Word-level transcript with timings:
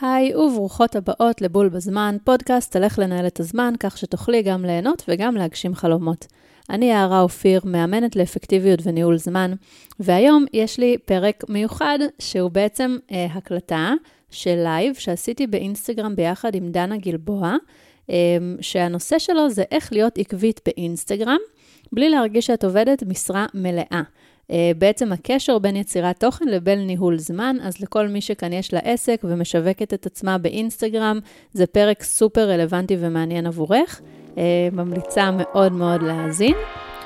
היי 0.00 0.34
וברוכות 0.36 0.96
הבאות 0.96 1.40
לבול 1.40 1.68
בזמן, 1.68 2.16
פודקאסט 2.24 2.76
על 2.76 2.84
איך 2.84 2.98
לנהל 2.98 3.26
את 3.26 3.40
הזמן 3.40 3.74
כך 3.80 3.98
שתוכלי 3.98 4.42
גם 4.42 4.64
ליהנות 4.64 5.02
וגם 5.08 5.34
להגשים 5.34 5.74
חלומות. 5.74 6.26
אני 6.70 6.86
יערה 6.86 7.20
אופיר, 7.20 7.60
מאמנת 7.64 8.16
לאפקטיביות 8.16 8.80
וניהול 8.82 9.16
זמן, 9.16 9.52
והיום 10.00 10.44
יש 10.52 10.78
לי 10.78 10.96
פרק 11.04 11.44
מיוחד 11.48 11.98
שהוא 12.18 12.50
בעצם 12.50 12.96
אה, 13.12 13.26
הקלטה 13.30 13.92
של 14.30 14.54
לייב 14.54 14.94
שעשיתי 14.94 15.46
באינסטגרם 15.46 16.16
ביחד 16.16 16.54
עם 16.54 16.70
דנה 16.70 16.96
גלבוע, 16.96 17.56
אה, 18.10 18.14
שהנושא 18.60 19.18
שלו 19.18 19.50
זה 19.50 19.62
איך 19.70 19.92
להיות 19.92 20.18
עקבית 20.18 20.60
באינסטגרם, 20.66 21.38
בלי 21.92 22.10
להרגיש 22.10 22.46
שאת 22.46 22.64
עובדת 22.64 23.02
משרה 23.02 23.46
מלאה. 23.54 24.02
אה, 24.50 24.72
בעצם 24.78 25.12
הקשר 25.12 25.58
בין 25.58 25.76
יצירת 25.76 26.20
תוכן 26.20 26.48
לבין 26.48 26.86
ניהול 26.86 27.18
זמן, 27.18 27.56
אז 27.62 27.80
לכל 27.80 28.08
מי 28.08 28.20
שכאן 28.20 28.52
יש 28.52 28.74
לה 28.74 28.80
עסק 28.80 29.20
ומשווקת 29.24 29.94
את 29.94 30.06
עצמה 30.06 30.38
באינסטגרם, 30.38 31.18
זה 31.52 31.66
פרק 31.66 32.02
סופר 32.02 32.50
רלוונטי 32.50 32.96
ומעניין 33.00 33.46
עבורך. 33.46 34.00
אה, 34.38 34.68
ממליצה 34.72 35.30
מאוד 35.30 35.72
מאוד 35.72 36.02
להאזין. 36.02 36.54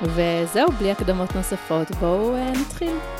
וזהו, 0.03 0.67
בלי 0.79 0.91
הקדמות 0.91 1.35
נוספות, 1.35 1.91
בואו 1.91 2.35
אה, 2.35 2.51
נתחיל. 2.51 3.18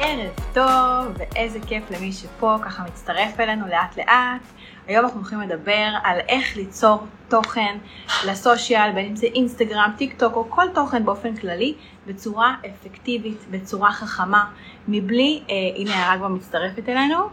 ערב 0.00 0.32
טוב, 0.54 1.16
ואיזה 1.18 1.58
כיף 1.68 1.90
למי 1.90 2.12
שפה 2.12 2.56
ככה 2.64 2.84
מצטרף 2.84 3.40
אלינו 3.40 3.66
לאט 3.66 3.96
לאט. 3.96 4.42
היום 4.86 5.04
אנחנו 5.04 5.20
הולכים 5.20 5.40
לדבר 5.40 5.88
על 6.04 6.20
איך 6.28 6.56
ליצור 6.56 6.98
תוכן 7.28 7.78
לסושיאל, 8.26 8.92
בין 8.94 9.06
אם 9.06 9.16
זה 9.16 9.26
אינסטגרם, 9.26 9.90
טיק 9.98 10.18
טוק 10.18 10.36
או 10.36 10.50
כל 10.50 10.64
תוכן 10.74 11.04
באופן 11.04 11.36
כללי, 11.36 11.74
בצורה 12.06 12.54
אפקטיבית, 12.66 13.44
בצורה 13.50 13.92
חכמה, 13.92 14.50
מבלי, 14.88 15.42
אה, 15.50 15.54
הנה 15.76 15.94
הערה 15.94 16.18
כבר 16.18 16.28
מצטרפת 16.28 16.88
אלינו, 16.88 17.28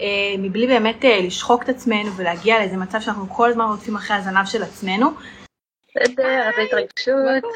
אה, 0.00 0.34
מבלי 0.38 0.66
באמת 0.66 1.04
אה, 1.04 1.20
לשחוק 1.22 1.62
את 1.62 1.68
עצמנו 1.68 2.16
ולהגיע 2.16 2.58
לאיזה 2.58 2.76
מצב 2.76 3.00
שאנחנו 3.00 3.28
כל 3.28 3.50
הזמן 3.50 3.64
רודפים 3.64 3.96
אחרי 3.96 4.16
הזנב 4.16 4.46
של 4.46 4.62
עצמנו. 4.62 5.10
בסדר, 5.96 6.48
אז 6.48 6.54
התרגשות. 6.66 7.52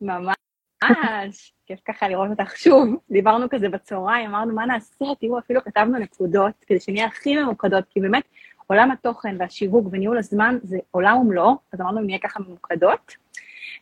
ממש. 0.00 0.43
ממש, 0.90 1.52
כיף 1.66 1.80
ככה 1.88 2.08
לראות 2.08 2.30
אותך 2.30 2.56
שוב. 2.56 2.88
דיברנו 3.10 3.46
כזה 3.50 3.68
בצהריים, 3.68 4.30
אמרנו 4.30 4.54
מה 4.54 4.66
נעשה, 4.66 5.04
תראו, 5.20 5.38
אפילו 5.38 5.64
כתבנו 5.64 5.98
נקודות, 5.98 6.52
כדי 6.66 6.80
שנהיה 6.80 7.06
הכי 7.06 7.36
ממוקדות, 7.36 7.84
כי 7.90 8.00
באמת 8.00 8.22
עולם 8.66 8.90
התוכן 8.90 9.36
והשיווק 9.38 9.86
וניהול 9.92 10.18
הזמן 10.18 10.58
זה 10.62 10.78
עולם 10.90 11.16
ומלואו, 11.16 11.56
אז 11.72 11.80
אמרנו 11.80 12.00
נהיה 12.00 12.18
ככה 12.18 12.40
ממוקדות. 12.40 13.24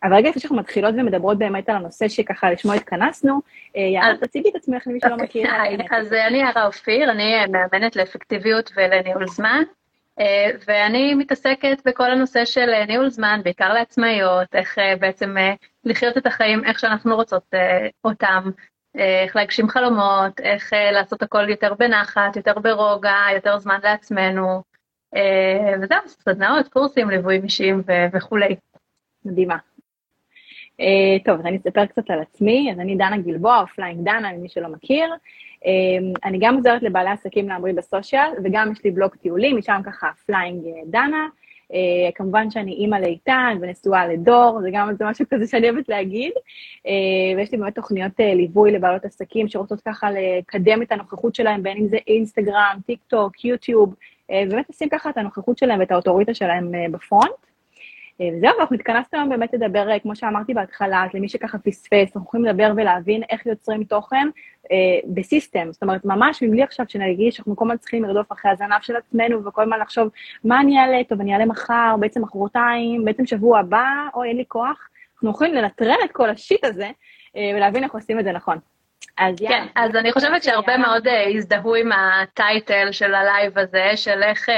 אבל 0.03 0.14
רגע 0.14 0.28
לפני 0.28 0.41
שאנחנו 0.41 0.56
מתחילות 0.56 0.95
ומדברות 0.98 1.39
באמת 1.39 1.69
על 1.69 1.77
הנושא 1.77 2.08
שככה 2.08 2.50
לשמו 2.50 2.73
התכנסנו, 2.73 3.41
אה, 3.77 3.83
יערה, 3.83 4.17
תציגי 4.17 4.48
את 4.48 4.55
עצמך 4.55 4.86
למי 4.86 4.98
שלא 5.00 5.17
מכיר. 5.17 5.50
אוקיי, 5.50 5.98
אז 5.98 6.12
אני 6.12 6.39
יערה 6.39 6.67
אופיר, 6.67 7.11
אני 7.11 7.47
מאמנת 7.47 7.97
לאפקטיביות 7.97 8.70
ולניהול 8.77 9.28
זמן. 9.28 9.62
אה, 10.20 10.50
ואני 10.67 11.14
מתעסקת 11.14 11.83
בכל 11.84 12.11
הנושא 12.11 12.45
של 12.45 12.70
אה, 12.70 12.86
ניהול 12.86 13.11
זמן, 13.11 13.41
בעיקר 13.45 13.73
לעצמאיות, 13.73 14.55
איך 14.55 14.78
אה, 14.78 14.97
בעצם 14.97 15.34
לחיות 15.84 16.19
את 16.19 16.27
החיים 16.27 16.64
איך 16.64 16.78
שאנחנו 16.78 17.14
רוצות 17.14 17.55
אותם, 18.05 18.50
איך 18.94 19.36
להגשים 19.36 19.69
חלומות, 19.69 20.41
איך 20.41 20.72
לעשות 20.92 21.22
הכל 21.22 21.48
יותר 21.48 21.74
בנחת, 21.74 22.36
יותר 22.36 22.58
ברוגע, 22.58 23.16
יותר 23.34 23.58
זמן 23.58 23.78
לעצמנו, 23.83 24.62
וזהו, 25.83 26.08
סדנאות, 26.08 26.69
קורסים, 26.69 27.11
ליוויים 27.11 27.44
אישיים 27.44 27.83
וכולי. 28.12 28.56
מדהימה. 29.24 29.56
טוב, 31.24 31.41
אז 31.41 31.47
אני 31.47 31.56
אספר 31.56 31.86
קצת 31.86 32.11
על 32.11 32.20
עצמי, 32.20 32.72
אז 32.72 32.80
אני 32.80 32.96
דנה 32.96 33.19
גלבוע, 33.19 33.61
Offline 33.61 34.05
דנה, 34.05 34.33
למי 34.33 34.48
שלא 34.48 34.69
מכיר. 34.69 35.14
אמ, 35.64 36.12
אני 36.24 36.39
גם 36.41 36.55
עוזרת 36.56 36.83
לבעלי 36.83 37.11
עסקים 37.11 37.48
להמריא 37.48 37.74
ב 37.74 37.82
social, 37.82 38.30
וגם 38.45 38.73
יש 38.73 38.84
לי 38.84 38.90
בלוג 38.90 39.14
טיולים, 39.14 39.57
משם 39.57 39.80
ככה 39.84 40.11
Flying 40.27 40.64
אה, 40.67 40.70
דנה. 40.86 41.28
אה, 41.73 42.13
כמובן 42.14 42.50
שאני 42.50 42.72
אימא 42.72 42.96
לאיתן 42.96 43.58
ונשואה 43.60 44.06
לדור, 44.08 44.60
זה 44.62 44.68
גם 44.72 44.94
זה 44.98 45.05
משהו 45.05 45.24
כזה 45.30 45.46
שאני 45.46 45.70
אוהבת 45.70 45.88
להגיד. 45.88 46.33
אה, 46.33 47.36
ויש 47.36 47.52
לי 47.52 47.58
באמת 47.58 47.74
תוכניות 47.74 48.12
אה, 48.13 48.35
ליווי 48.34 48.72
לבעלות 48.72 49.05
עסקים 49.05 49.48
שרוצות 49.48 49.80
ככה 49.80 50.08
לקדם 50.10 50.83
את 50.83 50.92
הנוכחות 50.92 51.34
שלהם, 51.34 51.62
בין 51.62 51.77
אם 51.77 51.88
זה 51.88 51.96
אינסטגרם, 52.06 52.78
טיק 52.86 53.00
טוק, 53.08 53.44
יוטיוב, 53.44 53.94
אה, 53.95 54.35
ובאמת 54.46 54.70
לשים 54.70 54.88
ככה 54.88 55.10
את 55.10 55.16
הנוכחות 55.16 55.58
שלהם 55.58 55.80
ואת 55.80 55.90
האוטוריטה 55.90 56.34
שלהם 56.34 56.72
אה, 56.74 56.92
ב 56.92 57.01
front. 57.01 57.52
אה, 58.22 58.36
וזהו, 58.36 58.60
אנחנו 58.60 58.77
התכנסנו 58.77 59.18
היום 59.18 59.28
באמת 59.28 59.55
לדבר, 59.55 59.90
אה, 59.90 59.98
כמו 59.98 60.16
שאמרתי 60.16 60.55
בהתחלה, 60.55 61.05
למי 61.14 61.28
שככה 61.28 61.58
פספס, 61.58 62.16
אנחנו 62.16 62.28
יכולים 62.28 62.46
לדבר 62.46 62.72
ולהבין 62.77 63.22
איך 63.30 63.46
יוצרים 63.46 63.84
תוכן 63.84 64.28
אה, 64.72 64.77
ב 65.14 65.21
system, 65.21 65.68
זאת 65.72 65.83
אומרת, 65.83 66.05
ממש 66.05 66.42
מבלי 66.42 66.62
עכשיו 66.62 66.86
שנרגיש 66.88 67.36
שאנחנו 67.36 67.56
כל 67.56 67.64
הזמן 67.64 67.77
צריכים 67.77 68.05
לרדוף 68.05 68.33
אחרי 68.33 68.50
הזנב 68.50 68.80
של 68.80 68.96
עצמנו, 68.96 69.44
וכל 69.44 69.62
הזמן 69.62 69.78
לחשוב 69.78 70.08
מה 70.44 70.60
אני 70.60 70.78
אעלה, 70.78 71.05
טוב, 71.08 71.20
אני 71.20 71.33
אעלה 71.34 71.46
מחר, 71.46 71.96
בעצם 72.00 72.22
מחרתיים, 72.22 73.05
בעצם 73.05 73.27
שבוע 73.27 73.58
הבא, 73.58 73.86
אוי, 74.14 74.28
אין 74.28 74.36
לי 74.36 74.44
כוח, 74.48 74.89
אנחנו 75.14 75.30
יכולים 75.30 75.54
לנטרל 75.54 75.98
את 76.04 76.12
כל 76.12 76.30
ה 76.30 76.37
shit 76.37 76.64
הזה, 76.64 76.90
אה, 77.36 77.52
ולהבין 77.56 77.84
איך 77.84 77.94
עושים 77.94 78.18
את 78.18 78.24
זה 78.24 78.33
נכון. 78.33 78.58
אז 79.18 79.39
כן, 79.39 79.45
יאללה. 79.45 79.67
אז 79.74 79.96
אני 79.96 80.12
חושבת 80.12 80.42
שהרבה 80.42 80.77
מאוד 80.77 81.06
אה, 81.07 81.36
הזדהו 81.36 81.74
עם 81.74 81.90
ה 81.92 82.09
title 82.09 82.92
של 82.92 83.14
הלייב 83.14 83.58
הזה, 83.58 83.90
של 83.96 84.23
איך 84.23 84.48
אה, 84.48 84.52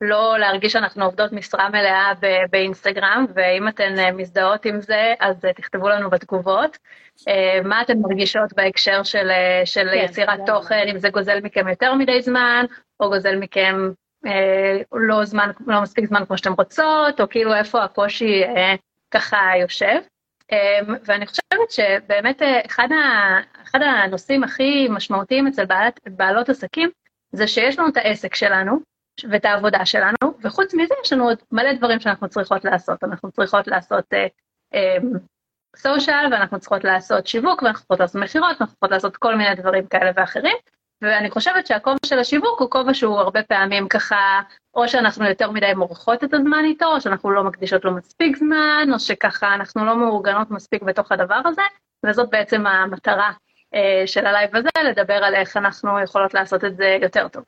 לא 0.00 0.38
להרגיש 0.38 0.72
שאנחנו 0.72 1.04
עובדות 1.04 1.32
משרה 1.32 1.68
מלאה 1.68 2.12
באינסטגרם, 2.50 3.26
ואם 3.34 3.68
אתן 3.68 3.94
uh, 3.96 4.12
מזדהות 4.12 4.64
עם 4.64 4.80
זה, 4.80 5.14
אז 5.20 5.46
תכתבו 5.56 5.88
לנו 5.88 6.10
בתגובות. 6.10 6.78
מה 7.64 7.82
אתן 7.82 7.98
מרגישות 7.98 8.52
בהקשר 8.52 9.02
של, 9.02 9.30
של 9.64 9.88
כן, 9.90 10.04
יצירת 10.04 10.40
תוכן, 10.46 10.84
אם 10.90 10.98
זה 10.98 11.08
גוזל 11.10 11.40
מכם 11.40 11.68
יותר 11.68 11.94
מדי 11.94 12.22
זמן, 12.22 12.64
או 13.00 13.08
גוזל 13.08 13.36
מכם 13.36 13.90
לא, 14.92 15.24
זמן, 15.24 15.50
לא 15.66 15.82
מספיק 15.82 16.04
זמן 16.04 16.24
כמו 16.26 16.38
שאתן 16.38 16.52
רוצות, 16.52 17.20
או 17.20 17.28
כאילו 17.28 17.54
איפה 17.54 17.84
הקושי 17.84 18.42
ככה 19.10 19.38
יושב. 19.60 20.00
אמ, 20.52 20.94
ואני 21.04 21.26
חושבת 21.26 21.70
שבאמת 21.70 22.42
אה, 22.42 22.60
אחד, 22.66 22.88
ה, 22.92 23.38
אחד 23.62 23.78
הנושאים 23.82 24.44
הכי 24.44 24.88
משמעותיים 24.90 25.46
אצל 25.46 25.64
בעלת, 25.64 26.00
בעלות 26.06 26.48
עסקים, 26.48 26.90
זה 27.32 27.46
שיש 27.46 27.78
לנו 27.78 27.88
את 27.88 27.96
העסק 27.96 28.34
שלנו 28.34 28.78
ואת 29.30 29.44
העבודה 29.44 29.86
שלנו, 29.86 30.38
וחוץ 30.42 30.74
מזה 30.74 30.94
יש 31.04 31.12
לנו 31.12 31.24
עוד 31.24 31.38
מלא 31.52 31.72
דברים 31.72 32.00
שאנחנו 32.00 32.28
צריכות 32.28 32.64
לעשות. 32.64 33.04
אנחנו 33.04 33.30
צריכות 33.30 33.66
לעשות 33.66 34.04
סושיאל, 35.76 36.24
uh, 36.24 36.28
um, 36.28 36.32
ואנחנו 36.32 36.60
צריכות 36.60 36.84
לעשות 36.84 37.26
שיווק, 37.26 37.62
ואנחנו 37.62 37.80
צריכות 37.80 38.00
לעשות 38.00 38.22
מכירות, 38.22 38.48
ואנחנו 38.48 38.66
צריכות 38.66 38.90
לעשות 38.90 39.16
כל 39.16 39.36
מיני 39.36 39.54
דברים 39.54 39.86
כאלה 39.86 40.10
ואחרים. 40.16 40.56
ואני 41.04 41.30
חושבת 41.30 41.66
שהכובע 41.66 41.96
של 42.06 42.18
השיווק 42.18 42.60
הוא 42.60 42.70
כובע 42.70 42.94
שהוא 42.94 43.18
הרבה 43.18 43.42
פעמים 43.42 43.88
ככה, 43.88 44.40
או 44.74 44.88
שאנחנו 44.88 45.24
יותר 45.24 45.50
מדי 45.50 45.74
מורחות 45.76 46.24
את 46.24 46.34
הזמן 46.34 46.62
איתו, 46.64 46.86
או 46.94 47.00
שאנחנו 47.00 47.30
לא 47.30 47.44
מקדישות 47.44 47.84
לו 47.84 47.94
מספיק 47.94 48.36
זמן, 48.36 48.88
או 48.92 49.00
שככה 49.00 49.54
אנחנו 49.54 49.84
לא 49.84 49.96
מאורגנות 49.96 50.50
מספיק 50.50 50.82
בתוך 50.82 51.12
הדבר 51.12 51.40
הזה, 51.44 51.62
וזאת 52.06 52.30
בעצם 52.30 52.66
המטרה 52.66 53.32
אה, 53.74 54.02
של 54.06 54.26
הלייב 54.26 54.56
הזה, 54.56 54.68
לדבר 54.84 55.14
על 55.14 55.34
איך 55.34 55.56
אנחנו 55.56 56.00
יכולות 56.00 56.34
לעשות 56.34 56.64
את 56.64 56.76
זה 56.76 56.98
יותר 57.02 57.28
טוב. 57.28 57.44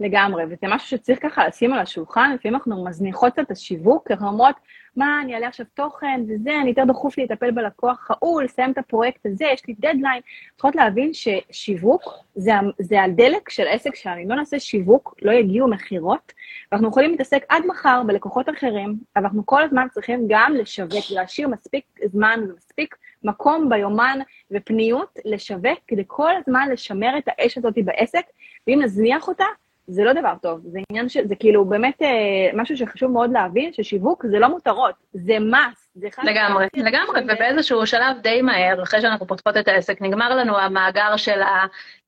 לגמרי, 0.00 0.44
וזה 0.44 0.66
משהו 0.68 0.88
שצריך 0.88 1.18
ככה 1.22 1.48
לשים 1.48 1.72
על 1.72 1.78
השולחן, 1.78 2.32
לפעמים 2.34 2.54
אנחנו 2.54 2.84
מזניחות 2.84 3.38
את 3.38 3.50
השיווק, 3.50 4.10
אנחנו 4.10 4.28
אומרות, 4.28 4.56
מה, 4.96 5.20
אני 5.22 5.34
אעלה 5.34 5.48
עכשיו 5.48 5.66
תוכן 5.74 6.20
וזה, 6.28 6.50
אני 6.60 6.68
יותר 6.68 6.84
דחוף 6.84 7.18
לי 7.18 7.24
לטפל 7.24 7.50
בלקוח 7.50 8.10
ההוא, 8.10 8.42
לסיים 8.42 8.72
את 8.72 8.78
הפרויקט 8.78 9.26
הזה, 9.26 9.44
יש 9.44 9.66
לי 9.68 9.74
דדליין. 9.78 10.20
צריכות 10.54 10.76
להבין 10.76 11.10
ששיווק 11.12 12.02
זה, 12.34 12.52
זה 12.78 13.02
הדלק 13.02 13.50
של 13.50 13.64
עסק 13.68 13.94
שלנו, 13.94 14.22
אם 14.22 14.30
לא 14.30 14.36
נעשה 14.36 14.58
שיווק, 14.58 15.14
לא 15.22 15.32
יגיעו 15.32 15.68
מכירות, 15.68 16.32
ואנחנו 16.72 16.88
יכולים 16.88 17.10
להתעסק 17.10 17.44
עד 17.48 17.62
מחר 17.66 18.02
בלקוחות 18.06 18.48
אחרים, 18.48 18.94
אבל 19.16 19.24
אנחנו 19.24 19.46
כל 19.46 19.62
הזמן 19.62 19.86
צריכים 19.92 20.24
גם 20.28 20.52
לשווק, 20.54 21.04
להשאיר 21.10 21.48
מספיק 21.48 21.84
זמן 22.04 22.40
ומספיק 22.48 22.96
מקום 23.24 23.68
ביומן 23.68 24.18
ופניות 24.50 25.18
לשווק, 25.24 25.78
כדי 25.88 26.04
כל 26.06 26.30
הזמן 26.36 26.68
לשמר 26.72 27.18
את 27.18 27.24
האש 27.26 27.58
הזאת 27.58 27.74
בעסק, 27.84 28.24
ואם 28.66 28.80
נזניח 28.82 29.28
אותה, 29.28 29.44
זה 29.86 30.04
לא 30.04 30.12
דבר 30.12 30.32
טוב, 30.42 30.60
זה 30.64 30.78
עניין 30.90 31.08
של, 31.08 31.28
זה 31.28 31.34
כאילו 31.34 31.64
באמת 31.64 32.02
אה, 32.02 32.50
משהו 32.54 32.76
שחשוב 32.76 33.10
מאוד 33.10 33.32
להבין, 33.32 33.72
ששיווק 33.72 34.26
זה 34.30 34.38
לא 34.38 34.48
מותרות, 34.48 34.94
זה 35.12 35.38
מס. 35.38 35.86
זה 35.94 36.08
לגמרי, 36.24 36.66
לגמרי, 36.76 37.20
ובאיזשהו 37.24 37.86
שלב 37.86 38.16
די 38.22 38.42
מהר, 38.42 38.82
אחרי 38.82 39.00
שאנחנו 39.00 39.26
פותחות 39.26 39.56
את 39.56 39.68
העסק, 39.68 40.02
נגמר 40.02 40.34
לנו 40.34 40.58
המאגר 40.58 41.16
של 41.16 41.40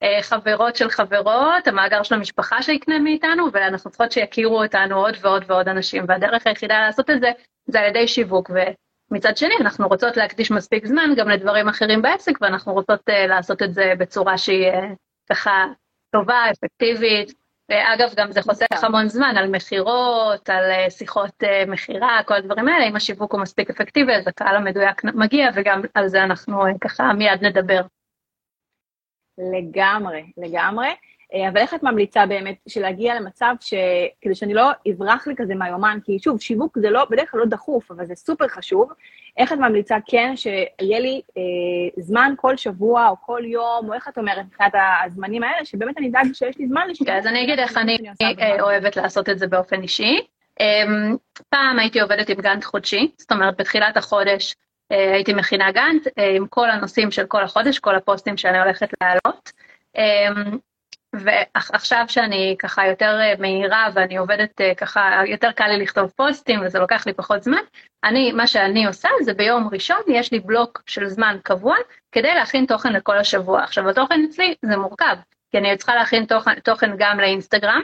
החברות 0.02 0.76
של 0.76 0.90
חברות, 0.90 1.66
המאגר 1.66 2.02
של 2.02 2.14
המשפחה 2.14 2.62
שיקנה 2.62 2.98
מאיתנו, 2.98 3.52
ואנחנו 3.52 3.90
צריכות 3.90 4.12
שיכירו 4.12 4.62
אותנו 4.62 4.96
עוד 4.96 5.16
ועוד 5.20 5.44
ועוד 5.46 5.68
אנשים, 5.68 6.04
והדרך 6.08 6.46
היחידה 6.46 6.80
לעשות 6.80 7.10
את 7.10 7.20
זה, 7.20 7.30
זה 7.66 7.80
על 7.80 7.86
ידי 7.86 8.08
שיווק, 8.08 8.50
ומצד 9.10 9.36
שני, 9.36 9.54
אנחנו 9.60 9.88
רוצות 9.88 10.16
להקדיש 10.16 10.50
מספיק 10.50 10.86
זמן 10.86 11.10
גם 11.16 11.28
לדברים 11.28 11.68
אחרים 11.68 12.02
בעסק, 12.02 12.38
ואנחנו 12.40 12.72
רוצות 12.72 13.00
uh, 13.10 13.28
לעשות 13.28 13.62
את 13.62 13.74
זה 13.74 13.92
בצורה 13.98 14.38
שהיא 14.38 14.72
uh, 14.72 14.74
ככה 15.30 15.64
טובה, 16.12 16.44
אפקטיבית, 16.50 17.32
אגב, 17.70 18.14
גם 18.16 18.32
זה 18.32 18.42
חוסך 18.42 18.66
נכון. 18.72 18.84
המון 18.84 19.08
זמן 19.08 19.34
על 19.36 19.50
מכירות, 19.50 20.48
על 20.48 20.70
אה, 20.70 20.90
שיחות 20.90 21.44
אה, 21.44 21.64
מכירה, 21.66 22.20
כל 22.26 22.34
הדברים 22.34 22.68
האלה, 22.68 22.88
אם 22.88 22.96
השיווק 22.96 23.32
הוא 23.32 23.40
מספיק 23.40 23.70
אפקטיבי, 23.70 24.12
אז 24.14 24.28
הקהל 24.28 24.56
המדויק 24.56 25.04
מגיע, 25.04 25.50
וגם 25.54 25.82
על 25.94 26.08
זה 26.08 26.24
אנחנו 26.24 26.66
אה, 26.66 26.72
ככה 26.80 27.12
מיד 27.12 27.44
נדבר. 27.44 27.80
לגמרי, 29.38 30.32
לגמרי. 30.36 30.88
אה, 31.34 31.48
אבל 31.48 31.56
איך 31.56 31.74
את 31.74 31.82
ממליצה 31.82 32.26
באמת 32.26 32.56
של 32.68 32.80
להגיע 32.80 33.14
למצב 33.14 33.54
ש... 33.60 33.74
כדי 34.20 34.34
שאני 34.34 34.54
לא 34.54 34.70
אברח 34.90 35.26
לי 35.26 35.34
כזה 35.36 35.54
מהיומן, 35.54 35.98
כי 36.04 36.18
שוב, 36.18 36.40
שיווק 36.40 36.78
זה 36.78 36.90
לא, 36.90 37.04
בדרך 37.10 37.30
כלל 37.30 37.40
לא 37.40 37.46
דחוף, 37.46 37.90
אבל 37.90 38.06
זה 38.06 38.14
סופר 38.14 38.48
חשוב. 38.48 38.92
איך 39.36 39.52
את 39.52 39.58
ממליצה 39.58 39.96
כן 40.06 40.36
שיהיה 40.36 40.98
לי 41.00 41.20
אה, 41.36 41.42
זמן 42.02 42.32
כל 42.36 42.56
שבוע 42.56 43.08
או 43.08 43.16
כל 43.20 43.42
יום, 43.44 43.88
או 43.88 43.94
איך 43.94 44.08
את 44.08 44.18
אומרת 44.18 44.46
מבחינת 44.46 44.72
הזמנים 45.04 45.42
האלה, 45.42 45.64
שבאמת 45.64 45.98
אני 45.98 46.08
אדאג 46.08 46.32
שיש 46.32 46.58
לי 46.58 46.68
זמן 46.68 46.88
לשמוע. 46.90 47.10
כן, 47.10 47.16
אז 47.16 47.26
אני 47.26 47.44
אגיד 47.44 47.58
איך 47.58 47.76
אני 47.76 47.98
אה, 48.22 48.62
אוהבת 48.62 48.96
לעשות 48.96 49.28
את 49.28 49.38
זה 49.38 49.46
באופן 49.46 49.82
אישי. 49.82 50.20
אמ, 50.60 51.16
פעם 51.48 51.78
הייתי 51.78 52.00
עובדת 52.00 52.28
עם 52.28 52.40
גאנט 52.40 52.64
חודשי, 52.64 53.10
זאת 53.18 53.32
אומרת 53.32 53.56
בתחילת 53.56 53.96
החודש 53.96 54.54
אה, 54.92 55.14
הייתי 55.14 55.32
מכינה 55.32 55.72
גאנט 55.72 56.06
עם 56.36 56.46
כל 56.46 56.70
הנושאים 56.70 57.10
של 57.10 57.26
כל 57.26 57.42
החודש, 57.42 57.78
כל 57.78 57.94
הפוסטים 57.94 58.36
שאני 58.36 58.58
הולכת 58.60 58.88
להעלות. 59.00 59.52
ועכשיו 61.14 62.04
שאני 62.08 62.56
ככה 62.58 62.86
יותר 62.86 63.18
אה, 63.20 63.34
מהירה 63.38 63.88
ואני 63.94 64.16
עובדת 64.16 64.60
אה, 64.60 64.74
ככה, 64.74 65.20
יותר 65.26 65.52
קל 65.52 65.66
לי 65.66 65.82
לכתוב 65.82 66.12
פוסטים 66.16 66.60
וזה 66.64 66.78
לוקח 66.78 67.06
לי 67.06 67.12
פחות 67.12 67.42
זמן, 67.42 67.62
אני, 68.04 68.32
מה 68.32 68.46
שאני 68.46 68.86
עושה 68.86 69.08
זה 69.22 69.34
ביום 69.34 69.68
ראשון 69.72 70.00
יש 70.08 70.32
לי 70.32 70.40
בלוק 70.40 70.82
של 70.86 71.08
זמן 71.08 71.36
קבוע 71.42 71.76
כדי 72.12 72.34
להכין 72.34 72.66
תוכן 72.66 72.92
לכל 72.92 73.18
השבוע. 73.18 73.62
עכשיו 73.62 73.88
התוכן 73.88 74.20
אצלי 74.28 74.54
זה 74.62 74.76
מורכב, 74.76 75.16
כי 75.50 75.58
אני 75.58 75.76
צריכה 75.76 75.94
להכין 75.94 76.24
תוכן, 76.24 76.60
תוכן 76.60 76.90
גם 76.98 77.20
לאינסטגרם 77.20 77.80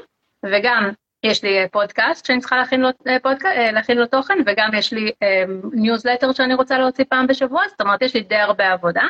וגם 0.46 0.90
יש 1.22 1.44
לי 1.44 1.58
אה, 1.58 1.68
פודקאסט 1.72 2.26
שאני 2.26 2.40
צריכה 2.40 2.56
להכין 2.56 2.80
לו, 2.80 2.88
פודקאסט, 3.22 3.56
להכין 3.72 3.98
לו 3.98 4.06
תוכן 4.06 4.38
וגם 4.46 4.70
יש 4.74 4.92
לי 4.92 5.12
ניוזלטר 5.72 6.32
שאני 6.32 6.54
רוצה 6.54 6.78
להוציא 6.78 7.04
פעם 7.08 7.26
בשבוע, 7.26 7.62
זאת 7.68 7.80
אומרת 7.80 8.02
יש 8.02 8.14
לי 8.14 8.20
די 8.22 8.36
הרבה 8.36 8.72
עבודה. 8.72 9.02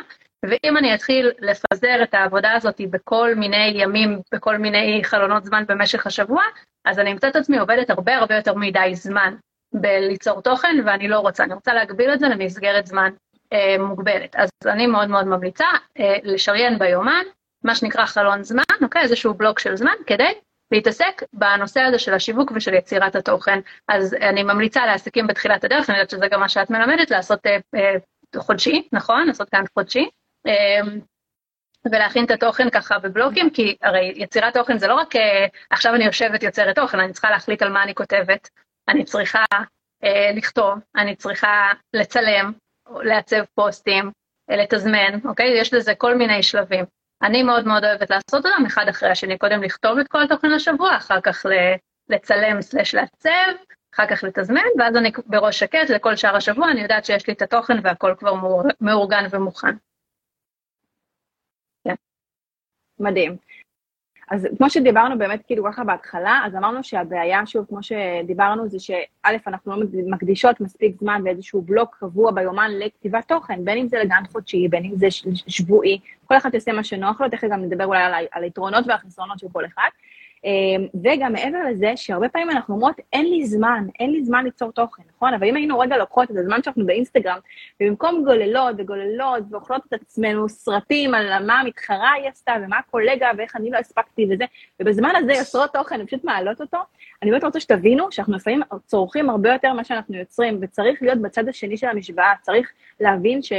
ואם 0.45 0.77
אני 0.77 0.95
אתחיל 0.95 1.31
לפזר 1.39 2.03
את 2.03 2.13
העבודה 2.13 2.51
הזאת 2.51 2.81
בכל 2.89 3.35
מיני 3.35 3.71
ימים, 3.75 4.19
בכל 4.33 4.57
מיני 4.57 5.01
חלונות 5.03 5.45
זמן 5.45 5.63
במשך 5.67 6.07
השבוע, 6.07 6.43
אז 6.85 6.99
אני 6.99 7.11
אמצא 7.11 7.27
את 7.27 7.35
עצמי 7.35 7.57
עובדת 7.57 7.89
הרבה 7.89 8.17
הרבה 8.17 8.35
יותר 8.35 8.53
מדי 8.53 8.91
זמן 8.93 9.35
בליצור 9.73 10.41
תוכן, 10.41 10.75
ואני 10.85 11.07
לא 11.07 11.19
רוצה, 11.19 11.43
אני 11.43 11.53
רוצה 11.53 11.73
להגביל 11.73 12.13
את 12.13 12.19
זה 12.19 12.27
למסגרת 12.27 12.87
זמן 12.87 13.11
אה, 13.53 13.75
מוגבלת. 13.79 14.35
אז 14.35 14.49
אני 14.65 14.87
מאוד 14.87 15.09
מאוד 15.09 15.27
ממליצה 15.27 15.65
אה, 15.99 16.15
לשריין 16.23 16.79
ביומן, 16.79 17.23
מה 17.63 17.75
שנקרא 17.75 18.05
חלון 18.05 18.43
זמן, 18.43 18.63
אוקיי? 18.81 19.01
איזשהו 19.01 19.33
בלוק 19.33 19.59
של 19.59 19.75
זמן, 19.75 19.93
כדי 20.07 20.33
להתעסק 20.71 21.23
בנושא 21.33 21.81
הזה 21.81 21.99
של 21.99 22.13
השיווק 22.13 22.51
ושל 22.55 22.73
יצירת 22.73 23.15
התוכן. 23.15 23.59
אז 23.87 24.13
אני 24.13 24.43
ממליצה 24.43 24.85
לעסקים 24.85 25.27
בתחילת 25.27 25.63
הדרך, 25.63 25.89
אני 25.89 25.97
יודעת 25.97 26.09
שזה 26.09 26.27
גם 26.27 26.39
מה 26.39 26.49
שאת 26.49 26.69
מלמדת, 26.69 27.11
לעשות 27.11 27.45
אה, 27.45 27.57
אה, 27.75 27.95
חודשי, 28.41 28.87
נכון? 28.91 29.27
לעשות 29.27 29.49
כאן 29.49 29.63
חודשי. 29.73 30.09
אמ, 30.45 30.99
ולהכין 31.91 32.25
את 32.25 32.31
התוכן 32.31 32.69
ככה 32.69 32.99
בבלוקים, 32.99 33.49
כי 33.49 33.77
הרי 33.81 34.13
יצירת 34.15 34.53
תוכן 34.53 34.77
זה 34.77 34.87
לא 34.87 34.93
רק 34.93 35.15
אה, 35.15 35.45
עכשיו 35.69 35.95
אני 35.95 36.05
יושבת 36.05 36.43
יוצרת 36.43 36.75
תוכן, 36.75 36.99
אני 36.99 37.13
צריכה 37.13 37.29
להחליט 37.29 37.61
על 37.61 37.69
מה 37.71 37.83
אני 37.83 37.95
כותבת, 37.95 38.49
אני 38.89 39.03
צריכה 39.03 39.45
אה, 40.03 40.31
לכתוב, 40.35 40.79
אני 40.95 41.15
צריכה 41.15 41.71
לצלם, 41.93 42.51
לעצב 43.03 43.43
פוסטים, 43.55 44.11
אה, 44.51 44.55
לתזמן, 44.55 45.19
אוקיי? 45.25 45.59
יש 45.59 45.73
לזה 45.73 45.95
כל 45.95 46.15
מיני 46.15 46.43
שלבים. 46.43 46.85
אני 47.21 47.43
מאוד 47.43 47.67
מאוד 47.67 47.85
אוהבת 47.85 48.09
לעשות 48.09 48.45
אותם 48.45 48.65
אחד 48.67 48.87
אחרי 48.89 49.09
השני, 49.09 49.37
קודם 49.37 49.63
לכתוב 49.63 49.97
את 49.97 50.07
כל 50.07 50.23
התוכן 50.23 50.51
לשבוע, 50.51 50.97
אחר 50.97 51.21
כך 51.21 51.45
לצלם 52.09 52.61
סלש 52.61 52.95
לעצב, 52.95 53.53
אחר 53.95 54.07
כך 54.07 54.23
לתזמן, 54.23 54.61
ואז 54.79 54.95
אני 54.95 55.11
בראש 55.25 55.59
שקט 55.59 55.89
לכל 55.89 56.15
שאר 56.15 56.35
השבוע, 56.35 56.71
אני 56.71 56.81
יודעת 56.81 57.05
שיש 57.05 57.27
לי 57.27 57.33
את 57.33 57.41
התוכן 57.41 57.77
והכל 57.83 58.15
כבר 58.19 58.33
מאורגן 58.81 59.25
ומוכן. 59.29 59.75
מדהים. 62.99 63.37
אז 64.31 64.47
כמו 64.57 64.69
שדיברנו 64.69 65.17
באמת 65.17 65.41
כאילו 65.45 65.63
ככה 65.65 65.83
בהתחלה, 65.83 66.41
אז 66.45 66.55
אמרנו 66.55 66.83
שהבעיה, 66.83 67.45
שוב, 67.45 67.65
כמו 67.69 67.83
שדיברנו, 67.83 68.69
זה 68.69 68.79
שא', 68.79 69.27
אנחנו 69.47 69.71
לא 69.71 69.87
מקדישות 70.07 70.61
מספיק 70.61 70.95
זמן 70.99 71.21
באיזשהו 71.23 71.61
בלוק 71.61 71.95
קבוע 71.99 72.31
ביומן 72.31 72.71
לכתיבת 72.79 73.27
תוכן, 73.27 73.65
בין 73.65 73.77
אם 73.77 73.87
זה 73.87 73.97
לגן 73.97 74.23
חודשי, 74.31 74.67
בין 74.67 74.85
אם 74.85 74.95
זה 74.95 75.07
שבועי, 75.47 75.99
כל 76.25 76.37
אחד 76.37 76.53
יעשה 76.53 76.71
מה 76.73 76.83
שנוח 76.83 77.21
לו, 77.21 77.29
תכף 77.29 77.47
גם 77.51 77.61
נדבר 77.61 77.85
אולי 77.85 78.03
על, 78.03 78.25
על 78.31 78.43
היתרונות 78.43 78.85
והחסרונות 78.87 79.39
של 79.39 79.47
כל 79.53 79.65
אחד. 79.65 79.89
אמ, 80.45 80.87
וגם 81.03 81.33
מעבר 81.33 81.57
לזה, 81.69 81.93
שהרבה 81.95 82.29
פעמים 82.29 82.49
אנחנו 82.49 82.75
אומרות, 82.75 82.95
אין 83.13 83.25
לי 83.25 83.45
זמן, 83.45 83.87
אין 83.99 84.11
לי 84.11 84.23
זמן 84.23 84.43
ליצור 84.43 84.71
תוכן, 84.71 85.03
נכון? 85.15 85.33
אבל 85.33 85.47
אם 85.47 85.55
היינו 85.55 85.79
רגע 85.79 85.97
לוקחות 85.97 86.31
את 86.31 86.35
הזמן 86.37 86.63
שאנחנו 86.63 86.85
באינסטגרם, 86.85 87.37
ובמקום 87.81 88.23
גוללות 88.25 88.75
וגוללות 88.77 89.43
ואוכלות 89.51 89.81
את 89.87 90.01
עצמנו 90.01 90.49
סרטים 90.49 91.13
על 91.13 91.45
מה 91.45 91.59
המתחרה 91.59 92.11
היא 92.11 92.29
עשתה 92.29 92.53
ומה 92.63 92.77
הקולגה 92.77 93.31
ואיך 93.37 93.55
אני 93.55 93.71
לא 93.71 93.77
הספקתי 93.77 94.27
וזה, 94.31 94.45
ובזמן 94.79 95.11
הזה 95.15 95.33
יוצרות 95.33 95.73
תוכן 95.73 96.01
ופשוט 96.01 96.23
מעלות 96.23 96.61
אותו, 96.61 96.77
אני 97.23 97.31
באמת 97.31 97.43
רוצה 97.43 97.59
שתבינו 97.59 98.11
שאנחנו 98.11 98.35
לפעמים 98.35 98.61
צורכים 98.85 99.29
הרבה 99.29 99.53
יותר 99.53 99.73
ממה 99.73 99.83
שאנחנו 99.83 100.15
יוצרים, 100.15 100.59
וצריך 100.61 101.01
להיות 101.01 101.21
בצד 101.21 101.49
השני 101.49 101.77
של 101.77 101.87
המשוואה, 101.87 102.33
צריך 102.41 102.71
להבין 102.99 103.41
ש... 103.41 103.53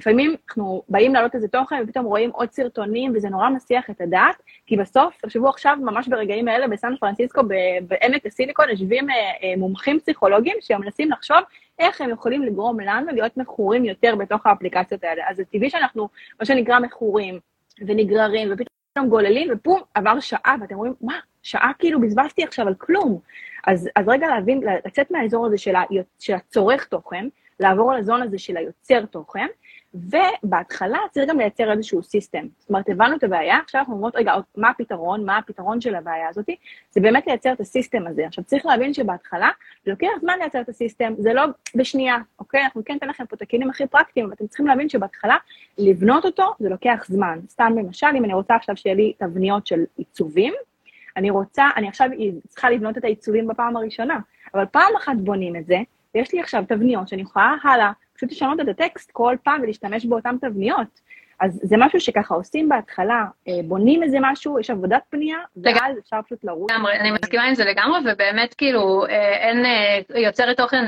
לפעמים 0.00 0.36
אנחנו 0.48 0.82
באים 0.88 1.14
להעלות 1.14 1.34
איזה 1.34 1.48
תוכן 1.48 1.82
ופתאום 1.84 2.04
רואים 2.04 2.30
עוד 2.30 2.52
סרטונים 2.52 3.12
וזה 3.14 3.28
נורא 3.28 3.50
מסיח 3.50 3.90
את 3.90 4.00
הדעת, 4.00 4.42
כי 4.66 4.76
בסוף, 4.76 5.16
תחשבו 5.22 5.48
עכשיו, 5.48 5.76
ממש 5.80 6.08
ברגעים 6.08 6.48
האלה 6.48 6.68
בסן 6.68 6.92
פרנסיסקו, 7.00 7.40
בעמק 7.88 8.26
הסיליקון, 8.26 8.68
יושבים 8.68 9.10
אה, 9.10 9.14
אה, 9.14 9.56
מומחים 9.56 10.00
פסיכולוגיים 10.00 10.56
שמנסים 10.60 11.10
לחשוב 11.10 11.36
איך 11.78 12.00
הם 12.00 12.10
יכולים 12.10 12.42
לגרום 12.42 12.80
לנו 12.80 13.12
להיות 13.12 13.36
מכורים 13.36 13.84
יותר 13.84 14.14
בתוך 14.16 14.46
האפליקציות 14.46 15.04
האלה. 15.04 15.22
אז 15.28 15.36
זה 15.36 15.44
טבעי 15.44 15.70
שאנחנו, 15.70 16.08
מה 16.40 16.46
שנקרא 16.46 16.78
מכורים 16.78 17.40
ונגררים, 17.80 18.48
ופתאום 18.52 19.08
גוללים, 19.08 19.48
ופום, 19.52 19.80
עבר 19.94 20.20
שעה, 20.20 20.56
ואתם 20.60 20.74
רואים, 20.74 20.94
מה, 21.00 21.14
שעה 21.42 21.72
כאילו 21.78 22.00
בזבזתי 22.00 22.44
עכשיו 22.44 22.68
על 22.68 22.74
כלום. 22.74 23.18
אז, 23.66 23.88
אז 23.96 24.08
רגע 24.08 24.28
להבין, 24.28 24.60
לצאת 24.86 25.10
מהאזור 25.10 25.46
הזה 25.46 25.58
של, 25.58 25.76
ה, 25.76 25.82
של 26.18 26.34
הצורך 26.34 26.84
תוכן, 26.84 27.26
לעבור 27.60 27.92
לזון 27.92 28.22
הזה 28.22 28.38
של 28.38 28.56
היוצר 28.56 29.04
תוכן, 29.04 29.46
ובהתחלה 29.94 30.98
צריך 31.10 31.28
גם 31.28 31.38
לייצר 31.38 31.72
איזשהו 31.72 32.02
סיסטם. 32.02 32.46
זאת 32.58 32.68
אומרת, 32.68 32.88
הבנו 32.88 33.16
את 33.16 33.24
הבעיה, 33.24 33.58
עכשיו 33.58 33.80
אנחנו 33.80 33.94
אומרות, 33.94 34.16
רגע, 34.16 34.34
מה 34.56 34.70
הפתרון, 34.70 35.24
מה 35.24 35.38
הפתרון 35.38 35.80
של 35.80 35.94
הבעיה 35.94 36.28
הזאת? 36.28 36.48
זה 36.90 37.00
באמת 37.00 37.26
לייצר 37.26 37.52
את 37.52 37.60
הסיסטם 37.60 38.06
הזה. 38.06 38.26
עכשיו, 38.26 38.44
צריך 38.44 38.66
להבין 38.66 38.94
שבהתחלה 38.94 39.50
לוקח 39.86 40.08
זמן 40.20 40.38
לייצר 40.38 40.60
את 40.60 40.68
הסיסטם, 40.68 41.14
זה 41.18 41.32
לא 41.32 41.42
בשנייה, 41.74 42.16
אוקיי? 42.38 42.64
אנחנו 42.64 42.84
כן 42.84 42.92
ניתן 42.92 43.08
לכם 43.08 43.26
פה 43.26 43.36
את 43.36 43.42
הכלים 43.42 43.70
הכי 43.70 43.86
פרקטיים, 43.86 44.26
אבל 44.26 44.34
אתם 44.34 44.46
צריכים 44.46 44.66
להבין 44.66 44.88
שבהתחלה 44.88 45.36
לבנות 45.78 46.24
אותו 46.24 46.54
זה 46.58 46.68
לוקח 46.68 47.04
זמן. 47.08 47.38
סתם 47.48 47.72
למשל, 47.78 48.06
אם 48.16 48.24
אני 48.24 48.34
רוצה 48.34 48.54
עכשיו 48.54 48.76
שיהיה 48.76 48.96
לי 48.96 49.12
תבניות 49.18 49.66
של 49.66 49.84
עיצובים, 49.96 50.54
אני 51.16 51.30
רוצה, 51.30 51.68
אני 51.76 51.88
עכשיו 51.88 52.08
צריכה 52.48 52.70
לבנות 52.70 52.98
את 52.98 53.04
העיצובים 53.04 53.48
בפעם 53.48 53.76
הראשונה, 53.76 54.18
אבל 54.54 54.66
פעם 54.66 54.96
אחת 54.98 55.16
בונים 55.16 55.56
את 55.56 55.66
זה, 55.66 55.78
ויש 56.14 56.34
לי 56.34 56.40
עכשיו 56.40 56.64
תבניות 56.68 57.08
שאני 57.08 57.22
יכולה 57.22 57.54
הלאה 57.62 57.92
פשוט 58.20 58.32
לשנות 58.32 58.60
את 58.60 58.68
הטקסט 58.68 59.10
כל 59.12 59.36
פעם 59.44 59.62
ולהשתמש 59.62 60.06
באותן 60.06 60.36
תבניות. 60.40 61.00
אז 61.40 61.60
זה 61.62 61.76
משהו 61.78 62.00
שככה 62.00 62.34
עושים 62.34 62.68
בהתחלה, 62.68 63.24
אה, 63.48 63.54
בונים 63.64 64.02
איזה 64.02 64.18
משהו, 64.20 64.60
יש 64.60 64.70
עבודת 64.70 65.02
פנייה, 65.10 65.38
ואז 65.62 65.98
אפשר 65.98 66.16
פשוט 66.26 66.44
לרוץ. 66.44 66.70
לגמרי, 66.70 66.92
אני 67.00 67.10
מסכימה 67.10 67.44
עם 67.44 67.54
זה 67.54 67.64
לגמרי, 67.64 67.98
ובאמת 68.12 68.54
כאילו 68.54 69.06
אה, 69.06 69.32
אין 69.32 69.64
אה, 69.64 70.20
יוצרת 70.20 70.56
תוכן 70.56 70.84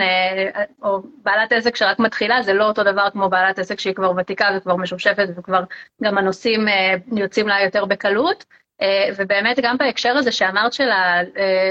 או 0.82 1.02
בעלת 1.22 1.52
עסק 1.52 1.76
שרק 1.76 1.98
מתחילה, 1.98 2.42
זה 2.42 2.52
לא 2.52 2.64
אותו 2.64 2.82
דבר 2.84 3.10
כמו 3.12 3.28
בעלת 3.28 3.58
עסק 3.58 3.80
שהיא 3.80 3.94
כבר 3.94 4.12
ותיקה 4.16 4.46
וכבר 4.56 4.76
משופשפת 4.76 5.28
וכבר 5.36 5.62
גם 6.02 6.18
הנושאים 6.18 6.60
יוצאים 7.16 7.48
לה 7.48 7.60
יותר 7.64 7.84
בקלות. 7.84 8.44
אה, 8.82 9.08
ובאמת 9.16 9.56
גם 9.62 9.76
בהקשר 9.78 10.16
הזה 10.16 10.32
שאמרת 10.32 10.72
של 10.72 10.88
אה, 10.88 11.22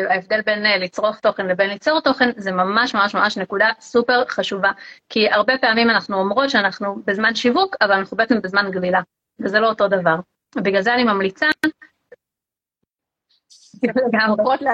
ההבדל 0.09 0.41
בין 0.41 0.65
אה, 0.65 0.77
לצרוך 0.77 1.19
תוכן 1.19 1.47
לבין 1.47 1.69
ליצור 1.69 1.99
תוכן, 1.99 2.29
זה 2.35 2.51
ממש 2.51 2.95
ממש 2.95 3.15
ממש 3.15 3.37
נקודה 3.37 3.69
סופר 3.79 4.25
חשובה. 4.27 4.71
כי 5.09 5.29
הרבה 5.29 5.57
פעמים 5.57 5.89
אנחנו 5.89 6.17
אומרות 6.17 6.49
שאנחנו 6.49 6.95
בזמן 7.07 7.35
שיווק, 7.35 7.75
אבל 7.81 7.91
אנחנו 7.91 8.17
בעצם 8.17 8.41
בזמן 8.41 8.71
גלילה, 8.71 9.01
וזה 9.39 9.59
לא 9.59 9.69
אותו 9.69 9.87
דבר. 9.87 10.15
בגלל 10.55 10.81
זה 10.81 10.93
אני 10.93 11.03
ממליצה 11.03 11.45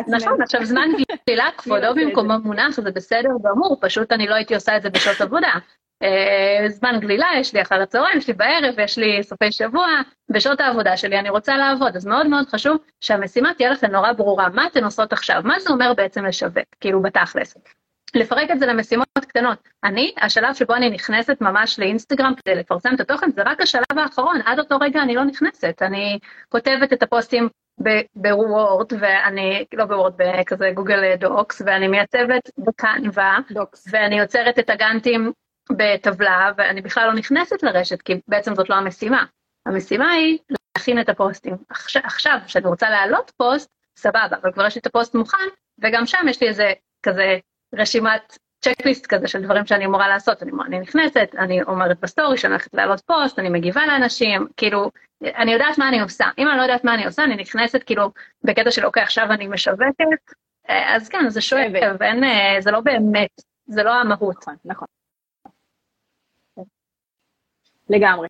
נכון, 0.08 0.41
עכשיו 0.41 0.65
זמן 0.65 0.89
גלילה, 1.27 1.50
כבודו 1.58 1.96
במקומו 1.96 2.34
מונח, 2.44 2.79
זה 2.79 2.91
בסדר 2.91 3.29
גמור, 3.44 3.77
פשוט 3.82 4.12
אני 4.12 4.27
לא 4.27 4.36
הייתי 4.36 4.56
עושה 4.56 4.77
את 4.77 4.82
זה 4.82 4.89
בשעות 4.89 5.22
עבודה. 5.22 5.50
אה, 6.04 6.70
זמן 6.70 7.00
גלילה, 7.00 7.27
יש 7.39 7.54
לי 7.54 7.62
אחר 7.62 7.82
הצהריים, 7.82 8.18
יש 8.18 8.27
לי 8.27 8.34
בערב, 8.34 8.80
יש 8.80 8.98
לי 8.98 9.24
סופי 9.24 9.51
שבוע, 9.51 9.88
בשעות 10.30 10.60
העבודה 10.60 10.98
שלי 10.98 11.20
אני 11.20 11.30
רוצה 11.30 11.58
לעבוד, 11.58 11.96
אז 11.96 12.06
מאוד 12.06 12.27
מאוד 12.27 12.48
חשוב 12.48 12.77
שהמשימה 13.01 13.54
תהיה 13.54 13.70
לכם 13.70 13.92
נורא 13.92 14.12
ברורה, 14.12 14.50
מה 14.50 14.68
אתן 14.68 14.84
עושות 14.84 15.13
עכשיו, 15.13 15.42
מה 15.46 15.60
זה 15.60 15.70
אומר 15.70 15.94
בעצם 15.94 16.25
לשווק, 16.25 16.66
כאילו 16.80 17.01
בתכלס. 17.01 17.58
לפרק 18.16 18.51
את 18.51 18.60
זה 18.60 18.66
למשימות 18.66 19.08
קטנות. 19.20 19.70
אני, 19.84 20.13
השלב 20.22 20.54
שבו 20.54 20.75
אני 20.75 20.89
נכנסת 20.89 21.42
ממש 21.42 21.80
לאינסטגרם 21.80 22.34
כדי 22.36 22.56
לפרסם 22.56 22.96
את 22.96 23.00
התוכן, 23.00 23.32
זה 23.32 23.42
רק 23.46 23.62
השלב 23.62 23.84
האחרון, 23.98 24.42
עד 24.46 24.60
אותו 24.60 24.77
רגע 24.77 25.01
אני 25.01 25.16
לא 25.16 25.24
נכנסת. 25.24 25.82
אני 25.82 26.20
כותבת 26.50 26.94
את 26.94 27.04
הפוסטים 27.04 27.50
ב 28.15 28.28
Word, 28.28 28.94
ואני, 29.00 29.66
לא 29.74 29.86
ב 29.86 29.90
Word, 29.90 30.13
בכזה 30.18 30.72
Google 30.74 31.15
Docs, 31.15 31.62
ואני 31.66 31.88
מעצבת 31.88 32.51
ב 32.58 32.69
Canva, 32.69 33.38
ואני 33.92 34.20
יוצרת 34.20 34.60
את 34.60 34.70
הגאנטים 34.70 35.32
בטבלה, 35.71 36.51
ואני 36.57 36.81
בכלל 36.81 37.07
לא 37.07 37.13
נכנסת 37.13 37.63
לרשת, 37.63 38.01
כי 38.01 38.13
בעצם 38.27 38.55
זאת 38.55 38.69
לא 38.69 38.75
המשימה. 38.75 39.25
המשימה 39.65 40.12
היא 40.12 40.38
להכין 40.50 41.00
את 41.00 41.09
הפוסטים. 41.09 41.57
עכשיו, 41.69 42.01
עכשיו, 42.05 42.39
כשאני 42.45 42.67
רוצה 42.67 42.89
להעלות 42.89 43.31
פוסט, 43.38 43.69
סבבה, 43.97 44.38
אבל 44.41 44.51
כבר 44.51 44.65
יש 44.65 44.75
לי 44.75 44.79
את 44.79 44.86
הפוסט 44.86 45.15
מוכן, 45.15 45.47
וגם 45.81 46.05
שם 46.05 46.25
יש 46.29 46.41
לי 46.41 46.47
איזה 46.47 46.74
כזה 47.03 47.38
רשימת 47.75 48.38
checklist 48.62 49.06
כזה 49.05 49.27
של 49.27 49.43
דברים 49.43 49.65
שאני 49.65 49.86
אמורה 49.86 50.07
לעשות, 50.07 50.43
אני, 50.43 50.51
אני 50.65 50.79
נכנסת, 50.79 51.29
אני 51.38 51.63
אומרת 51.63 52.00
בסטורי 52.00 52.38
שאני 52.38 52.53
הולכת 52.53 52.74
לעלות 52.74 53.01
פוסט, 53.01 53.39
אני 53.39 53.50
מגיבה 53.50 53.86
לאנשים, 53.86 54.47
כאילו, 54.57 54.91
אני 55.21 55.53
יודעת 55.53 55.77
מה 55.77 55.88
אני 55.88 56.01
עושה. 56.01 56.25
אם 56.38 56.47
אני 56.47 56.57
לא 56.57 56.62
יודעת 56.62 56.83
מה 56.83 56.93
אני 56.93 57.05
עושה, 57.05 57.24
אני 57.24 57.36
נכנסת 57.36 57.83
כאילו 57.86 58.12
בקטע 58.43 58.71
של 58.71 58.86
אוקיי, 58.86 59.03
עכשיו 59.03 59.31
אני 59.31 59.47
משווקת, 59.47 60.05
אה, 60.69 60.95
אז 60.95 61.09
כן, 61.09 61.29
זה 61.29 61.41
שואב, 61.41 61.71
ואין, 62.00 62.24
אה, 62.24 62.55
זה 62.59 62.71
לא 62.71 62.79
באמת, 62.79 63.41
זה 63.67 63.83
לא 63.83 63.93
המהות. 63.93 64.38
נכון, 64.38 64.55
נכון. 64.65 64.88
לגמרי. 67.89 68.27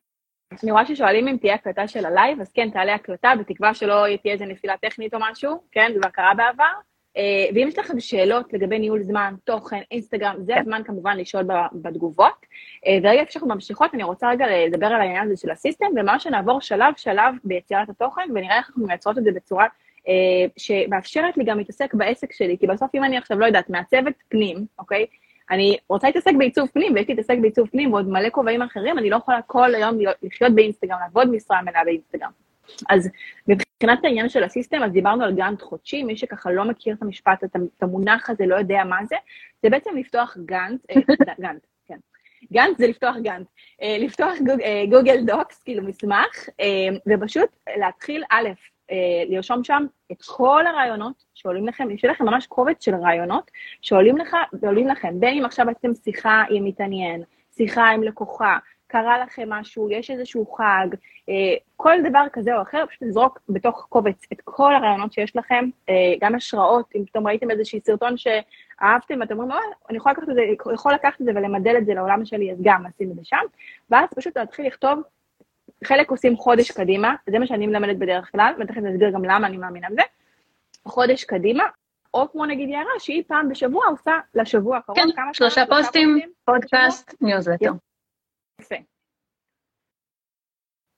אני 0.63 0.71
רואה 0.71 0.85
ששואלים 0.85 1.27
אם 1.27 1.37
תהיה 1.37 1.55
הקלטה 1.55 1.87
של 1.87 2.05
הלייב, 2.05 2.41
אז 2.41 2.51
כן, 2.51 2.69
תעלה 2.69 2.93
הקלטה, 2.93 3.33
בתקווה 3.39 3.73
שלא 3.73 4.05
תהיה 4.21 4.33
איזה 4.33 4.45
נפילה 4.45 4.77
טכנית 4.77 5.13
או 5.13 5.19
משהו, 5.31 5.63
כן, 5.71 5.91
זה 5.93 5.99
כבר 5.99 6.09
קרה 6.09 6.33
בעבר. 6.33 6.73
אה, 7.17 7.45
ואם 7.55 7.67
יש 7.67 7.79
לכם 7.79 7.99
שאלות 7.99 8.53
לגבי 8.53 8.79
ניהול 8.79 9.03
זמן, 9.03 9.33
תוכן, 9.43 9.81
אינסטגרם, 9.91 10.35
זה 10.39 10.53
כן. 10.53 10.59
הזמן 10.59 10.81
כמובן 10.85 11.17
לשאול 11.17 11.43
בתגובות. 11.73 12.45
אה, 12.87 12.97
ורגע 13.03 13.21
לפני 13.21 13.31
שאנחנו 13.31 13.49
ממשיכות, 13.49 13.93
אני 13.93 14.03
רוצה 14.03 14.29
רגע 14.29 14.45
לדבר 14.67 14.85
על 14.85 15.01
העניין 15.01 15.25
הזה 15.25 15.41
של 15.41 15.51
הסיסטם, 15.51 15.85
ומה 15.95 16.19
שנעבור 16.19 16.61
שלב-שלב 16.61 17.35
ביצירת 17.43 17.89
התוכן, 17.89 18.29
ונראה 18.35 18.57
איך 18.57 18.67
אנחנו 18.69 18.87
מייצרות 18.87 19.17
את 19.17 19.23
זה 19.23 19.31
בצורה 19.31 19.65
אה, 20.07 20.13
שמאפשרת 20.57 21.37
לי 21.37 21.43
גם 21.43 21.57
להתעסק 21.57 21.93
בעסק 21.93 22.33
שלי, 22.33 22.57
כי 22.59 22.67
בסוף 22.67 22.95
אם 22.95 23.03
אני 23.03 23.17
עכשיו, 23.17 23.39
לא 23.39 23.45
יודעת, 23.45 23.69
מעצבת 23.69 24.13
פנים, 24.29 24.65
אוקיי? 24.79 25.05
אני 25.51 25.77
רוצה 25.89 26.07
להתעסק 26.07 26.31
בעיצוב 26.37 26.69
פנים, 26.73 26.93
ויש 26.93 27.07
לי 27.07 27.15
להתעסק 27.15 27.37
בעיצוב 27.41 27.69
פנים 27.69 27.93
ועוד 27.93 28.09
מלא 28.09 28.29
כובעים 28.29 28.61
אחרים, 28.61 28.97
אני 28.97 29.09
לא 29.09 29.15
יכולה 29.15 29.41
כל 29.41 29.75
היום 29.75 29.97
לחיות 30.21 30.55
באינסטגרם, 30.55 30.97
לעבוד 30.99 31.31
משרה 31.31 31.61
מלאה 31.61 31.83
באינסטגרם. 31.85 32.31
אז 32.89 33.09
מבחינת 33.47 34.05
העניין 34.05 34.29
של 34.29 34.43
הסיסטם, 34.43 34.83
אז 34.83 34.91
דיברנו 34.91 35.23
על 35.23 35.35
גאנט 35.35 35.61
חודשי, 35.61 36.03
מי 36.03 36.17
שככה 36.17 36.51
לא 36.51 36.65
מכיר 36.65 36.95
את 36.95 37.01
המשפט, 37.01 37.43
את 37.43 37.83
המונח 37.83 38.29
הזה, 38.29 38.45
לא 38.45 38.55
יודע 38.55 38.83
מה 38.83 39.05
זה, 39.05 39.15
זה 39.63 39.69
בעצם 39.69 39.97
לפתוח 39.97 40.37
גאנט, 40.45 40.81
אה, 40.91 40.95
גאנט, 41.41 41.61
כן. 41.87 41.97
גאנט 42.53 42.77
זה 42.77 42.87
לפתוח 42.87 43.15
גאנט, 43.23 43.47
אה, 43.81 43.97
לפתוח 43.99 44.33
אה, 44.63 44.83
גוגל 44.89 45.25
דוקס, 45.25 45.63
כאילו 45.63 45.83
מסמך, 45.83 46.49
ופשוט 47.07 47.49
להתחיל, 47.77 48.23
א', 48.29 48.49
לרשום 49.29 49.63
שם 49.63 49.85
את 50.11 50.21
כל 50.21 50.67
הרעיונות 50.67 51.23
שעולים 51.33 51.67
לכם, 51.67 51.91
יש 51.91 52.05
לכם 52.05 52.25
ממש 52.25 52.47
קובץ 52.47 52.85
של 52.85 52.95
רעיונות 52.95 53.51
שעולים 53.81 54.17
לך, 54.17 54.37
ועולים 54.61 54.87
לכם, 54.87 55.19
בין 55.19 55.37
אם 55.37 55.45
עכשיו 55.45 55.69
אתם 55.69 55.93
שיחה 56.03 56.43
עם 56.49 56.65
מתעניין, 56.65 57.23
שיחה 57.57 57.89
עם 57.89 58.03
לקוחה, 58.03 58.57
קרה 58.87 59.19
לכם 59.19 59.49
משהו, 59.49 59.91
יש 59.91 60.11
איזשהו 60.11 60.45
חג, 60.45 60.87
אה, 61.29 61.33
כל 61.75 61.95
דבר 62.09 62.23
כזה 62.33 62.55
או 62.57 62.61
אחר, 62.61 62.85
פשוט 62.89 63.01
לזרוק 63.01 63.39
בתוך 63.49 63.85
קובץ 63.89 64.25
את 64.33 64.41
כל 64.43 64.75
הרעיונות 64.75 65.13
שיש 65.13 65.35
לכם, 65.35 65.69
אה, 65.89 66.13
גם 66.21 66.35
השראות, 66.35 66.85
אם 66.95 67.05
פתאום 67.05 67.27
ראיתם 67.27 67.51
איזשהו 67.51 67.79
סרטון 67.85 68.15
שאהבתם, 68.17 69.19
ואתם 69.19 69.39
אומרים, 69.39 69.61
אני 69.89 69.97
יכול 69.97 70.11
לקחת 70.11 70.29
את 70.29 70.35
זה, 70.35 70.41
יכול 70.73 70.93
לקחת 70.93 71.21
את 71.21 71.25
זה 71.25 71.31
ולמדל 71.35 71.77
את 71.77 71.85
זה 71.85 71.93
לעולם 71.93 72.25
שלי, 72.25 72.51
אז 72.51 72.57
גם 72.61 72.83
נשים 72.87 73.11
את 73.11 73.15
זה 73.15 73.21
שם, 73.23 73.45
ואז 73.89 74.09
פשוט 74.15 74.37
להתחיל 74.37 74.67
לכתוב, 74.67 75.01
חלק 75.83 76.11
עושים 76.11 76.37
חודש 76.37 76.71
קדימה, 76.71 77.15
זה 77.29 77.39
מה 77.39 77.47
שאני 77.47 77.67
מלמדת 77.67 77.97
בדרך 77.97 78.31
כלל, 78.31 78.53
ותכף 78.59 78.77
נסביר 78.77 79.09
גם 79.13 79.25
למה 79.25 79.47
אני 79.47 79.57
מאמינה 79.57 79.87
בזה, 79.89 80.01
חודש 80.85 81.23
קדימה, 81.23 81.63
או 82.13 82.31
כמו 82.31 82.45
נגיד 82.45 82.69
יערה, 82.69 82.99
שהיא 82.99 83.23
פעם 83.27 83.49
בשבוע 83.49 83.85
עושה 83.87 84.19
לשבוע 84.35 84.77
הקרוב, 84.77 84.97
כן, 84.97 85.33
שלושה 85.33 85.65
פוסטים, 85.65 86.19
פודקאסט, 86.45 87.13
ניוזלטר. 87.21 87.71
יפה. 88.61 88.75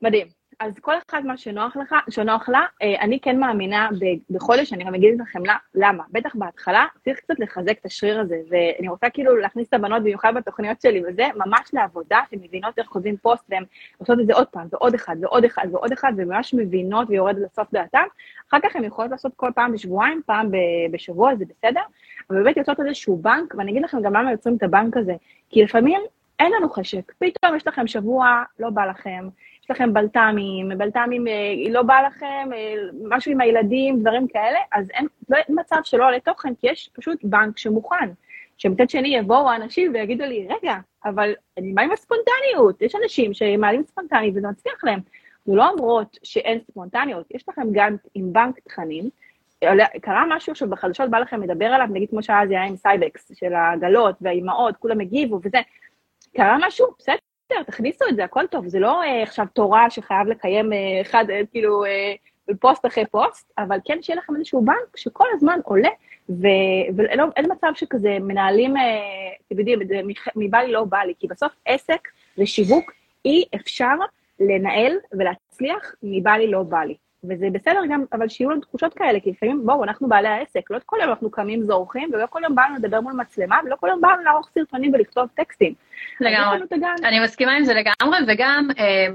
מדהים. 0.02 0.39
אז 0.60 0.80
כל 0.82 0.94
אחד 1.10 1.26
מה 1.26 1.38
שנוח 1.38 1.78
לך, 1.78 1.96
שנוח 2.10 2.50
לה, 2.50 2.66
אה, 2.82 3.02
אני 3.02 3.20
כן 3.20 3.40
מאמינה 3.40 3.90
בחודש, 4.30 4.74
אני 4.74 4.84
גם 4.84 4.96
אגיד 4.96 5.22
לכם 5.22 5.40
למה. 5.76 6.04
בטח 6.12 6.36
בהתחלה 6.36 6.86
צריך 7.04 7.20
קצת 7.20 7.40
לחזק 7.40 7.80
את 7.80 7.86
השריר 7.86 8.20
הזה, 8.20 8.36
ואני 8.50 8.88
רוצה 8.88 9.10
כאילו 9.10 9.38
להכניס 9.38 9.68
את 9.68 9.74
הבנות, 9.74 10.02
במיוחד 10.02 10.34
בתוכניות 10.36 10.82
שלי 10.82 11.04
וזה, 11.08 11.24
ממש 11.36 11.70
לעבודה, 11.74 12.20
שהן 12.30 12.40
מבינות 12.44 12.80
איך 12.80 12.88
כותבים 12.88 13.18
פוסט, 13.18 13.44
והן 13.50 13.64
עושות 13.98 14.20
את 14.20 14.28
זה 14.28 14.34
עוד 14.34 14.48
פעם, 14.48 14.68
ועוד 14.72 14.94
אחד, 14.94 15.16
ועוד 15.22 15.46
אחד, 15.46 15.68
ועוד 15.72 15.92
אחד, 15.92 16.14
וממש 16.18 16.54
מבינות 16.54 17.08
ויורדת 17.10 17.42
לסוף 17.42 17.68
דעתן. 17.74 18.06
אחר 18.50 18.58
כך 18.64 18.76
הן 18.76 18.84
יכולות 18.84 19.12
לעשות 19.12 19.32
כל 19.36 19.52
פעם 19.56 19.72
בשבועיים, 19.74 20.22
פעם 20.26 20.52
בשבוע, 20.92 21.36
זה 21.36 21.46
בסדר, 21.46 21.82
אבל 22.30 22.44
באמת 22.44 22.58
יוצאות 22.58 22.80
איזשהו 22.80 23.18
בנק, 23.18 23.56
ואני 23.58 23.72
אגיד 23.72 23.84
לכם 23.84 24.02
גם 24.02 24.14
למה 24.14 24.32
יוצרים 24.32 24.56
את 24.58 24.64
הבנק 24.64 24.98
הזה, 24.98 25.14
כי 25.50 25.64
לפעמים 25.64 26.02
אין 26.40 26.52
לנו 26.52 26.70
חשק, 26.70 27.12
פתאום 27.20 27.56
יש 27.56 27.68
לכם 27.68 27.88
שבוע, 27.88 28.44
לא 28.60 28.70
בא 28.70 28.86
לכם, 28.86 29.30
לכם 29.70 29.94
בלת"מים, 29.94 30.70
בלת"מים 30.78 31.28
אה, 31.28 31.34
לא 31.70 31.82
בא 31.82 32.02
לכם, 32.08 32.50
אה, 32.54 32.74
משהו 33.10 33.32
עם 33.32 33.42
הילדים, 33.42 34.00
דברים 34.00 34.28
כאלה, 34.28 34.60
אז 34.72 34.90
אין, 34.90 35.08
לא, 35.30 35.38
אין 35.38 35.56
מצב 35.60 35.78
שלא 35.84 36.08
עולה 36.08 36.20
תוכן, 36.20 36.54
כי 36.56 36.68
יש 36.68 36.90
פשוט 36.94 37.20
בנק 37.24 37.58
שמוכן. 37.58 38.10
שמצד 38.58 38.90
שני 38.90 39.18
יבואו 39.18 39.50
האנשים 39.50 39.94
ויגידו 39.94 40.26
לי, 40.26 40.48
רגע, 40.50 40.76
אבל 41.06 41.34
אני, 41.58 41.72
מה 41.72 41.82
עם 41.82 41.92
הספונטניות? 41.92 42.82
יש 42.82 42.96
אנשים 43.04 43.34
שמעלים 43.34 43.84
ספונטנית 43.84 44.34
וזה 44.38 44.48
מצליח 44.48 44.84
להם. 44.84 45.00
אנחנו 45.38 45.56
לא 45.56 45.70
אומרות 45.70 46.18
שאין 46.24 46.60
ספונטניות, 46.72 47.26
יש 47.32 47.50
לכם 47.50 47.68
גם 47.72 47.96
עם 48.14 48.34
בנק 48.34 48.60
תכנים, 48.60 49.10
קרה 50.02 50.24
משהו 50.30 50.56
שבחדשות 50.56 51.10
בא 51.10 51.20
לכם 51.20 51.44
לדבר 51.44 51.66
עליו, 51.66 51.88
נגיד 51.92 52.10
כמו 52.10 52.24
שאז 52.24 52.50
היה 52.50 52.64
עם 52.64 52.76
Cybex, 52.76 53.32
של 53.34 53.54
העגלות 53.54 54.16
והאימהות, 54.22 54.78
כולם 54.78 55.00
הגיבו 55.00 55.40
וזה, 55.44 55.58
קרה 56.36 56.58
משהו, 56.68 56.88
בסדר, 57.00 57.16
תכניסו 57.68 58.06
את 58.10 58.16
זה, 58.16 58.24
הכל 58.24 58.48
טוב, 58.48 58.68
זה 58.68 58.80
לא 58.80 59.04
אה, 59.04 59.24
עכשיו 59.24 59.46
תורה 59.54 59.90
שחייב 59.90 60.28
לקיים 60.28 60.74
אה, 60.74 61.02
אחד, 61.02 61.26
אה, 61.30 61.42
כאילו, 61.52 61.86
אה, 61.86 62.14
פוסט 62.60 62.86
אחרי 62.86 63.06
פוסט, 63.06 63.52
אבל 63.58 63.78
כן 63.86 64.02
שיהיה 64.02 64.20
לכם 64.20 64.36
איזשהו 64.36 64.66
בנק 64.66 64.98
שכל 64.98 65.26
הזמן 65.34 65.60
עולה, 65.64 65.90
ואין 66.40 67.52
מצב 67.52 67.68
שכזה 67.76 68.18
מנהלים, 68.22 68.78
אה, 68.78 68.84
אתם 69.48 69.60
יודעים, 69.60 69.80
מבא 70.36 70.58
לי 70.58 70.72
לא 70.72 70.84
בא 70.84 70.98
לי, 70.98 71.14
כי 71.20 71.28
בסוף 71.28 71.52
עסק 71.66 72.08
ושיווק 72.38 72.92
אי 73.26 73.46
אפשר 73.56 73.96
לנהל 74.40 74.98
ולהצליח 75.12 75.96
מבא 76.04 76.32
לי 76.32 76.52
לא 76.52 76.64
בא 76.64 76.84
לי. 76.84 76.96
וזה 77.24 77.48
בסדר 77.52 77.82
גם, 77.90 78.04
אבל 78.14 78.30
שיהיו 78.30 78.50
לנו 78.50 78.62
תחושות 78.62 78.94
כאלה, 78.94 79.20
כי 79.20 79.32
לפעמים, 79.32 79.66
בואו, 79.66 79.84
אנחנו 79.84 80.08
בעלי 80.08 80.28
העסק, 80.28 80.72
לא 80.72 80.80
כל 80.86 80.98
יום 81.02 81.10
אנחנו 81.10 81.32
קמים 81.32 81.64
זורחים, 81.64 82.10
ולא 82.14 82.26
כל 82.30 82.40
יום 82.44 82.56
באנו 82.56 82.76
לדבר 82.76 83.02
מול 83.02 83.14
מצלמה, 83.14 83.60
ולא 83.66 83.76
כל 83.80 83.88
יום 83.88 84.02
באנו 84.02 84.24
לערוך 84.24 84.50
סרטונים 84.54 84.94
ולכתוב 84.94 85.28
טקסטים. 85.36 85.74
לגמרי, 86.22 86.60
אני 87.04 87.20
מסכימה 87.20 87.56
עם 87.56 87.64
זה 87.64 87.74
לגמרי, 87.74 88.20
וגם, 88.28 88.68
אה, 88.80 89.08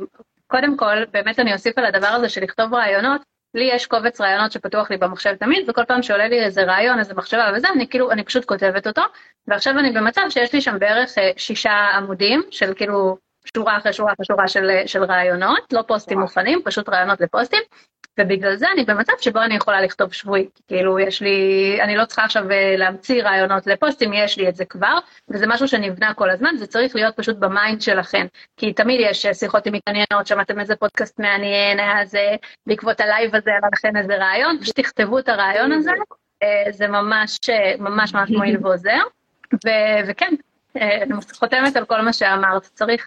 קודם 0.47 0.77
כל, 0.77 1.05
באמת 1.13 1.39
אני 1.39 1.53
אוסיף 1.53 1.79
על 1.79 1.85
הדבר 1.85 2.07
הזה 2.07 2.29
של 2.29 2.43
לכתוב 2.43 2.75
רעיונות, 2.75 3.21
לי 3.55 3.71
יש 3.73 3.87
קובץ 3.87 4.21
רעיונות 4.21 4.53
שפתוח 4.53 4.91
לי 4.91 4.97
במחשב 4.97 5.35
תמיד, 5.35 5.71
וכל 5.71 5.85
פעם 5.85 6.03
שעולה 6.03 6.29
לי 6.29 6.45
איזה 6.45 6.65
רעיון, 6.65 6.99
איזה 6.99 7.15
מחשבה 7.15 7.51
וזה, 7.57 7.69
אני 7.75 7.89
כאילו, 7.89 8.11
אני 8.11 8.25
פשוט 8.25 8.45
כותבת 8.45 8.87
אותו, 8.87 9.03
ועכשיו 9.47 9.79
אני 9.79 9.93
במצב 9.93 10.23
שיש 10.29 10.53
לי 10.53 10.61
שם 10.61 10.79
בערך 10.79 11.19
אה, 11.19 11.31
שישה 11.37 11.91
עמודים 11.97 12.43
של 12.51 12.75
כאילו 12.75 13.17
שורה 13.57 13.77
אחרי 13.77 13.93
שורה 13.93 14.13
אחרי 14.13 14.27
שורה 14.27 14.49
של, 14.49 14.71
של 14.87 15.05
רעיונות, 15.05 15.73
לא 15.73 15.83
פוסטים 15.83 16.21
מוכנים, 16.21 16.61
פשוט 16.65 16.89
רעיונות 16.89 17.21
לפוסטים, 17.21 17.63
ובגלל 18.21 18.57
זה 18.57 18.67
אני 18.73 18.85
במצב 18.85 19.13
שבו 19.21 19.43
אני 19.43 19.55
יכולה 19.57 19.81
לכתוב 19.81 20.13
שבועי, 20.13 20.49
כאילו 20.69 20.99
יש 20.99 21.23
לי, 21.23 21.79
אני 21.83 21.97
לא 21.97 22.05
צריכה 22.05 22.25
עכשיו 22.25 22.51
אה, 22.51 22.77
להמציא 22.77 23.23
רעיונות 23.23 23.67
לפוסטים, 23.67 24.13
יש 24.13 24.39
לי 24.39 24.49
את 24.49 24.55
זה 24.55 24.65
כבר, 24.65 24.99
וזה 25.31 25.47
משהו 25.47 25.69
שנבנה 25.69 26.15
כל 26.15 26.31
הזמן, 26.31 26.57
זה 26.57 26.67
צריך 26.67 26.97
להיות 26.97 27.17
פשוט 27.17 27.37
ב 27.37 27.46
mind 27.46 27.81
שלכם, 27.81 28.27
כי 28.57 28.73
תמיד 28.73 29.01
יש 29.01 29.27
אה, 29.27 29.35
שיחות 29.35 29.67
עם 29.67 29.73
מתעניינות, 29.73 30.27
שמעתם 30.27 30.61
איזה 30.61 30.77
פודקאסט 30.77 31.21
מעניין, 31.21 31.81
אז 31.81 32.15
אה, 32.15 32.35
בעקבות 32.67 33.01
הלייב 33.01 33.35
הזה 33.35 33.51
היה 33.51 33.61
לכם 33.73 33.97
איזה 33.97 34.17
רעיון, 34.17 34.59
פשוט 34.61 34.81
תכתבו 34.81 35.19
את 35.19 35.29
הרעיון 35.29 35.73
הזה, 35.73 35.91
זה 36.71 36.89
ממש 36.89 37.39
ממש 37.79 38.15
ממש 38.15 38.31
מועיל 38.31 38.57
ועוזר, 38.63 39.01
וכן, 40.07 40.35
אני 40.77 41.15
חותמת 41.39 41.77
על 41.77 41.85
כל 41.85 42.01
מה 42.01 42.13
שאמרת, 42.13 42.63
צריך 42.63 43.07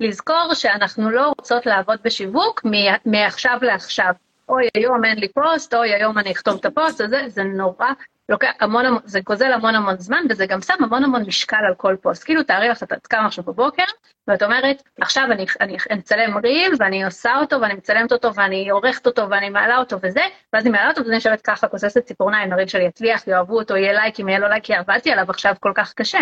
לזכור 0.00 0.54
שאנחנו 0.54 1.10
לא 1.10 1.32
רוצות 1.38 1.66
לעבוד 1.66 1.98
בשיווק 2.02 2.64
מעכשיו 3.04 3.58
לעכשיו. 3.62 4.12
אוי, 4.48 4.68
היום 4.74 5.04
אין 5.04 5.18
לי 5.18 5.28
פוסט, 5.28 5.74
אוי, 5.74 5.94
היום 5.94 6.18
אני 6.18 6.32
אכתוב 6.32 6.58
את 6.60 6.64
הפוסט 6.64 7.00
הזה, 7.00 7.22
זה 7.28 7.42
נורא, 7.42 7.86
לוקח 8.28 8.50
המון, 8.60 8.84
זה 9.04 9.20
גוזל 9.20 9.52
המון 9.52 9.74
המון 9.74 9.96
זמן, 9.98 10.24
וזה 10.30 10.46
גם 10.46 10.60
שם 10.60 10.84
המון 10.84 11.04
המון 11.04 11.22
משקל 11.26 11.64
על 11.68 11.74
כל 11.74 11.96
פוסט. 12.02 12.24
כאילו, 12.24 12.42
תארי 12.42 12.68
לך, 12.68 12.82
את 12.82 13.06
קמה 13.06 13.26
עכשיו 13.26 13.44
בבוקר, 13.44 13.82
ואת 14.28 14.42
אומרת, 14.42 14.82
עכשיו 15.00 15.24
אני, 15.30 15.46
אני 15.60 15.76
אצלם 15.98 16.36
ריל, 16.38 16.72
ואני 16.78 17.04
עושה 17.04 17.36
אותו, 17.40 17.60
ואני 17.60 17.74
מצלמת 17.74 18.12
אותו, 18.12 18.34
ואני 18.34 18.70
עורכת 18.70 19.06
אותו, 19.06 19.30
ואני 19.30 19.48
מעלה 19.48 19.78
אותו 19.78 19.96
וזה, 20.02 20.22
ואז 20.52 20.62
אני 20.62 20.70
מעלה 20.70 20.88
אותו, 20.88 21.00
ואז 21.00 21.08
אני 21.08 21.16
יושבת 21.16 21.40
ככה, 21.40 21.68
כוססת 21.68 22.04
ציפורניים, 22.04 22.52
הריל 22.52 22.68
שלי 22.68 22.84
יצליח, 22.84 23.26
יאהבו 23.26 23.58
אותו, 23.58 23.76
יהיה 23.76 23.92
לייקים, 23.92 24.28
יהיה 24.28 24.38
לו 24.38 24.48
לייקים, 24.48 24.76
עבדתי 24.78 25.12
עליו 25.12 25.26
עכשיו 25.30 25.54
כל 25.60 25.72
כך 25.74 25.94
קשה. 25.94 26.20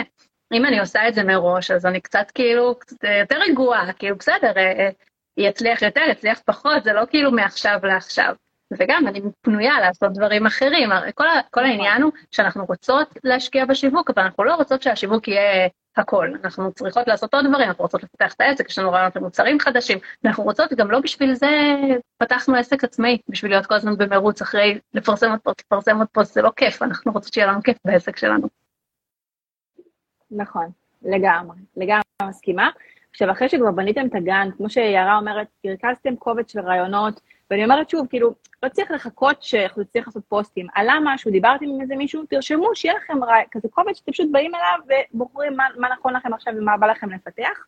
אם 0.52 0.66
אני 0.66 0.80
עושה 0.80 1.08
את 1.08 1.14
זה 1.14 1.22
מראש, 1.22 1.70
אז 1.70 1.86
אני 1.86 2.00
קצת 2.00 2.30
כאילו, 2.34 2.74
קצת 2.78 3.04
אה, 3.04 3.18
יותר 3.18 3.36
רגועה, 3.50 3.92
כאילו 3.92 4.16
בסדר, 4.16 4.52
אה, 4.56 4.62
אה, 4.62 4.88
יצליח 5.36 5.82
יותר, 5.82 6.00
יצליח 6.10 6.40
פחות, 6.44 6.84
זה 6.84 6.92
לא 6.92 7.02
כאילו 7.10 7.32
מעכשיו 7.32 7.78
לעכשיו. 7.82 8.34
וגם 8.78 9.08
אני 9.08 9.20
פנויה 9.42 9.80
לעשות 9.80 10.12
דברים 10.12 10.46
אחרים. 10.46 10.90
כל, 11.14 11.24
כל 11.50 11.64
העניין 11.64 12.02
הוא 12.02 12.12
שאנחנו 12.30 12.64
רוצות 12.64 13.08
להשקיע 13.24 13.64
בשיווק, 13.64 14.10
אבל 14.10 14.22
אנחנו 14.22 14.44
לא 14.44 14.54
רוצות 14.54 14.82
שהשיווק 14.82 15.28
יהיה 15.28 15.68
הכל. 15.96 16.28
אנחנו 16.44 16.72
צריכות 16.72 17.08
לעשות 17.08 17.34
עוד 17.34 17.46
דברים, 17.46 17.68
אנחנו 17.68 17.84
רוצות 17.84 18.02
לפתח 18.02 18.32
את 18.32 18.40
העסק, 18.40 18.68
יש 18.68 18.78
לנו 18.78 18.92
רעיונות 18.92 19.16
למוצרים 19.16 19.60
חדשים, 19.60 19.98
אנחנו 20.24 20.44
רוצות, 20.44 20.72
גם 20.72 20.90
לא 20.90 21.00
בשביל 21.00 21.34
זה 21.34 21.50
פתחנו 22.18 22.56
עסק 22.56 22.84
עצמאי, 22.84 23.18
בשביל 23.28 23.50
להיות 23.50 23.66
כל 23.66 23.74
הזמן 23.74 23.96
במרוץ 23.96 24.42
אחרי 24.42 24.78
לפרסם 24.94 25.30
עוד 25.30 25.40
פוסט, 25.40 25.60
לפרסם 25.60 25.98
עוד 25.98 26.06
פוסט, 26.12 26.34
זה 26.34 26.42
לא 26.42 26.50
כיף, 26.56 26.82
אנחנו 26.82 27.12
רוצות 27.12 27.32
שיהיה 27.32 27.46
לנו 27.46 27.62
כיף 27.62 27.76
בעסק 27.84 28.16
שלנו. 28.16 28.63
נכון, 30.36 30.66
לגמרי, 31.02 31.56
לגמרי 31.76 32.02
מסכימה. 32.22 32.70
עכשיו, 33.10 33.30
אחרי 33.30 33.48
שכבר 33.48 33.70
בניתם 33.70 34.06
את 34.06 34.14
הגן, 34.14 34.48
כמו 34.56 34.70
שיערה 34.70 35.16
אומרת, 35.16 35.46
הרכזתם 35.64 36.16
קובץ 36.16 36.52
של 36.52 36.60
רעיונות, 36.60 37.20
ואני 37.50 37.64
אומרת 37.64 37.90
שוב, 37.90 38.06
כאילו, 38.06 38.34
לא 38.62 38.68
צריך 38.68 38.90
לחכות 38.90 39.42
שצריך 39.42 40.06
לעשות 40.06 40.22
פוסטים. 40.28 40.66
עלה 40.74 40.94
משהו, 41.04 41.30
דיברתם 41.30 41.64
עם 41.64 41.80
איזה 41.80 41.96
מישהו, 41.96 42.24
תרשמו, 42.28 42.74
שיהיה 42.74 42.94
לכם 42.94 43.24
רע, 43.24 43.34
כזה 43.50 43.68
קובץ 43.68 43.96
שאתם 43.96 44.12
פשוט 44.12 44.28
באים 44.32 44.52
אליו 44.54 44.98
ובוחרים 45.14 45.56
מה, 45.56 45.64
מה 45.76 45.88
נכון 45.98 46.14
לכם 46.16 46.34
עכשיו 46.34 46.54
ומה 46.56 46.76
בא 46.76 46.86
לכם 46.86 47.10
לפתח. 47.10 47.64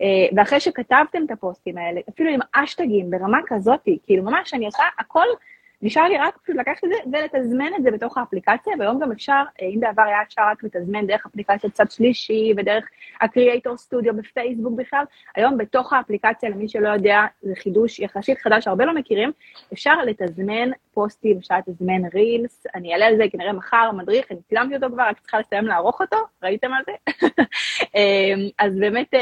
אה, 0.00 0.06
ואחרי 0.36 0.60
שכתבתם 0.60 1.24
את 1.26 1.30
הפוסטים 1.30 1.78
האלה, 1.78 2.00
אפילו 2.10 2.30
עם 2.30 2.40
אשטגים 2.52 3.10
ברמה 3.10 3.38
כזאת, 3.46 3.80
כאילו 4.02 4.22
ממש 4.22 4.54
אני 4.54 4.66
עושה 4.66 4.82
הכל 4.98 5.26
נשאר 5.82 6.08
לי 6.08 6.18
רק 6.18 6.38
פשוט 6.42 6.56
לקחת 6.56 6.84
את 6.84 6.88
זה 6.88 6.96
ולתזמן 7.12 7.74
את 7.76 7.82
זה 7.82 7.90
בתוך 7.90 8.18
האפליקציה, 8.18 8.72
והיום 8.78 8.98
גם 8.98 9.12
אפשר, 9.12 9.42
אה, 9.62 9.66
אם 9.66 9.80
בעבר 9.80 10.02
היה 10.02 10.22
אפשר 10.22 10.42
רק 10.50 10.64
לתזמן 10.64 11.06
דרך 11.06 11.26
אפליקציית 11.26 11.72
צד 11.74 11.90
שלישי 11.90 12.52
ודרך 12.56 12.84
ה-Creator 13.20 13.70
Studio 13.86 14.12
בפייסבוק 14.12 14.74
בכלל, 14.76 15.04
היום 15.36 15.58
בתוך 15.58 15.92
האפליקציה, 15.92 16.50
למי 16.50 16.68
שלא 16.68 16.88
יודע, 16.88 17.20
זה 17.42 17.52
חידוש 17.56 18.00
יחסית 18.00 18.38
חדש 18.38 18.64
שהרבה 18.64 18.84
לא 18.84 18.94
מכירים, 18.94 19.32
אפשר 19.72 19.94
לתזמן 20.06 20.70
פוסטים, 20.94 21.38
אפשר 21.38 21.54
לתזמן 21.58 22.04
רילס, 22.14 22.66
אני 22.74 22.92
אעלה 22.92 23.06
על 23.06 23.16
זה 23.16 23.24
כנראה 23.32 23.52
מחר, 23.52 23.90
מדריך, 23.92 24.26
אני 24.30 24.38
צילמתי 24.48 24.76
אותו 24.76 24.86
כבר, 24.92 25.02
רק 25.02 25.18
צריכה 25.20 25.38
לסיים 25.38 25.66
לערוך 25.66 26.00
אותו, 26.00 26.16
ראיתם 26.42 26.72
על 26.72 26.82
זה? 26.86 26.92
אמ, 27.96 28.48
אז 28.58 28.76
באמת, 28.78 29.14
אה, 29.14 29.20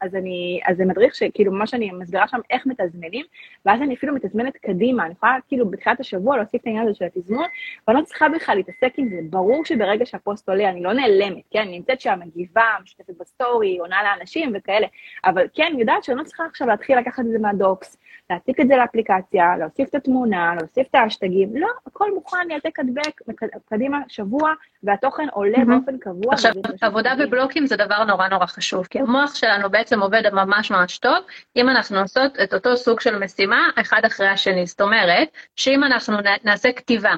אז 0.00 0.14
אני, 0.14 0.60
אז 0.66 0.76
זה 0.76 0.84
מדריך 0.84 1.14
שכאילו 1.14 1.52
ממש 1.52 1.74
אני 1.74 1.90
מסבירה 1.90 2.28
שם 2.28 2.40
איך 2.50 2.66
מתזמנים, 2.66 3.26
ואז 3.66 3.82
אני 3.82 3.94
אפילו 3.94 4.14
מתזמנת 4.14 4.56
קדימה, 4.56 5.04
אני 5.04 5.12
יכולה 5.12 5.36
כאילו 5.48 5.70
בתחילת 5.84 6.00
השבוע 6.00 6.36
להוסיף 6.36 6.60
את 6.60 6.66
העניין 6.66 6.88
הזה 6.88 6.94
של 6.94 7.04
התזמון, 7.04 7.44
ואני 7.88 7.98
לא 8.00 8.04
צריכה 8.04 8.28
בכלל 8.28 8.56
להתעסק 8.56 8.92
עם 8.96 9.08
זה. 9.08 9.16
ברור 9.30 9.64
שברגע 9.64 10.06
שהפוסט 10.06 10.48
עולה, 10.48 10.68
אני 10.68 10.82
לא 10.82 10.92
נעלמת, 10.92 11.42
כן? 11.50 11.60
אני 11.60 11.78
נמצאת 11.78 12.00
שם, 12.00 12.18
מגיבה, 12.26 12.62
משתתפת 12.82 13.14
בסטורי, 13.20 13.78
עונה 13.78 13.96
לאנשים 14.02 14.52
וכאלה, 14.54 14.86
אבל 15.24 15.46
כן, 15.54 15.72
יודעת 15.78 16.04
שאני 16.04 16.18
לא 16.18 16.24
צריכה 16.24 16.44
עכשיו 16.44 16.68
להתחיל 16.68 16.98
לקחת 16.98 17.20
את 17.20 17.30
זה 17.30 17.38
מהדוקס, 17.38 17.96
להעתיק 18.30 18.60
את 18.60 18.68
זה 18.68 18.76
לאפליקציה, 18.76 19.56
להוסיף 19.58 19.88
את 19.88 19.94
התמונה, 19.94 20.54
להוסיף 20.58 20.86
את 20.90 20.94
האשטגים, 20.94 21.56
לא, 21.56 21.68
הכל 21.86 22.14
מוכן, 22.14 22.36
אני 22.44 22.54
אעתק 22.54 22.80
הדבק, 22.80 23.20
קדימה 23.68 23.98
שבוע, 24.08 24.52
והתוכן 24.82 25.28
עולה 25.32 25.58
mm-hmm. 25.58 25.66
באופן 25.66 25.98
קבוע. 25.98 26.34
עכשיו, 26.34 26.52
עבודה 26.80 27.14
בבלוקים 27.18 27.66
זה 27.66 27.76
דבר 27.76 28.04
נורא 28.04 28.28
נורא 28.28 28.46
חשוב, 28.46 28.86
כי 28.86 28.98
המוח 28.98 29.34
שלנו 29.34 29.70
בעצם 29.70 30.00
עובד 30.00 30.22
ממש 30.32 30.70
ממש 30.70 30.98
טוב, 30.98 31.18
אם 31.56 31.68
אנחנו 31.68 32.00
עושות 32.00 32.40
את 32.42 32.54
אותו 32.54 32.76
סוג 32.76 33.00
של 33.00 33.18
משימה 33.18 33.68
אחד 33.80 34.00
אחרי 34.04 34.28
השני. 34.28 34.66
זאת 34.66 34.80
אומרת, 34.80 35.28
שאם 35.56 35.84
אנחנו 35.84 36.16
נעשה 36.44 36.72
כתיבה 36.72 37.14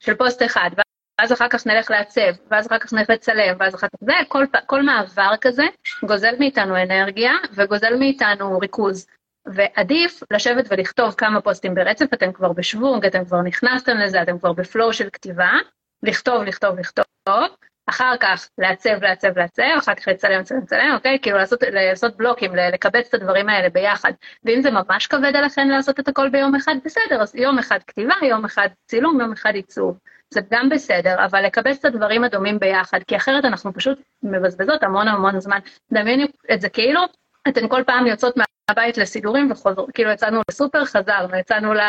של 0.00 0.14
פוסט 0.14 0.42
אחד, 0.42 0.70
ואז 1.18 1.32
אחר 1.32 1.48
כך 1.48 1.66
נלך 1.66 1.90
לעצב, 1.90 2.32
ואז 2.50 2.66
אחר 2.66 2.78
כך 2.78 2.92
נלך 2.92 3.10
לצלם, 3.10 3.56
ואז 3.58 3.74
אחר 3.74 3.86
כך 3.86 3.98
זה, 4.00 4.12
כל, 4.28 4.44
כל 4.66 4.82
מעבר 4.82 5.30
כזה 5.40 5.64
גוזל 6.04 6.34
מאיתנו 6.38 6.82
אנרגיה 6.82 7.32
וגוזל 7.54 7.96
מאיתנו 7.98 8.58
ריכוז. 8.58 9.06
ועדיף 9.54 10.22
לשבת 10.32 10.66
ולכתוב 10.70 11.14
כמה 11.14 11.40
פוסטים 11.40 11.74
ברצף, 11.74 12.06
אתם 12.14 12.32
כבר 12.32 12.52
בשוונג, 12.52 13.06
אתם 13.06 13.24
כבר 13.24 13.42
נכנסתם 13.42 13.96
לזה, 13.96 14.22
אתם 14.22 14.38
כבר 14.38 14.52
בפלואו 14.52 14.92
של 14.92 15.08
כתיבה, 15.12 15.50
לכתוב, 16.02 16.42
לכתוב, 16.42 16.78
לכתוב, 16.78 17.04
אחר 17.86 18.14
כך 18.20 18.48
לעצב, 18.58 19.02
לעצב, 19.02 19.38
לעצב, 19.38 19.62
אחר 19.78 19.94
כך 19.94 20.08
לצלם, 20.08 20.40
לצלם, 20.40 20.58
לצלם, 20.62 20.94
אוקיי? 20.94 21.18
כאילו 21.22 21.38
לעשות, 21.38 21.62
לעשות 21.62 22.16
בלוקים, 22.16 22.54
לקבץ 22.54 23.08
את 23.08 23.14
הדברים 23.14 23.48
האלה 23.48 23.68
ביחד. 23.68 24.12
ואם 24.44 24.62
זה 24.62 24.70
ממש 24.70 25.06
כבד 25.06 25.36
עליכם 25.36 25.68
לעשות 25.68 26.00
את 26.00 26.08
הכל 26.08 26.28
ביום 26.28 26.54
אחד, 26.54 26.74
בסדר, 26.84 27.22
אז 27.22 27.34
יום 27.34 27.58
אחד 27.58 27.78
כתיבה, 27.86 28.14
יום 28.22 28.44
אחד 28.44 28.68
צילום, 28.86 29.20
יום 29.20 29.32
אחד 29.32 29.54
עיצוב. 29.54 29.98
זה 30.34 30.40
גם 30.50 30.68
בסדר, 30.68 31.24
אבל 31.24 31.46
לקבץ 31.46 31.78
את 31.78 31.84
הדברים 31.84 32.24
הדומים 32.24 32.58
ביחד, 32.58 32.98
כי 33.06 33.16
אחרת 33.16 33.44
אנחנו 33.44 33.72
פשוט 33.74 33.98
מבזבזות 34.22 34.82
המון 34.82 35.08
המון 35.08 35.40
זמן. 35.40 35.58
דמיינו 35.92 36.24
את 36.52 36.60
זה 36.60 36.68
כאילו, 36.68 37.00
אתן 37.48 37.68
כל 37.68 37.82
פעם 37.86 38.06
יוצאות 38.06 38.36
מהבית 38.70 38.98
לסידורים 38.98 39.50
וחוזרות, 39.50 39.90
כאילו 39.94 40.10
יצאנו 40.10 40.40
לסופר, 40.50 40.84
חזרנו, 40.84 41.36
יצאנו 41.36 41.74
ל... 41.74 41.80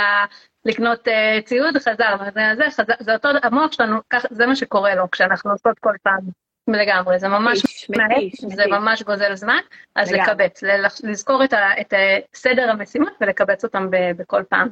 לקנות 0.66 1.08
uh, 1.08 1.12
ציוד, 1.46 1.78
חזרנו, 1.78 2.24
זה, 2.34 2.42
זה, 2.56 2.64
חזר, 2.70 2.94
זה 3.00 3.14
אותו, 3.14 3.30
המוח 3.44 3.72
שלנו, 3.72 3.98
כך, 4.10 4.26
זה 4.30 4.46
מה 4.46 4.56
שקורה 4.56 4.96
לו 4.96 5.12
כשאנחנו 5.12 5.52
עושות 5.52 5.80
כל 5.80 5.94
פעם 6.04 6.20
לגמרי, 6.68 7.20
זה 7.20 7.28
ממש 7.28 7.90
מעט, 7.98 8.56
זה 8.56 8.68
ממש 8.68 9.04
גוזל 9.04 9.36
זמן, 9.36 9.60
אז 9.96 10.12
לגמרי. 10.12 10.32
לקבץ, 10.32 10.64
לזכור 11.04 11.44
את, 11.44 11.54
ה, 11.54 11.82
את 11.82 11.94
סדר 12.34 12.70
המשימות 12.70 13.14
ולקבץ 13.22 13.64
אותם 13.64 13.92
ב, 13.92 13.98
בכל 14.18 14.44
פעם. 14.50 14.70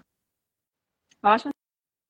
ממש 1.24 1.48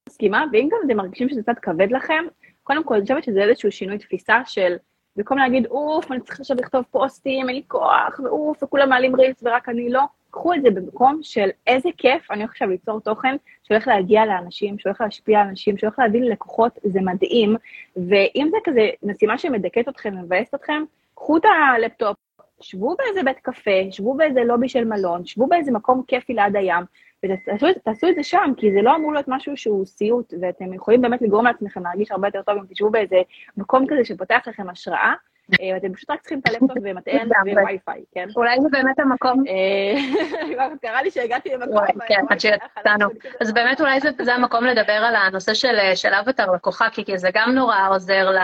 מסכימה, 0.10 0.46
ואם 0.52 0.70
גם 0.72 0.78
אתם 0.86 0.98
מרגישים 0.98 1.30
שזה 1.30 1.42
קצת 1.42 1.60
כבד 1.62 1.92
לכם, 1.92 2.24
קודם 2.64 2.84
כל 2.84 2.94
אני 2.94 3.04
חושבת 3.04 3.24
שזה 3.24 3.44
איזשהו 3.44 3.72
שינוי 3.72 3.98
תפיסה 3.98 4.42
של 4.46 4.76
במקום 5.20 5.38
להגיד, 5.38 5.66
אוף, 5.66 6.12
אני 6.12 6.20
צריך 6.20 6.40
עכשיו 6.40 6.58
לכתוב 6.58 6.84
פוסטים, 6.92 7.48
אין 7.48 7.56
לי 7.56 7.64
כוח, 7.68 8.20
ואוף, 8.24 8.64
וכולם 8.64 8.90
מעלים 8.90 9.16
רילס 9.16 9.44
ורק 9.44 9.70
אני 9.70 9.90
לא, 9.90 10.02
קחו 10.32 10.54
את 10.54 10.62
זה 10.62 10.72
במקום 10.72 11.20
של 11.24 11.50
איזה 11.68 11.90
כיף 11.98 12.32
אני 12.32 12.44
עכשיו 12.44 12.70
ליצור 12.70 13.00
תוכן 13.00 13.36
שהולך 13.64 13.88
להגיע 13.88 14.26
לאנשים, 14.26 14.80
שהולך 14.80 15.02
להשפיע 15.02 15.40
על 15.42 15.48
אנשים, 15.48 15.78
שהולך 15.78 16.00
להביא 16.00 16.22
ללקוחות, 16.22 16.80
זה 16.84 17.02
מדהים. 17.02 17.56
ואם 17.96 18.48
זה 18.52 18.58
כזה 18.64 18.90
משימה 19.04 19.38
שמדכאת 19.38 19.90
אתכם, 19.90 20.18
מבאסת 20.18 20.56
אתכם, 20.56 20.84
קחו 21.16 21.38
את 21.38 21.44
הלפטופ, 21.46 22.18
שבו 22.62 22.96
באיזה 22.96 23.24
בית 23.24 23.40
קפה, 23.40 23.92
שבו 23.92 24.14
באיזה 24.14 24.44
לובי 24.44 24.70
של 24.70 24.86
מלון, 24.86 25.26
שבו 25.26 25.48
באיזה 25.48 25.72
מקום 25.72 26.04
כיפי 26.08 26.34
ליד 26.34 26.56
הים, 26.56 26.84
ותעשו 27.26 28.10
את 28.10 28.16
זה 28.16 28.24
שם, 28.24 28.52
כי 28.58 28.72
זה 28.72 28.82
לא 28.82 28.96
אמור 28.96 29.14
להיות 29.14 29.28
משהו 29.28 29.58
שהוא 29.58 29.86
סיוט, 29.86 30.34
ואתם 30.42 30.74
יכולים 30.74 31.02
באמת 31.02 31.22
לגרום 31.22 31.46
לעצמכם 31.46 31.84
להרגיש 31.84 32.12
הרבה 32.12 32.28
יותר 32.28 32.42
טוב 32.42 32.58
אם 32.58 32.64
תשבו 32.70 32.90
באיזה 32.90 33.22
מקום 33.58 33.86
כזה 33.88 34.06
שפותח 34.06 34.42
לכם 34.48 34.70
השראה, 34.70 35.14
אה, 35.62 35.70
ואתם 35.74 35.94
פשוט 35.94 36.10
רק 36.10 36.20
צריכים 36.22 36.40
את 36.40 36.48
הלפטופ 36.50 36.78
ומטען 36.84 37.30
ווי-פיי, 37.64 38.04
כן? 38.12 38.28
אולי 38.36 38.58
זה 38.62 38.68
באמת 38.72 39.00
המקום. 39.00 39.44
אה, 39.48 40.66
קרה 40.82 41.02
לי 41.02 41.12
שהגעתי 41.12 41.50
למקום. 41.50 42.02
כן, 42.08 42.26
עד 42.30 42.40
שיצאנו. 42.78 43.10
אז 43.42 43.54
באמת 43.54 43.82
אולי 43.82 44.00
זה 44.22 44.36
המקום 44.36 44.64
לדבר 44.64 44.94
על 44.94 45.16
הנושא 45.16 45.54
של 45.96 46.14
אבטר 46.20 46.52
לקוחה, 46.52 46.90
כי 46.90 47.18
זה 47.18 47.30
גם 47.34 47.52
נורא 47.52 47.88
עוזר 47.90 48.30
ל... 48.32 48.38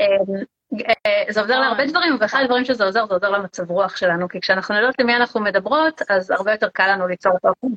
אה, 0.00 1.24
זה 1.28 1.40
עוזר 1.40 1.60
להרבה 1.60 1.86
דברים, 1.86 2.16
ואחד 2.20 2.40
הדברים 2.42 2.64
שזה 2.64 2.84
עוזר, 2.84 3.06
זה 3.06 3.14
עוזר 3.14 3.30
למצב 3.30 3.70
רוח 3.70 3.96
שלנו, 3.96 4.28
כי 4.28 4.40
כשאנחנו 4.40 4.74
יודעות 4.74 4.94
למי 4.98 5.16
אנחנו 5.16 5.40
מדברות, 5.40 6.02
אז 6.08 6.30
הרבה 6.30 6.52
יותר 6.52 6.68
קל 6.68 6.92
לנו 6.92 7.08
ליצור 7.08 7.32
תוכן. 7.42 7.74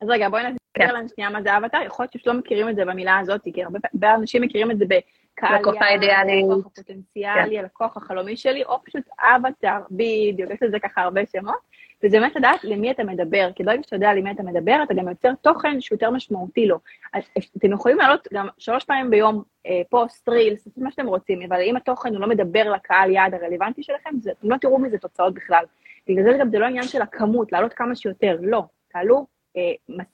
אז 0.00 0.08
רגע, 0.08 0.28
בואי 0.28 0.42
נסביר 0.42 0.58
כן. 0.74 0.94
לנו 0.94 1.08
שנייה 1.08 1.30
מה 1.30 1.42
זה 1.42 1.56
אבטר, 1.56 1.78
יכול 1.86 2.02
להיות 2.02 2.12
שפשוט 2.12 2.26
לא 2.26 2.34
מכירים 2.34 2.68
את 2.68 2.76
זה 2.76 2.84
במילה 2.84 3.18
הזאת, 3.18 3.40
כי 3.54 3.64
הרבה 3.64 4.14
אנשים 4.14 4.42
מכירים 4.42 4.70
את 4.70 4.78
זה 4.78 4.84
בקהל 4.84 5.60
לקוח 5.60 5.74
האידיאלי, 5.80 6.42
לקוח 6.42 6.66
הפוטנציאלי, 6.66 7.58
הלקוח 7.58 7.96
החלומי 7.96 8.36
שלי, 8.36 8.64
או 8.64 8.84
פשוט 8.84 9.02
אבטר, 9.20 9.78
בדיוק, 9.90 10.50
יש 10.50 10.62
לזה 10.62 10.78
ככה 10.78 11.02
הרבה 11.02 11.20
שמות, 11.26 11.76
וזה 12.04 12.20
באמת 12.20 12.36
לדעת 12.36 12.64
למי 12.64 12.90
אתה 12.90 13.04
מדבר, 13.04 13.50
כי 13.54 13.64
ברגע 13.64 13.82
שאתה 13.82 13.96
יודע 13.96 14.14
למי 14.14 14.30
אתה 14.30 14.42
מדבר, 14.42 14.80
אתה 14.82 14.94
גם 14.94 15.08
יוצר 15.08 15.30
תוכן 15.40 15.80
שהוא 15.80 15.96
יותר 15.96 16.10
משמעותי 16.10 16.66
לו. 16.66 16.78
אז 17.12 17.22
אתם 17.56 17.72
יכולים 17.72 17.98
לעלות 17.98 18.28
גם 18.32 18.48
שלוש 18.58 18.84
פעמים 18.84 19.10
ביום 19.10 19.42
אה, 19.66 19.82
פוסט, 19.90 20.28
רילס, 20.28 20.68
מה 20.76 20.90
שאתם 20.90 21.06
רוצים, 21.06 21.42
אבל 21.42 21.60
אם 21.60 21.76
התוכן 21.76 22.14
הוא 22.14 22.20
לא 22.20 22.28
מדבר 22.28 22.70
לקהל 22.70 23.10
יעד 23.10 23.34
הרלוונטי 23.34 23.82
שלכם, 23.82 24.10
זה, 24.20 24.30
אתם 24.30 24.50
לא 24.50 24.56
תראו 24.56 24.78
מזה 24.78 24.98
תוצאות 24.98 25.34
בכלל. 25.34 25.64
בגלל 26.08 26.24
זה 26.24 26.38
גם 26.40 26.50
זה 26.50 26.58
לא 26.58 26.66
עניין 26.66 26.84
של 26.84 27.02
הכמות, 27.02 27.52
לעלות 27.52 27.72
כמה 27.72 27.94
שיותר, 27.96 28.38
לא. 28.42 28.62
תעלו 28.92 29.26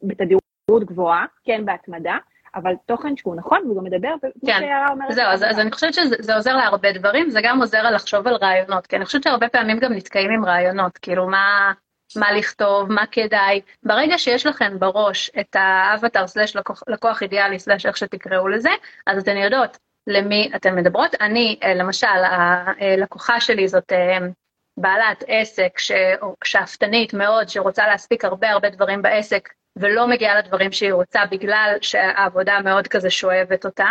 בתדירות 0.03 0.85
גבוהה, 0.85 1.25
כן, 1.45 1.65
בהתמדה, 1.65 2.17
אבל 2.55 2.73
תוכן 2.87 3.17
שהוא 3.17 3.37
נכון, 3.37 3.59
והוא 3.65 3.77
גם 3.77 3.85
מדבר, 3.85 4.15
כן, 4.47 4.69
זהו, 5.09 5.27
אז, 5.27 5.45
אז 5.45 5.59
אני 5.59 5.73
חושבת 5.73 5.95
שזה 5.95 6.35
עוזר 6.35 6.57
להרבה 6.57 6.93
דברים, 6.93 7.31
זה 7.31 7.41
גם 7.43 7.61
עוזר 7.61 7.91
לחשוב 7.91 8.27
על 8.29 8.35
רעיונות, 8.35 8.87
כי 8.87 8.97
אני 8.97 9.05
חושבת 9.05 9.23
שהרבה 9.23 9.49
פעמים 9.49 9.79
גם 9.79 9.93
נתקעים 9.93 10.31
עם 10.31 10.45
רעיונות, 10.45 10.99
כאילו 10.99 11.27
מה, 11.27 11.73
מה 12.17 12.33
לכתוב, 12.33 12.93
מה 12.93 13.05
כדאי. 13.11 13.61
ברגע 13.83 14.19
שיש 14.19 14.47
לכם 14.47 14.79
בראש 14.79 15.31
את 15.41 15.57
האבטר 15.57 16.27
סלש 16.27 16.57
לקוח, 16.57 16.83
לקוח 16.89 17.23
אידיאלי 17.23 17.59
סלש 17.59 17.87
איך 17.87 17.97
שתקראו 17.97 18.49
לזה, 18.49 18.71
אז 19.07 19.23
אתן 19.23 19.37
יודעות 19.37 19.79
למי 20.07 20.51
אתן 20.57 20.75
מדברות. 20.75 21.15
אני, 21.21 21.59
אה, 21.63 21.75
למשל, 21.75 22.07
הלקוחה 22.07 23.41
שלי 23.41 23.69
זאת 23.69 23.93
בעלת 24.77 25.25
עסק 25.27 25.79
שאפתנית 26.45 27.15
מאוד, 27.15 27.49
שרוצה 27.49 27.87
להספיק 27.87 28.25
הרבה 28.25 28.51
הרבה 28.51 28.71
דברים 28.71 29.03
בעסק, 29.03 29.49
ולא 29.77 30.09
מגיעה 30.09 30.39
לדברים 30.39 30.73
שהיא 30.73 30.93
רוצה 30.93 31.21
בגלל 31.31 31.77
שהעבודה 31.81 32.61
מאוד 32.65 32.89
כזה 32.89 33.11
שואבת 33.11 33.65
אותה. 33.65 33.89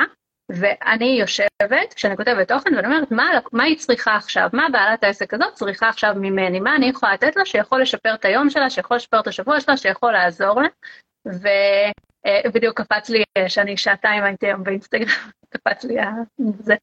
ואני 0.51 1.17
יושבת, 1.19 1.93
כשאני 1.95 2.17
כותבת 2.17 2.47
תוכן, 2.47 2.75
ואני 2.75 2.87
אומרת, 2.87 3.11
מה, 3.11 3.29
מה 3.51 3.63
היא 3.63 3.77
צריכה 3.77 4.15
עכשיו? 4.15 4.49
מה 4.53 4.67
בעלת 4.71 5.03
העסק 5.03 5.33
הזאת 5.33 5.53
צריכה 5.53 5.89
עכשיו 5.89 6.13
ממני? 6.15 6.59
מה 6.59 6.75
אני 6.75 6.85
יכולה 6.85 7.13
לתת 7.13 7.35
לה 7.35 7.45
שיכול 7.45 7.81
לשפר 7.81 8.13
את 8.13 8.25
היום 8.25 8.49
שלה, 8.49 8.69
שיכול 8.69 8.97
לשפר 8.97 9.19
את 9.19 9.27
השבוע 9.27 9.59
שלה, 9.59 9.77
שיכול 9.77 10.11
לעזור 10.11 10.61
לה? 10.61 10.67
ובדיוק 12.47 12.81
קפץ 12.81 13.09
לי 13.09 13.23
שאני 13.47 13.77
שעתיים 13.77 14.23
הייתי 14.23 14.45
היום 14.45 14.63
באינסטגרם, 14.63 15.29
קפץ 15.53 15.83
לי 15.83 15.95
זה. 16.59 16.75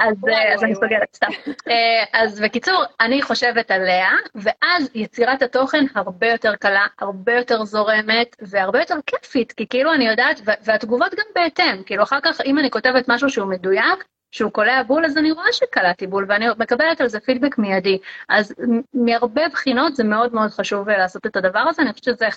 אז, 0.00 0.16
אז 0.54 0.64
אני 0.64 0.74
סוגרת, 0.74 1.08
סתם. 1.14 1.26
אה, 1.70 2.04
אז 2.12 2.40
בקיצור, 2.40 2.84
אני 3.00 3.22
חושבת 3.22 3.70
עליה, 3.70 4.10
ואז 4.34 4.90
יצירת 4.94 5.42
התוכן 5.42 5.84
הרבה 5.94 6.26
יותר 6.26 6.56
קלה, 6.56 6.86
הרבה 6.98 7.32
יותר 7.32 7.64
זורמת, 7.64 8.36
והרבה 8.40 8.78
יותר 8.78 8.96
כיפית, 9.06 9.52
כי 9.52 9.66
כאילו 9.66 9.94
אני 9.94 10.08
יודעת, 10.08 10.40
והתגובות 10.64 11.14
גם 11.14 11.24
בהתאם, 11.34 11.82
כאילו 11.86 12.02
אחר 12.02 12.20
כך, 12.22 12.40
אם 12.40 12.58
אני 12.58 12.70
כותבת 12.70 13.04
משהו 13.08 13.30
שהוא 13.30 13.50
מדויק, 13.50 14.04
שהוא 14.32 14.52
קולע 14.52 14.82
בול, 14.82 15.04
אז 15.04 15.18
אני 15.18 15.32
רואה 15.32 15.52
שקלעתי 15.52 16.06
בול, 16.06 16.26
ואני 16.28 16.46
מקבלת 16.58 17.00
על 17.00 17.08
זה 17.08 17.20
פידבק 17.20 17.58
מיידי. 17.58 17.98
אז 18.28 18.54
מהרבה 18.94 19.48
בחינות 19.48 19.96
זה 19.96 20.04
מאוד 20.04 20.34
מאוד 20.34 20.50
חשוב 20.50 20.88
לעשות 20.88 21.26
את 21.26 21.36
הדבר 21.36 21.58
הזה, 21.58 21.82
אני 21.82 21.92
חושבת 21.92 22.04
שזה 22.04 22.28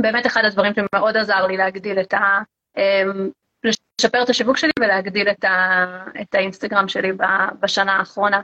באמת 0.00 0.26
אחד 0.26 0.44
הדברים 0.44 0.72
שמאוד 0.74 1.16
עזר 1.16 1.46
לי 1.46 1.56
להגדיל 1.56 2.00
את 2.00 2.14
ה... 2.14 2.40
לשפר 4.00 4.22
את 4.22 4.28
השיווק 4.28 4.56
שלי 4.56 4.70
ולהגדיל 4.80 5.28
את, 5.28 5.44
ה, 5.44 5.86
את 6.20 6.34
האינסטגרם 6.34 6.88
שלי 6.88 7.12
בשנה 7.60 7.92
האחרונה. 7.92 8.40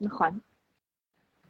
נכון. 0.00 0.38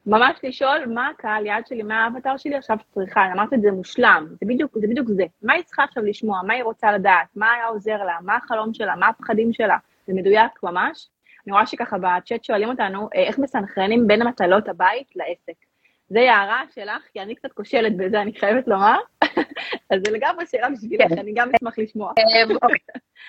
ממש 0.07 0.37
לשאול 0.43 0.87
מה 0.87 1.09
הקהל 1.09 1.47
יעד 1.47 1.67
שלי, 1.67 1.83
מה 1.83 2.05
האבטר 2.05 2.37
שלי 2.37 2.57
עכשיו 2.57 2.77
צריכה, 2.95 3.33
אמרת 3.33 3.53
את 3.53 3.63
זה 3.63 3.71
מושלם, 3.71 4.27
זה 4.31 4.47
בדיוק 4.47 4.73
זה. 4.75 4.87
בדיוק 4.87 5.09
זה. 5.09 5.25
מה 5.43 5.53
היא 5.53 5.63
צריכה 5.63 5.85
עכשיו 5.85 6.05
לשמוע, 6.05 6.41
מה 6.47 6.55
היא 6.55 6.63
רוצה 6.63 6.93
לדעת, 6.93 7.27
מה 7.37 7.53
היה 7.53 7.67
עוזר 7.67 8.05
לה, 8.05 8.17
מה 8.23 8.37
החלום 8.37 8.75
שלה, 8.75 8.97
מה 8.97 9.09
הפחדים 9.09 9.53
שלה, 9.53 9.77
זה 10.07 10.13
מדויק 10.15 10.63
ממש. 10.63 11.09
אני 11.47 11.53
רואה 11.53 11.67
שככה 11.67 11.99
בצ'אט 11.99 12.45
שואלים 12.45 12.69
אותנו, 12.69 13.09
אה, 13.15 13.23
איך 13.23 13.39
מסנכרנים 13.39 14.07
בין 14.07 14.23
מטלות 14.23 14.69
הבית 14.69 15.17
לעסק. 15.17 15.72
זה 16.13 16.33
הערה 16.33 16.63
שלך, 16.75 17.03
כי 17.13 17.21
אני 17.21 17.35
קצת 17.35 17.53
כושלת 17.53 17.97
בזה, 17.97 18.21
אני 18.21 18.33
חייבת 18.35 18.69
לומר. 18.69 18.99
אז 19.91 20.01
זה 20.07 20.13
לגמרי 20.13 20.47
שאלה 20.47 20.71
בשבילך, 20.71 21.09
כן. 21.09 21.19
אני 21.19 21.33
גם 21.35 21.51
אשמח 21.57 21.79
לשמוע. 21.79 22.13
אמ, 22.19 22.57
אוקיי. 22.63 22.79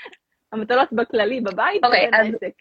המטלות 0.51 0.93
בכללי, 0.93 1.41
בבית, 1.41 1.83
אוקיי, 1.83 2.07
ובין 2.07 2.13
העסק. 2.13 2.53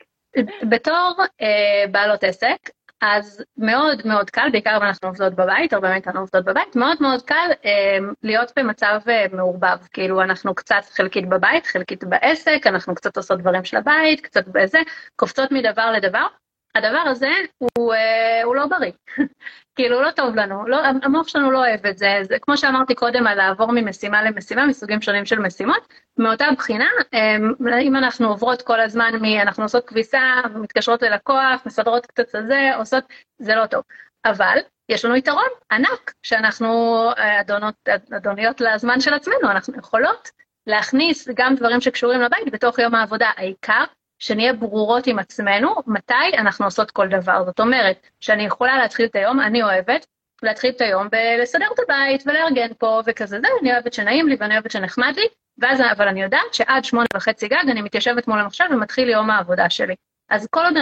בתור 0.63 1.17
אה, 1.41 1.85
בעלות 1.91 2.25
עסק, 2.25 2.71
אז 3.01 3.45
מאוד 3.57 4.03
מאוד 4.05 4.31
קל, 4.31 4.49
בעיקר 4.53 4.77
אם 4.77 4.83
אנחנו 4.83 5.09
עובדות 5.09 5.35
בבית, 5.35 5.73
הרבה 5.73 5.91
מאיתנו 5.91 6.21
עובדות 6.21 6.45
בבית, 6.45 6.77
מאוד 6.77 6.97
מאוד 7.01 7.23
קל 7.23 7.51
אה, 7.65 7.99
להיות 8.23 8.53
במצב 8.57 9.01
אה, 9.09 9.27
מעורבב. 9.33 9.79
כאילו 9.93 10.23
אנחנו 10.23 10.55
קצת 10.55 10.85
חלקית 10.91 11.29
בבית, 11.29 11.67
חלקית 11.67 12.05
בעסק, 12.05 12.67
אנחנו 12.67 12.95
קצת 12.95 13.17
עושות 13.17 13.39
דברים 13.39 13.65
של 13.65 13.77
הבית, 13.77 14.21
קצת 14.21 14.49
בזה, 14.49 14.79
קופצות 15.17 15.53
מדבר 15.53 15.93
לדבר. 15.93 16.27
הדבר 16.75 17.03
הזה 17.07 17.31
הוא, 17.59 17.95
אה, 17.95 18.43
הוא 18.43 18.57
לא 18.57 18.67
בריא. 18.67 18.93
כאילו, 19.75 20.03
לא 20.03 20.11
טוב 20.11 20.35
לנו, 20.37 20.69
לא, 20.69 20.77
המוח 21.03 21.29
שלנו 21.29 21.51
לא 21.51 21.59
אוהב 21.59 21.87
את 21.87 21.99
זה. 21.99 22.19
זה 22.23 22.37
כמו 22.43 22.57
שאמרתי 22.57 22.95
קודם, 22.95 23.27
על 23.27 23.37
לעבור 23.37 23.73
ממשימה 23.73 24.23
למשימה, 24.23 24.67
מסוגים 24.67 25.03
שונים 25.03 25.27
של 25.27 25.39
משימות. 25.39 25.95
מאותה 26.19 26.47
בחינה, 26.57 26.89
אה, 27.15 27.37
אם 27.81 27.97
אנחנו 27.97 28.29
עוברות 28.29 28.63
כל 28.63 28.81
הזמן 28.81 29.13
מ... 29.21 29.25
אנחנו 29.25 29.63
עושות 29.63 29.87
כביסה, 29.87 30.21
מתקשרות 30.55 31.03
ללקוח, 31.03 31.67
מסדרות 31.67 32.07
קצת 32.07 32.35
את 32.35 32.47
זה, 32.47 32.71
עושות, 32.77 33.05
זה 33.39 33.55
לא 33.55 33.67
טוב. 33.67 33.83
אבל 34.25 34.59
יש 34.89 35.05
לנו 35.05 35.17
יתרון 35.17 35.49
ענק, 35.73 36.13
שאנחנו 36.23 37.03
אה, 37.19 37.41
אדונות, 37.41 37.75
אדוניות 38.17 38.61
לזמן 38.61 39.01
של 39.01 39.15
עצמנו, 39.15 39.51
אנחנו 39.51 39.79
יכולות 39.79 40.31
להכניס 40.67 41.29
גם 41.35 41.55
דברים 41.55 41.81
שקשורים 41.81 42.21
לבית 42.21 42.53
בתוך 42.53 42.79
יום 42.79 42.95
העבודה. 42.95 43.31
העיקר 43.37 43.85
שנהיה 44.23 44.53
ברורות 44.53 45.07
עם 45.07 45.19
עצמנו 45.19 45.75
מתי 45.87 46.37
אנחנו 46.39 46.65
עושות 46.65 46.91
כל 46.91 47.09
דבר. 47.09 47.45
זאת 47.45 47.61
אומרת, 47.61 48.07
שאני 48.21 48.43
יכולה 48.43 48.79
להתחיל 48.79 49.07
את 49.07 49.17
היום, 49.17 49.41
אני 49.41 49.63
אוהבת 49.63 50.07
להתחיל 50.43 50.71
את 50.77 50.81
היום 50.81 51.09
בלסדר 51.11 51.67
את 51.75 51.79
הבית 51.79 52.23
ולארגן 52.27 52.75
פה 52.79 53.01
וכזה 53.07 53.41
זה, 53.41 53.47
אני 53.61 53.73
אוהבת 53.73 53.93
שנעים 53.93 54.29
לי 54.29 54.37
ואני 54.41 54.55
אוהבת 54.55 54.71
שנחמד 54.71 55.13
לי, 55.17 55.27
ואז, 55.59 55.81
אבל 55.93 56.09
אני 56.09 56.23
יודעת 56.23 56.55
שעד 56.55 56.85
שמונה 56.85 57.07
וחצי 57.15 57.49
גג 57.49 57.65
אני 57.71 57.83
מתיישבת 57.83 58.29
מול 58.29 58.39
המחשב 58.39 58.65
ומתחיל 58.71 59.09
יום 59.09 59.31
העבודה 59.31 59.71
שלי. 59.71 59.95
אז 60.31 60.47
כל 60.51 60.65
עוד 60.65 60.75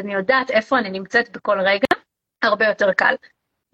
אני 0.00 0.14
יודעת 0.14 0.50
איפה 0.50 0.78
אני 0.78 0.90
נמצאת 0.90 1.36
בכל 1.36 1.60
רגע, 1.60 1.86
הרבה 2.42 2.66
יותר 2.66 2.92
קל. 2.92 3.14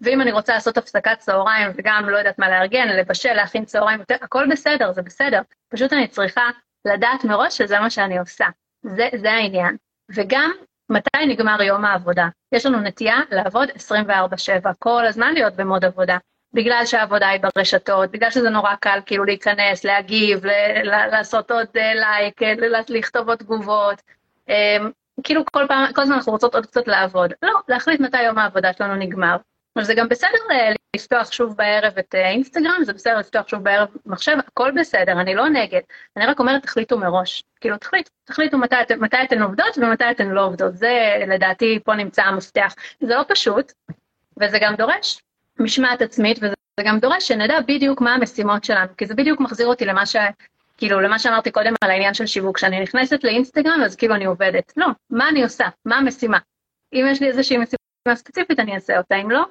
ואם 0.01 0.21
אני 0.21 0.31
רוצה 0.31 0.53
לעשות 0.53 0.77
הפסקת 0.77 1.19
צהריים 1.19 1.71
וגם 1.75 2.09
לא 2.09 2.17
יודעת 2.17 2.39
מה 2.39 2.49
לארגן, 2.49 2.87
לבשל, 2.87 3.33
להכין 3.33 3.65
צהריים, 3.65 3.99
הכל 4.21 4.47
בסדר, 4.51 4.91
זה 4.91 5.01
בסדר. 5.01 5.41
פשוט 5.69 5.93
אני 5.93 6.07
צריכה 6.07 6.49
לדעת 6.85 7.23
מראש 7.23 7.57
שזה 7.57 7.79
מה 7.79 7.89
שאני 7.89 8.19
עושה. 8.19 8.45
זה, 8.95 9.09
זה 9.15 9.31
העניין. 9.31 9.75
וגם, 10.15 10.51
מתי 10.89 11.25
נגמר 11.27 11.61
יום 11.61 11.85
העבודה? 11.85 12.27
יש 12.51 12.65
לנו 12.65 12.79
נטייה 12.79 13.19
לעבוד 13.31 13.69
24/7, 13.69 14.73
כל 14.79 15.05
הזמן 15.05 15.33
להיות 15.33 15.55
במוד 15.55 15.85
עבודה. 15.85 16.17
בגלל 16.53 16.85
שהעבודה 16.85 17.27
היא 17.27 17.41
ברשתות, 17.55 18.11
בגלל 18.11 18.31
שזה 18.31 18.49
נורא 18.49 18.75
קל 18.75 18.99
כאילו 19.05 19.23
להיכנס, 19.23 19.83
להגיב, 19.83 20.45
ל- 20.45 20.83
לעשות 21.11 21.51
עוד 21.51 21.67
לייק, 21.75 22.43
אה, 22.43 22.53
לכתוב 22.89 23.29
עוד 23.29 23.37
תגובות. 23.37 24.01
אמ, 24.49 24.91
כאילו 25.23 25.41
כל 25.51 25.65
פעם, 25.67 25.93
כל 25.93 26.01
הזמן 26.01 26.15
אנחנו 26.15 26.31
רוצות 26.31 26.55
עוד 26.55 26.65
קצת 26.65 26.87
לעבוד. 26.87 27.33
לא, 27.43 27.53
להחליט 27.67 27.99
מתי 27.99 28.21
יום 28.23 28.37
העבודה 28.37 28.73
שלנו 28.73 28.95
נגמר. 28.95 29.35
אבל 29.75 29.85
זה 29.85 29.93
גם 29.93 30.09
בסדר 30.09 30.37
אה, 30.51 30.71
לפתוח 30.95 31.31
שוב 31.31 31.57
בערב 31.57 31.97
את 31.99 32.15
אה, 32.15 32.29
אינסטגרם, 32.29 32.83
זה 32.83 32.93
בסדר 32.93 33.17
לפתוח 33.17 33.47
שוב 33.47 33.63
בערב 33.63 33.87
מחשב, 34.05 34.37
הכל 34.47 34.71
בסדר, 34.79 35.11
אני 35.11 35.35
לא 35.35 35.49
נגד. 35.49 35.81
אני 36.17 36.25
רק 36.25 36.39
אומרת, 36.39 36.63
תחליטו 36.63 36.97
מראש. 36.97 37.43
כאילו, 37.61 37.77
תחליטו, 37.77 38.09
תחליטו 38.23 38.57
מתי, 38.57 38.75
מתי 38.99 39.17
אתן 39.23 39.41
עובדות 39.41 39.77
ומתי 39.77 40.11
אתן 40.11 40.27
לא 40.27 40.45
עובדות. 40.45 40.77
זה, 40.77 41.23
לדעתי, 41.27 41.79
פה 41.83 41.95
נמצא 41.95 42.21
המפתח. 42.21 42.75
זה 43.01 43.15
לא 43.15 43.21
פשוט, 43.27 43.71
וזה 44.41 44.59
גם 44.61 44.75
דורש 44.75 45.21
משמעת 45.59 46.01
עצמית, 46.01 46.37
וזה 46.37 46.55
גם 46.83 46.99
דורש 46.99 47.27
שנדע 47.27 47.61
בדיוק 47.61 48.01
מה 48.01 48.13
המשימות 48.13 48.63
שלנו, 48.63 48.97
כי 48.97 49.05
זה 49.05 49.15
בדיוק 49.15 49.39
מחזיר 49.39 49.67
אותי 49.67 49.85
למה 49.85 50.05
ש... 50.05 50.15
כאילו, 50.77 51.01
למה 51.01 51.19
שאמרתי 51.19 51.51
קודם 51.51 51.73
על 51.81 51.91
העניין 51.91 52.13
של 52.13 52.25
שיווק, 52.25 52.57
כשאני 52.57 52.79
נכנסת 52.79 53.23
לאינסטגרם, 53.23 53.81
אז 53.85 53.95
כאילו 53.95 54.15
אני 54.15 54.25
עובדת. 54.25 54.73
לא, 54.77 54.87
מה 55.09 55.29
אני 55.29 55.43
עושה? 55.43 55.65
מה 55.85 55.97
המשימה? 55.97 56.37
אם 56.93 57.05
יש 57.11 57.21
לי 57.21 57.27
איזושהי 57.27 57.57
משימה 57.57 57.84
ספציפית, 58.13 58.59
אני 58.59 58.75
אעשה 58.75 58.97
אותה, 58.97 59.15
אם 59.15 59.31
לא, 59.31 59.43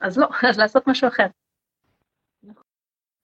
אז 0.00 0.18
לא, 0.18 0.26
אז 0.48 0.58
לעשות 0.58 0.86
משהו 0.86 1.08
אחר. 1.08 1.26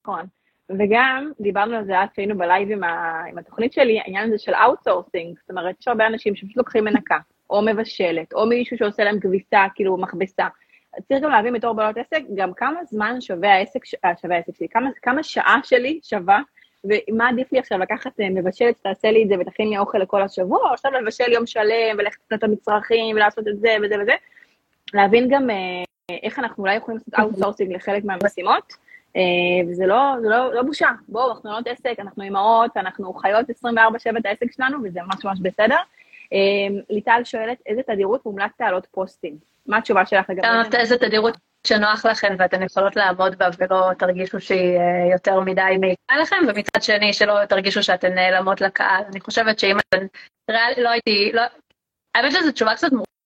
נכון. 0.05 0.27
וגם 0.71 1.31
דיברנו 1.41 1.77
על 1.77 1.85
זה 1.85 2.01
אז 2.01 2.09
כשהיינו 2.13 2.39
בלייב 2.39 2.71
עם, 2.71 2.85
ה... 2.85 3.25
עם 3.29 3.39
התוכנית 3.39 3.73
שלי, 3.73 4.01
העניין 4.01 4.29
הזה 4.29 4.39
של 4.39 4.55
outsourcing, 4.55 5.39
זאת 5.41 5.51
אומרת, 5.51 5.81
יש 5.81 5.89
הרבה 5.89 6.07
אנשים 6.07 6.37
שפשוט 6.37 6.57
לוקחים 6.57 6.85
מנקה, 6.85 7.19
או 7.51 7.63
מבשלת, 7.63 8.33
או 8.33 8.47
מישהו 8.47 8.79
שעושה 8.79 9.05
להם 9.05 9.21
כביסה, 9.21 9.67
כאילו 9.75 9.97
מכבסה. 9.97 10.47
צריך 11.09 11.23
גם 11.23 11.31
להבין 11.31 11.55
בתור 11.55 11.73
בעלות 11.73 11.97
עסק, 11.97 12.23
גם 12.35 12.55
כמה 12.55 12.85
זמן 12.85 13.21
שווה 13.21 13.55
העסק, 13.55 13.81
אה, 14.05 14.13
שווה 14.23 14.37
העסק 14.37 14.57
שלי, 14.57 14.69
כמה, 14.69 14.91
כמה 15.03 15.23
שעה 15.23 15.61
שלי 15.65 16.01
שווה, 16.03 16.41
ומה 16.85 17.29
עדיף 17.29 17.53
לי 17.53 17.59
עכשיו 17.59 17.79
לקחת 17.79 18.21
אה, 18.21 18.31
מבשלת 18.31 18.79
שתעשה 18.79 19.11
לי 19.11 19.23
את 19.23 19.29
זה 19.29 19.35
ותכין 19.41 19.69
לי 19.69 19.79
אוכל 19.79 19.99
לכל 19.99 20.23
השבוע, 20.23 20.59
או 20.59 20.73
עכשיו 20.73 20.93
לבשל 20.93 21.33
יום 21.33 21.47
שלם 21.47 21.97
וללכת 21.99 22.19
לקנות 22.25 22.39
את 22.39 22.45
המצרכים 22.45 23.17
ולעשות 23.17 23.49
את 23.49 23.61
זה 23.61 23.77
וזה 23.83 23.95
וזה, 24.03 24.13
להבין 24.95 25.29
גם 25.31 25.51
אה, 25.51 25.57
איך 26.23 26.39
אנחנו 26.39 26.63
אולי 26.63 26.75
יכולים 26.75 27.01
לעשות 27.01 27.15
outsourcing 27.21 27.73
לחלק 27.73 28.05
מהמשימות, 28.05 28.73
אה, 29.17 29.71
וזה 29.71 29.87
לא, 29.87 30.15
זה 30.21 30.29
לא, 30.29 30.55
לא 30.55 30.63
בושה. 30.63 30.89
בואו, 31.09 31.31
אנחנו 31.33 31.51
לא 31.51 31.59
עסק, 31.67 31.95
אנחנו 31.99 32.23
אימהות, 32.23 32.77
אנחנו 32.77 33.15
חיות 33.15 33.51
24-7 33.51 34.19
את 34.19 34.27
העסק 34.27 34.53
שלנו, 34.53 34.79
וזה 34.85 35.01
ממש 35.03 35.25
ממש 35.25 35.39
בסדר. 35.43 35.77
אה, 36.33 36.79
ליטל 36.91 37.21
שואלת, 37.25 37.59
איזה 37.67 37.83
תדירות 37.83 38.27
מומלץ 38.27 38.51
להעלות 38.61 38.87
פוסטים? 38.91 39.37
מה 39.67 39.79
התשובה 39.79 40.07
שלך 40.07 40.31
לגבי 40.31 40.47
זה? 40.71 40.79
איזה 40.79 40.99
תדירות 40.99 41.37
שנוח 41.67 42.07
לכם 42.07 42.35
ואתן 42.39 42.63
יכולות 42.63 42.97
לעמוד 42.97 43.39
בה 43.39 43.49
ולא 43.59 43.91
תרגישו 43.99 44.41
שהיא 44.41 44.79
יותר 45.13 45.41
מדי 45.41 45.77
מעיקה 45.81 46.17
לכם, 46.23 46.37
ומצד 46.49 46.83
שני 46.83 47.13
שלא 47.13 47.45
תרגישו 47.45 47.83
שאתן 47.83 48.15
נעלמות 48.15 48.61
לקהל. 48.61 49.03
אני 49.11 49.21
חושבת 49.21 49.59
שאם 49.59 49.77
אתן, 49.79 50.07
ריאלי, 50.51 50.83
לא 50.83 50.91
הייתי, 50.91 51.31
לא, 51.33 51.43
האמת 52.15 52.33
שזו 52.33 52.53
תשובה 52.53 52.75
קצת 52.75 52.93
מורכבת, 52.93 53.18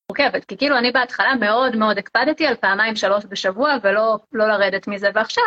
כי 0.47 0.57
כאילו 0.57 0.77
אני 0.77 0.91
בהתחלה 0.91 1.35
מאוד 1.35 1.75
מאוד 1.75 1.97
הקפדתי 1.97 2.47
על 2.47 2.55
פעמיים 2.55 2.95
שלוש 2.95 3.25
בשבוע 3.29 3.75
ולא 3.83 4.17
לא 4.31 4.47
לרדת 4.47 4.87
מזה, 4.87 5.09
ועכשיו, 5.13 5.43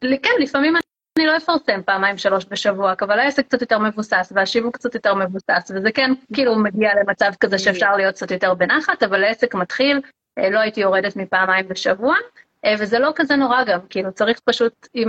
כן, 0.00 0.30
לפעמים 0.40 0.76
אני 1.18 1.26
לא 1.26 1.36
אפרסם 1.36 1.82
פעמיים 1.82 2.18
שלוש 2.18 2.46
בשבוע, 2.50 2.92
אבל 3.00 3.18
העסק 3.18 3.46
קצת 3.46 3.60
יותר 3.60 3.78
מבוסס 3.78 4.32
והשיווק 4.34 4.74
קצת 4.74 4.94
יותר 4.94 5.14
מבוסס, 5.14 5.70
וזה 5.74 5.92
כן 5.92 6.10
כאילו 6.34 6.58
מגיע 6.58 6.90
למצב 7.00 7.32
כזה 7.40 7.58
שאפשר 7.58 7.96
להיות 7.96 8.14
קצת 8.14 8.30
יותר 8.30 8.54
בנחת, 8.54 9.02
אבל 9.02 9.18
לעסק 9.18 9.54
מתחיל, 9.54 10.00
אה, 10.38 10.50
לא 10.50 10.58
הייתי 10.58 10.80
יורדת 10.80 11.16
מפעמיים 11.16 11.68
בשבוע, 11.68 12.14
אה, 12.64 12.74
וזה 12.78 12.98
לא 12.98 13.12
כזה 13.14 13.36
נורא 13.36 13.64
גם, 13.64 13.80
כאילו 13.90 14.12
צריך 14.12 14.40
פשוט, 14.44 14.88
אם 14.94 15.08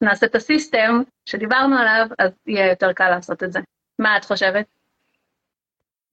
נעשה 0.00 0.26
את 0.26 0.34
הסיסטם 0.34 1.02
שדיברנו 1.26 1.78
עליו, 1.78 2.06
אז 2.18 2.30
יהיה 2.46 2.68
יותר 2.68 2.92
קל 2.92 3.10
לעשות 3.10 3.42
את 3.42 3.52
זה. 3.52 3.60
מה 3.98 4.16
את 4.16 4.24
חושבת? 4.24 4.66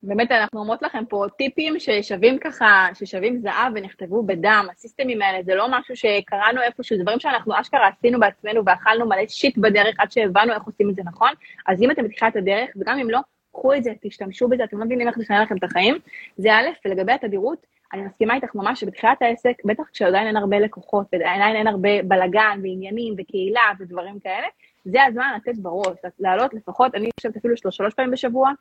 באמת 0.03 0.31
אנחנו 0.31 0.59
אומרות 0.59 0.81
לכם 0.81 1.05
פה 1.09 1.25
טיפים 1.37 1.79
ששווים 1.79 2.37
ככה, 2.39 2.87
ששווים 2.93 3.39
זהב 3.39 3.73
ונכתבו 3.75 4.23
בדם, 4.23 4.67
הסיסטמים 4.71 5.21
האלה 5.21 5.43
זה 5.43 5.55
לא 5.55 5.67
משהו 5.69 5.95
שקראנו 5.95 6.61
איפשהו, 6.61 6.97
דברים 6.97 7.19
שאנחנו 7.19 7.59
אשכרה 7.59 7.87
עשינו 7.87 8.19
בעצמנו 8.19 8.65
ואכלנו 8.65 9.05
מלא 9.05 9.27
שיט 9.27 9.57
בדרך 9.57 9.95
עד 9.99 10.11
שהבנו 10.11 10.53
איך 10.53 10.63
עושים 10.63 10.89
את 10.89 10.95
זה 10.95 11.01
נכון, 11.05 11.29
אז 11.67 11.81
אם 11.81 11.91
אתם 11.91 12.03
בתחילת 12.03 12.35
הדרך, 12.35 12.69
וגם 12.75 12.99
אם 12.99 13.09
לא, 13.09 13.19
קחו 13.53 13.73
את 13.73 13.83
זה, 13.83 13.91
תשתמשו 14.01 14.47
בזה, 14.47 14.63
אתם 14.63 14.79
לא 14.79 14.85
מבינים 14.85 15.07
איך 15.07 15.17
לשנה 15.17 15.43
לכם 15.43 15.57
את 15.57 15.63
החיים, 15.63 15.95
זה 16.37 16.53
א', 16.53 16.67
ולגבי 16.85 17.11
התדירות, 17.11 17.65
אני 17.93 18.01
מסכימה 18.01 18.35
איתך 18.35 18.55
ממש 18.55 18.79
שבתחילת 18.79 19.21
העסק, 19.21 19.53
בטח 19.65 19.83
כשעדיין 19.93 20.27
אין 20.27 20.37
הרבה 20.37 20.59
לקוחות, 20.59 21.07
ועדיין 21.13 21.55
אין 21.55 21.67
הרבה 21.67 21.89
בלאגן 22.03 22.59
ועניינים 22.63 23.15
וקהילה 23.17 23.61
ודברים 23.79 24.19
כאלה, 24.19 24.47
זה 24.85 25.03
הזמן 25.03 25.33
לתת 25.35 25.57
בראש, 25.57 25.97
לעלות 26.19 26.53
לפחות, 26.53 26.95
אני 26.95 27.09
חושבת 27.19 27.37
אפילו 27.37 27.55
שלוש 27.57 27.93
פעמים 27.93 28.11
בשבוע, 28.11 28.51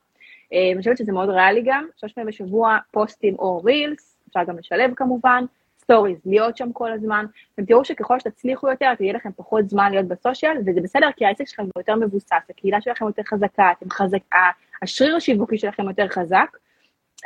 אני 0.52 0.78
חושבת 0.78 0.98
שזה 0.98 1.12
מאוד 1.12 1.28
ריאלי 1.28 1.62
גם, 1.64 1.86
שלוש 1.96 2.12
פעמים 2.12 2.28
בשבוע 2.28 2.78
פוסטים 2.90 3.34
או 3.38 3.60
reels, 3.64 4.16
אפשר 4.28 4.44
גם 4.44 4.58
לשלב 4.58 4.94
כמובן, 4.96 5.44
stories, 5.78 6.18
להיות 6.26 6.56
שם 6.56 6.72
כל 6.72 6.92
הזמן, 6.92 7.26
אתם 7.54 7.64
תראו 7.64 7.84
שככל 7.84 8.20
שתצליחו 8.20 8.70
יותר, 8.70 8.94
תהיה 8.94 9.12
לכם 9.12 9.30
פחות 9.36 9.70
זמן 9.70 9.90
להיות 9.90 10.06
ב 10.08 10.14
social, 10.14 10.56
וזה 10.66 10.80
בסדר, 10.80 11.08
כי 11.16 11.26
העסק 11.26 11.46
שלכם 11.46 11.62
יותר 11.76 11.94
מבוסס, 11.94 12.32
הקהילה 12.50 12.80
שלכם 12.80 13.06
יותר 13.06 13.22
חזקה, 13.22 13.72
אתם 13.78 13.90
חזקה, 13.90 14.50
השריר 14.82 15.16
השיווקי 15.16 15.58
שלכם 15.58 15.88
יותר 15.88 16.08
חזק, 16.08 16.56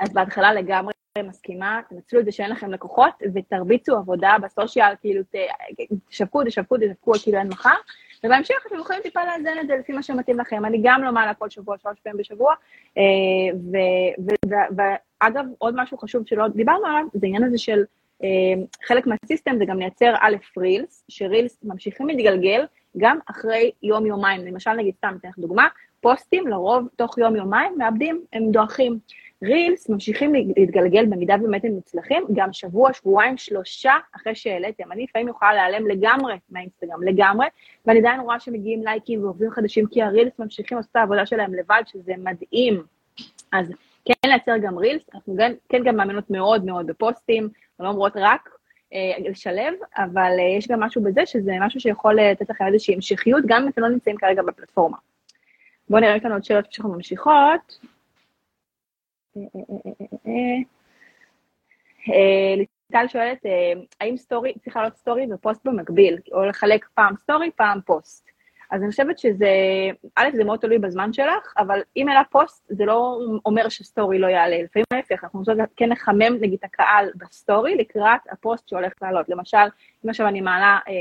אז 0.00 0.12
בהתחלה 0.12 0.52
לגמרי 0.52 0.92
מסכימה, 1.22 1.80
תנצלו 1.88 2.20
את 2.20 2.24
זה 2.24 2.33
שאין 2.33 2.50
לכם 2.50 2.70
לקוחות, 2.70 3.14
ותרביצו 3.35 3.96
עבודה 3.96 4.37
ב 4.42 4.49
social, 4.49 4.94
כאילו 5.00 5.22
תשווקו, 6.09 6.44
תשווקו, 6.44 6.76
תשווקו, 6.76 7.12
כאילו 7.22 7.38
אין 7.38 7.48
מחר, 7.48 7.74
ובהמשך 8.24 8.54
אתם 8.66 8.78
יכולים 8.78 9.02
טיפה 9.02 9.20
לאזן 9.24 9.59
את 9.61 9.66
זה 9.66 9.76
לפי 9.76 9.92
מה 9.92 10.02
שמתאים 10.02 10.38
לכם. 10.38 10.64
אני 10.64 10.80
גם 10.83 11.02
לא 11.04 11.12
מעלה 11.12 11.35
כל 11.35 11.50
שבוע, 11.50 11.76
שלוש 11.78 12.00
פעמים 12.02 12.18
בשבוע, 12.18 12.54
אה, 12.98 13.02
ואגב, 14.76 15.44
עוד 15.59 15.74
משהו 15.76 15.98
חשוב 15.98 16.26
שלא 16.26 16.48
דיברנו 16.48 16.87
עליו, 16.87 17.04
זה 17.14 17.26
העניין 17.26 17.44
הזה 17.44 17.59
של 17.59 17.85
אה, 18.22 18.28
חלק 18.87 19.07
מהסיסטם 19.07 19.59
זה 19.59 19.64
גם 19.64 19.78
לייצר 19.78 20.14
א', 20.20 20.37
רילס, 20.59 21.04
שרילס 21.09 21.59
ממשיכים 21.64 22.07
להתגלגל 22.09 22.64
גם 22.98 23.18
אחרי 23.30 23.70
יום-יומיים. 23.83 24.46
למשל, 24.46 24.72
נגיד, 24.72 24.94
סתם, 24.96 25.16
אתן 25.20 25.28
לך 25.28 25.38
דוגמה, 25.38 25.68
פוסטים 26.00 26.46
לרוב 26.46 26.88
תוך 26.96 27.18
יום-יומיים 27.18 27.78
מאבדים, 27.78 28.24
הם 28.33 28.50
דועכים. 28.50 28.98
רילס 29.44 29.88
ממשיכים 29.88 30.35
להתגלגל 30.57 31.07
במידה 31.07 31.37
באמת 31.37 31.64
הם 31.64 31.72
מוצלחים, 31.72 32.24
גם 32.35 32.52
שבוע, 32.52 32.92
שבועיים, 32.92 33.37
שלושה 33.37 33.92
אחרי 34.16 34.35
שהעליתם. 34.35 34.92
אני 34.92 35.02
לפעמים 35.04 35.28
יכולה 35.28 35.54
להיעלם 35.54 35.87
לגמרי 35.87 36.35
מהאינסטגרם, 36.50 37.02
לגמרי, 37.02 37.46
ואני 37.87 37.98
עדיין 37.98 38.20
רואה 38.20 38.40
שמגיעים 38.40 38.85
לייקים 38.85 39.24
ועובדים 39.24 39.50
חדשים, 39.50 39.87
כי 39.87 40.02
הרילס 40.02 40.38
ממשיכים 40.38 40.78
לעשות 40.78 40.90
את 40.90 40.96
העבודה 40.96 41.26
שלהם 41.26 41.54
לבד, 41.54 41.83
שזה 41.87 42.12
מדהים. 42.18 42.83
אז 43.52 43.72
כן 44.04 44.28
לייצר 44.28 44.59
גם 44.62 44.78
רילס, 44.78 45.02
אנחנו 45.14 45.37
כן, 45.38 45.52
כן 45.68 45.83
גם 45.85 45.96
מאמינות 45.96 46.30
מאוד 46.30 46.64
מאוד 46.64 46.87
בפוסטים, 46.87 47.48
לא 47.80 47.88
אומרות 47.88 48.12
רק 48.16 48.48
אה, 48.94 49.28
לשלב, 49.30 49.74
אבל 49.96 50.33
אה, 50.38 50.57
יש 50.59 50.68
גם 50.68 50.80
משהו 50.80 51.02
בזה 51.02 51.26
שזה 51.26 51.52
משהו 51.61 51.80
שיכול 51.80 52.14
לתת 52.20 52.50
לכם 52.50 52.66
איזושהי 52.66 52.94
המשכיות, 52.94 53.44
גם 53.46 53.62
אם 53.62 53.68
אתם 53.68 53.80
לא 53.80 53.88
נמצאים 53.88 54.16
כרגע 54.16 54.42
בפלטפורמה. 54.42 54.96
בואו 55.90 56.00
נראה, 56.00 56.16
לנו 56.24 56.35
עוד 56.35 56.44
שאלות 56.44 56.72
שאנחנו 56.72 56.94
ממשיכות. 56.94 57.78
ליטל 62.56 63.08
שואלת, 63.08 63.38
האם 64.00 64.16
story, 64.16 64.52
צריכה 64.60 64.82
להיות 64.82 64.96
story 64.96 65.26
ופוסט 65.32 65.64
במקביל, 65.64 66.18
או 66.32 66.44
לחלק 66.44 66.88
פעם 66.94 67.16
story, 67.16 67.50
פעם 67.56 67.80
פוסט. 67.86 68.34
אז 68.70 68.82
אני 68.82 68.90
חושבת 68.90 69.18
שזה, 69.18 69.48
א', 70.16 70.28
זה 70.34 70.44
מאוד 70.44 70.58
תלוי 70.58 70.78
בזמן 70.78 71.12
שלך, 71.12 71.54
אבל 71.58 71.80
אם 71.96 72.08
עלה 72.08 72.20
פוסט, 72.30 72.66
זה 72.68 72.84
לא 72.84 73.18
אומר 73.46 73.68
ש 73.68 73.83
story 73.83 74.18
לא 74.18 74.26
יעלה. 74.26 74.62
לפעמים 74.62 74.84
ההפך, 74.92 75.24
אנחנו 75.24 75.38
רוצות 75.38 75.56
כן 75.76 75.88
לחמם, 75.88 76.36
נגיד, 76.40 76.58
את 76.58 76.64
הקהל 76.64 77.10
ב 77.16 77.26
story 77.26 77.74
לקראת 77.74 78.20
הפוסט 78.30 78.68
שהולך 78.68 78.92
לעלות. 79.02 79.28
למשל, 79.28 79.66
אם 80.04 80.10
עכשיו 80.10 80.28
אני 80.28 80.40
מעלה 80.40 80.78
אה, 80.88 80.92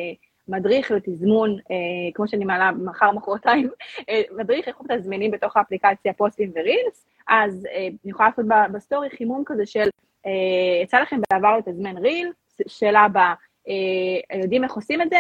מדריך 0.47 0.91
לתזמון, 0.91 1.57
אה, 1.71 1.75
כמו 2.13 2.27
שאני 2.27 2.45
מעלה 2.45 2.71
מחר, 2.71 3.11
מחרתיים, 3.11 3.69
אה, 4.09 4.21
מדריך 4.37 4.67
איך 4.67 4.91
מתזמנים 4.91 5.31
בתוך 5.31 5.57
האפליקציה 5.57 6.13
פוסטים 6.13 6.51
ו 6.55 6.62
reels, 6.62 7.05
אז 7.27 7.67
אה, 7.71 7.87
אני 7.87 8.11
יכולה 8.11 8.29
לעשות 8.29 8.45
ב 8.73 8.79
story 8.79 9.09
חימום 9.09 9.43
כזה 9.45 9.65
של, 9.65 9.89
אה, 10.25 10.83
יצא 10.83 10.99
לכם 10.99 11.19
בעבר 11.31 11.57
לתזמן 11.57 11.97
reel, 11.97 12.31
שאלה 12.67 12.99
הבאה, 12.99 13.33
אה, 13.67 14.37
יודעים 14.39 14.63
איך 14.63 14.73
עושים 14.73 15.01
את 15.01 15.09
זה? 15.09 15.17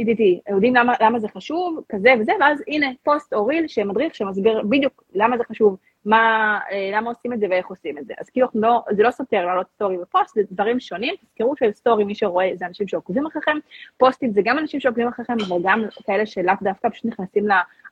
TTT, 0.00 0.22
יודעים 0.50 0.74
למה, 0.74 0.92
למה 1.00 1.18
זה 1.18 1.28
חשוב, 1.28 1.80
כזה 1.88 2.10
וזה, 2.20 2.32
ואז 2.40 2.62
הנה 2.66 2.86
פוסט 3.02 3.34
או 3.34 3.46
reel 3.46 3.68
שמדריך 3.68 4.14
שמסביר 4.14 4.62
בדיוק 4.68 5.04
למה 5.14 5.38
זה 5.38 5.44
חשוב, 5.44 5.76
מה, 6.04 6.58
למה 6.92 7.10
עושים 7.10 7.32
את 7.32 7.40
זה 7.40 7.46
ואיך 7.50 7.66
עושים 7.66 7.98
את 7.98 8.06
זה. 8.06 8.14
אז 8.18 8.30
כאילו 8.30 8.48
לא, 8.54 8.84
זה 8.90 9.02
לא 9.02 9.10
סותר 9.10 9.46
לעלות 9.46 9.66
story 9.74 9.98
ופוסט, 9.98 10.34
זה 10.34 10.42
דברים 10.50 10.80
שונים, 10.80 11.14
תזכרו 11.24 11.54
ש 11.56 11.68
story, 11.68 12.04
מי 12.04 12.14
שרואה, 12.14 12.50
זה 12.54 12.66
אנשים 12.66 12.88
שעוקבים 12.88 13.26
אחריכם, 13.26 13.58
פוסטים 13.98 14.32
זה 14.32 14.40
גם 14.44 14.58
אנשים 14.58 14.80
שעוקבים 14.80 15.08
אחריכם, 15.08 15.36
וגם 15.50 15.84
כאלה 16.06 16.26
שלאו 16.26 16.54
דווקא 16.62 16.88
פשוט 16.88 17.04
נכנסים 17.04 17.44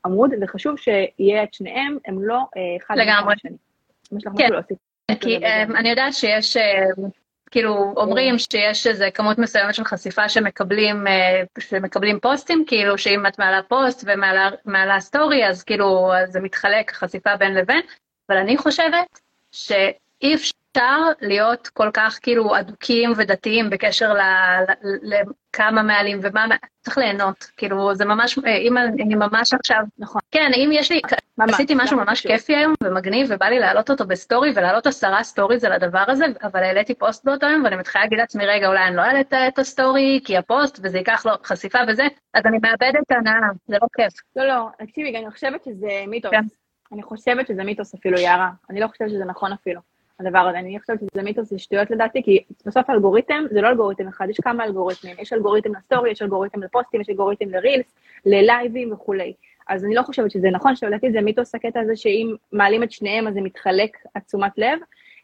לעמוד, 0.05 0.31
וחשוב 0.41 0.77
שיהיה 0.77 1.43
את 1.43 1.55
שניהם, 1.55 1.99
הם 2.05 2.23
לא 2.23 2.39
אחד 2.83 2.95
לגמרי. 2.97 3.35
כן, 4.39 4.55
כי 5.21 5.39
אני 5.79 5.91
יודעת 5.91 6.15
שיש 6.15 6.57
כאילו 7.51 7.95
אומרים 7.97 8.39
שיש 8.39 8.87
איזה 8.87 9.09
כמות 9.15 9.39
מסוימת 9.39 9.75
של 9.75 9.85
חשיפה 9.85 10.29
שמקבלים, 10.29 11.07
אה, 11.07 11.43
שמקבלים 11.59 12.21
פוסטים, 12.21 12.65
כאילו 12.67 12.99
שאם 12.99 13.27
את 13.27 13.39
מעלה 13.39 13.63
פוסט 13.63 14.05
ומעלה 14.07 15.01
סטורי, 15.01 15.49
אז 15.49 15.63
כאילו 15.63 16.11
זה 16.29 16.41
מתחלק 16.41 16.91
חשיפה 16.93 17.37
בין 17.37 17.55
לבין, 17.55 17.81
אבל 18.29 18.39
אני 18.39 18.57
חושבת 18.57 19.21
שאי 19.53 20.35
אפשר... 20.35 20.58
אפשר 20.73 21.01
להיות 21.21 21.69
כל 21.69 21.91
כך 21.93 22.19
כאילו 22.23 22.59
אדוקים 22.59 23.13
ודתיים 23.17 23.71
בקשר 23.71 24.13
לכמה 25.03 25.83
מעלים 25.83 26.21
ומה, 26.23 26.47
צריך 26.81 26.99
ליהנות, 26.99 27.51
כאילו 27.57 27.95
זה 27.95 28.05
ממש, 28.05 28.39
אם 28.39 28.79
אני 28.79 29.15
ממש 29.15 29.55
עכשיו, 29.55 29.83
נכון, 29.99 30.21
כן, 30.31 30.51
אם 30.57 30.71
יש 30.73 30.93
לי, 30.93 31.01
ממש, 31.39 31.51
עשיתי 31.51 31.75
משהו 31.77 31.97
ממש 31.97 32.27
כיפי 32.27 32.57
היום 32.57 32.75
ומגניב 32.83 33.27
ובא 33.31 33.47
לי 33.47 33.59
להעלות 33.59 33.91
אותו 33.91 34.07
ב 34.07 34.14
story 34.14 34.51
ולהעלות 34.55 34.87
עשרה 34.87 35.23
stories 35.23 35.65
על 35.65 35.73
הדבר 35.73 36.05
הזה, 36.09 36.25
אבל 36.43 36.63
העליתי 36.63 36.95
פוסט 36.95 37.25
באותו 37.25 37.47
יום 37.47 37.65
ואני 37.65 37.77
מתחילה 37.77 38.05
להגיד 38.05 38.19
לעצמי, 38.19 38.47
רגע, 38.47 38.69
אולי 38.69 38.85
אני 38.87 38.97
לא 38.97 39.03
אעלה 39.03 39.21
את 39.49 39.59
ה 39.59 39.69
story 39.69 40.21
כי 40.25 40.37
הפוסט 40.37 40.81
וזה 40.83 40.99
ייקח 40.99 41.27
לו 41.27 41.33
חשיפה 41.45 41.79
וזה, 41.89 42.07
אז 42.35 42.47
אני 42.47 42.59
מאבדת 42.63 43.03
את 43.07 43.13
הנאה, 43.13 43.49
זה 43.67 43.77
לא 43.83 43.87
כיף. 43.97 44.13
לא, 44.37 44.45
לא, 44.45 44.69
תקשיבי, 44.79 45.17
אני 45.17 45.31
חושבת 45.31 45.65
שזה 45.65 46.05
מיתוס. 46.07 46.31
כן. 46.31 46.45
אני 46.93 47.03
חושבת 47.03 47.47
שזה 47.47 47.65
מיתוס 47.65 47.95
אפילו, 47.95 48.19
יערה. 48.19 48.51
אני 48.71 48.81
לא 48.81 48.87
חושבת 48.87 49.11
שזה 49.11 49.25
נכון 49.25 49.53
אפילו. 49.53 49.81
הדבר 50.21 50.39
הזה. 50.39 50.59
אני 50.59 50.81
חושבת 50.81 51.01
שזה 51.01 51.23
מיתוס, 51.23 51.51
זה 51.51 51.59
שטויות 51.59 51.91
לדעתי, 51.91 52.23
כי 52.23 52.45
בסוף 52.67 52.91
אלגוריתם 52.91 53.45
זה 53.51 53.61
לא 53.61 53.69
אלגוריתם 53.69 54.09
אחד, 54.09 54.27
יש 54.31 54.37
כמה 54.43 54.65
אלגוריתמים. 54.65 55.17
יש 55.19 55.33
אלגוריתם 55.33 55.75
ל 55.75 55.80
story, 55.80 56.11
יש 56.11 56.23
אלגוריתם 56.23 56.63
לפוסטים, 56.63 57.01
יש 57.01 57.11
אלגוריתם 57.11 57.49
ל 57.51 57.57
reels, 57.57 57.95
ללייבים 58.27 58.93
וכולי. 58.93 59.33
אז 59.69 59.85
אני 59.85 59.95
לא 59.95 60.03
חושבת 60.03 60.31
שזה 60.31 60.51
נכון, 60.51 60.77
שלדעתי 60.77 61.13
זה 61.13 61.21
מיתוס 61.21 61.55
הקטע 61.55 61.81
הזה 61.81 61.97
שאם 61.97 62.35
מעלים 62.53 62.83
את 62.83 62.93
שניהם 62.93 63.29
אז 63.29 63.35
זה 63.35 63.41
מתחלק 63.41 63.97
עצומת 64.15 64.53
לב. 64.59 64.79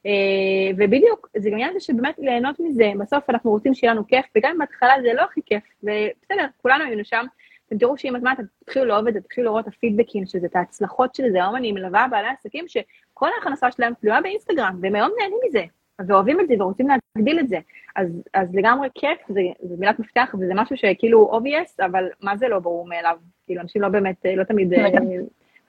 אה, 0.07 0.71
ובדיוק, 0.77 1.29
זה 1.37 1.51
גם 1.51 1.55
עניין 1.55 1.71
הזה 1.71 1.81
שבאמת 1.81 2.15
ליהנות 2.19 2.61
מזה, 2.61 2.93
בסוף 3.01 3.31
אנחנו 3.31 3.51
רוצים 3.51 3.75
שיהיה 3.75 3.93
לנו 3.93 4.07
כיף, 4.07 4.27
וגם 4.37 4.51
אם 4.51 4.59
בהתחלה 4.59 4.93
זה 5.03 5.13
לא 5.15 5.23
הכי 5.23 5.41
כיף, 5.47 5.63
ובסדר, 5.83 6.47
כולנו 6.63 6.85
היינו 6.85 7.05
שם, 7.05 7.25
אתם 7.69 7.79
תראו 7.79 7.99
שעם 7.99 8.17
הזמן 8.17 8.33
אתם 8.33 8.43
תתחילו 8.65 8.85
לאהוב 8.85 9.09
את 9.09 9.15
זה, 9.15 9.21
תתחילו 9.21 9.47
לראות 9.47 9.69
את 9.69 9.75
הפידבקים 9.75 10.27
של 10.27 10.39
זה, 10.39 10.47
את 10.47 10.57
ההצלחות 10.57 11.15
של 11.15 11.31
זה, 11.33 11.39
היום 11.39 11.57
אני 11.57 11.73
מלווה 11.73 12.07
בעלי 12.11 12.29
עסקים 12.29 12.69
שכל 12.69 13.29
ההכנסה 13.37 13.71
שלהם 13.71 13.93
תלויה 14.01 14.21
באינסטגרם, 14.21 14.79
והם 14.81 14.95
היום 14.95 15.11
נהנים 15.21 15.39
מזה, 15.49 15.65
ואוהבים 16.09 16.41
את 16.41 16.49
זה 16.49 16.55
ורוצים 16.59 16.89
להגדיל 16.89 17.41
את 17.41 17.49
זה. 17.49 17.59
אז, 17.97 18.23
אז 18.35 18.55
לגמרי 18.55 18.89
כיף, 18.95 19.19
זה, 19.29 19.41
זה 19.63 19.75
מילת 19.79 19.99
מפתח, 19.99 20.35
וזה 20.41 20.53
משהו 20.55 20.77
שכאילו 20.77 21.41
obvious, 21.41 21.85
אבל 21.87 22.09
מה 22.21 22.37
זה 22.37 22.49
לא 22.49 22.59
ברור 22.59 22.89
מאליו? 22.89 23.17
כאילו, 23.47 23.61
אנשים 23.61 23.83
לא 23.83 23.89
באמת, 23.89 24.17
לא 24.37 24.45
תמיד, 24.45 24.75
אה, 24.75 24.89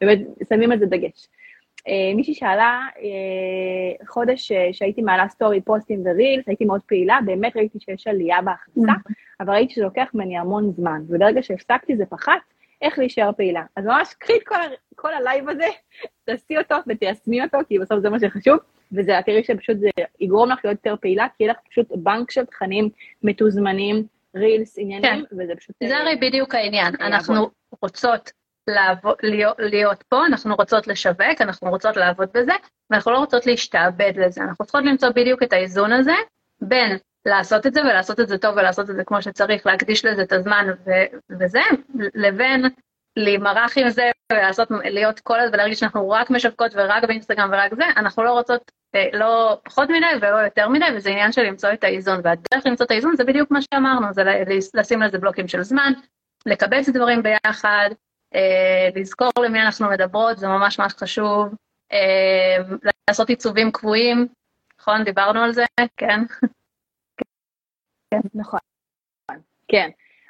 באמת 0.01 0.19
שמים 0.49 0.71
על 0.71 0.79
זה 0.79 0.86
דגש. 0.86 1.27
אה, 1.88 2.15
מישהי 2.15 2.34
שאלה, 2.34 2.80
אה, 2.95 4.08
חודש 4.08 4.52
אה, 4.51 4.56
שהייתי 4.71 5.02
מעלה 5.02 5.28
story, 5.30 5.62
פוסטים 5.62 6.04
ו 6.06 6.12
reels, 6.12 6.47
הייתי 6.48 6.65
מאוד 6.65 6.82
פעילה, 6.86 7.19
באמת 7.26 7.58
ראיתי 7.58 7.80
שיש 7.80 8.08
עלייה 8.08 8.41
בהכנסה, 8.41 8.91
mm-hmm. 8.91 9.13
אבל 9.39 9.54
ראיתי 9.54 9.74
שזה 9.74 9.84
לוקח 9.84 10.08
ממני 10.13 10.38
המון 10.38 10.71
זמן, 10.71 11.02
וברגע 11.08 11.43
שהפסקתי 11.43 11.98
זה 11.98 12.06
פחת, 12.06 12.39
איך 12.82 13.00
להישאר 13.00 13.32
פעילה. 13.38 13.62
אז 13.76 13.86
ממש 13.86 14.13
קחי 14.19 14.34
את 14.38 14.43
כל, 14.48 14.56
כל 14.95 15.13
ה 15.13 15.21
live 15.21 15.49
הזה, 15.50 15.65
תעשי 16.26 16.58
אותו 16.58 16.76
ותיישמי 16.88 17.43
אותו, 17.43 17.58
כי 17.67 17.80
בסוף 17.80 18.00
זה 18.00 18.10
מה 18.10 18.19
שחשוב, 18.19 18.58
וזה, 18.91 19.19
תראי 19.26 19.43
שפשוט 19.43 19.78
זה 19.78 19.89
יגרום 20.19 20.50
לך 20.50 20.60
להיות 20.63 20.78
יותר 20.86 20.95
פעילה, 21.02 21.28
כי 21.38 21.43
יהיה 21.43 21.54
לך 21.54 21.60
פשוט 21.69 21.88
בנק 21.95 22.32
של 22.32 22.45
תכנים 22.45 22.89
מתוזמנים, 23.24 24.04
רילס, 24.36 24.80
עניינים, 24.80 25.26
כן. 25.30 25.36
וזה 25.38 25.54
פשוט... 25.56 25.76
זה 25.84 25.98
הרי 25.98 26.15
בדיוק 26.21 26.56
העניין, 26.56 26.93
אנחנו 27.02 27.50
רוצות 27.82 28.32
לעבוד, 28.67 29.15
להיות, 29.23 29.56
להיות 29.60 30.04
פה, 30.04 30.25
אנחנו 30.25 30.56
רוצות 30.56 30.88
לשווק, 30.88 31.41
אנחנו 31.41 31.69
רוצות 31.69 31.97
לעבוד 31.97 32.30
בזה, 32.34 32.54
ואנחנו 32.89 33.12
לא 33.12 33.17
רוצות 33.17 33.45
להשתעבד 33.45 34.12
לזה. 34.15 34.41
אנחנו 34.41 34.65
צריכות 34.65 34.86
למצוא 34.86 35.10
בדיוק 35.10 35.43
את 35.43 35.54
האיזון 35.54 35.93
הזה 35.93 36.15
בין 36.62 36.97
לעשות 37.25 37.65
את 37.67 37.73
זה 37.73 37.82
ולעשות 37.82 38.19
את 38.19 38.28
זה 38.28 38.38
טוב 38.38 38.58
ולעשות 38.58 38.89
את 38.89 38.95
זה 38.95 39.04
כמו 39.04 39.21
שצריך, 39.21 39.65
להקדיש 39.65 40.06
לזה 40.06 40.21
את 40.21 40.32
הזמן 40.32 40.67
ו- 40.86 41.36
וזה, 41.39 41.62
לבין 42.15 42.65
להימרח 43.15 43.78
עם 43.78 43.89
זה 43.89 44.12
ולעשות, 44.32 44.67
להיות 44.71 45.19
כל 45.19 45.39
הזמן, 45.39 45.54
ולהרגיש 45.54 45.80
שאנחנו 45.80 46.10
רק 46.10 46.30
משווקות 46.30 46.71
ורק 46.75 47.04
באינסטגרם 47.04 47.49
ורק 47.54 47.73
זה, 47.75 47.84
אנחנו 47.97 48.23
לא 48.23 48.32
רוצות 48.32 48.71
אה, 48.95 49.10
לא 49.13 49.60
פחות 49.63 49.89
מדי 49.89 50.06
ולא 50.21 50.38
יותר 50.38 50.69
מדי, 50.69 50.86
וזה 50.95 51.10
עניין 51.10 51.32
של 51.32 51.41
למצוא 51.41 51.73
את 51.73 51.84
האיזון, 51.84 52.21
והדרך 52.23 52.65
למצוא 52.65 52.86
את 52.86 52.91
האיזון 52.91 53.15
זה 53.15 53.23
בדיוק 53.23 53.51
מה 53.51 53.60
שאמרנו, 53.62 54.13
זה 54.13 54.23
לשים 54.73 55.01
לזה 55.01 55.17
בלוקים 55.17 55.47
של 55.47 55.63
זמן, 55.63 55.93
לקבץ 56.45 56.89
דברים 56.89 57.23
ביחד, 57.23 57.89
לזכור 58.95 59.32
למי 59.45 59.62
אנחנו 59.62 59.89
מדברות, 59.89 60.38
זה 60.38 60.48
ממש 60.48 60.80
ממש 60.80 60.93
חשוב, 60.93 61.56
אה, 61.91 62.58
לעשות 63.08 63.30
עיצובים 63.30 63.71
קבועים, 63.71 64.28
נכון? 64.80 65.04
דיברנו 65.04 65.39
על 65.39 65.54
זה? 65.54 65.65
כן. 65.98 66.19
כן, 68.12 68.19
נכון. 68.34 68.60
כן. 69.67 69.89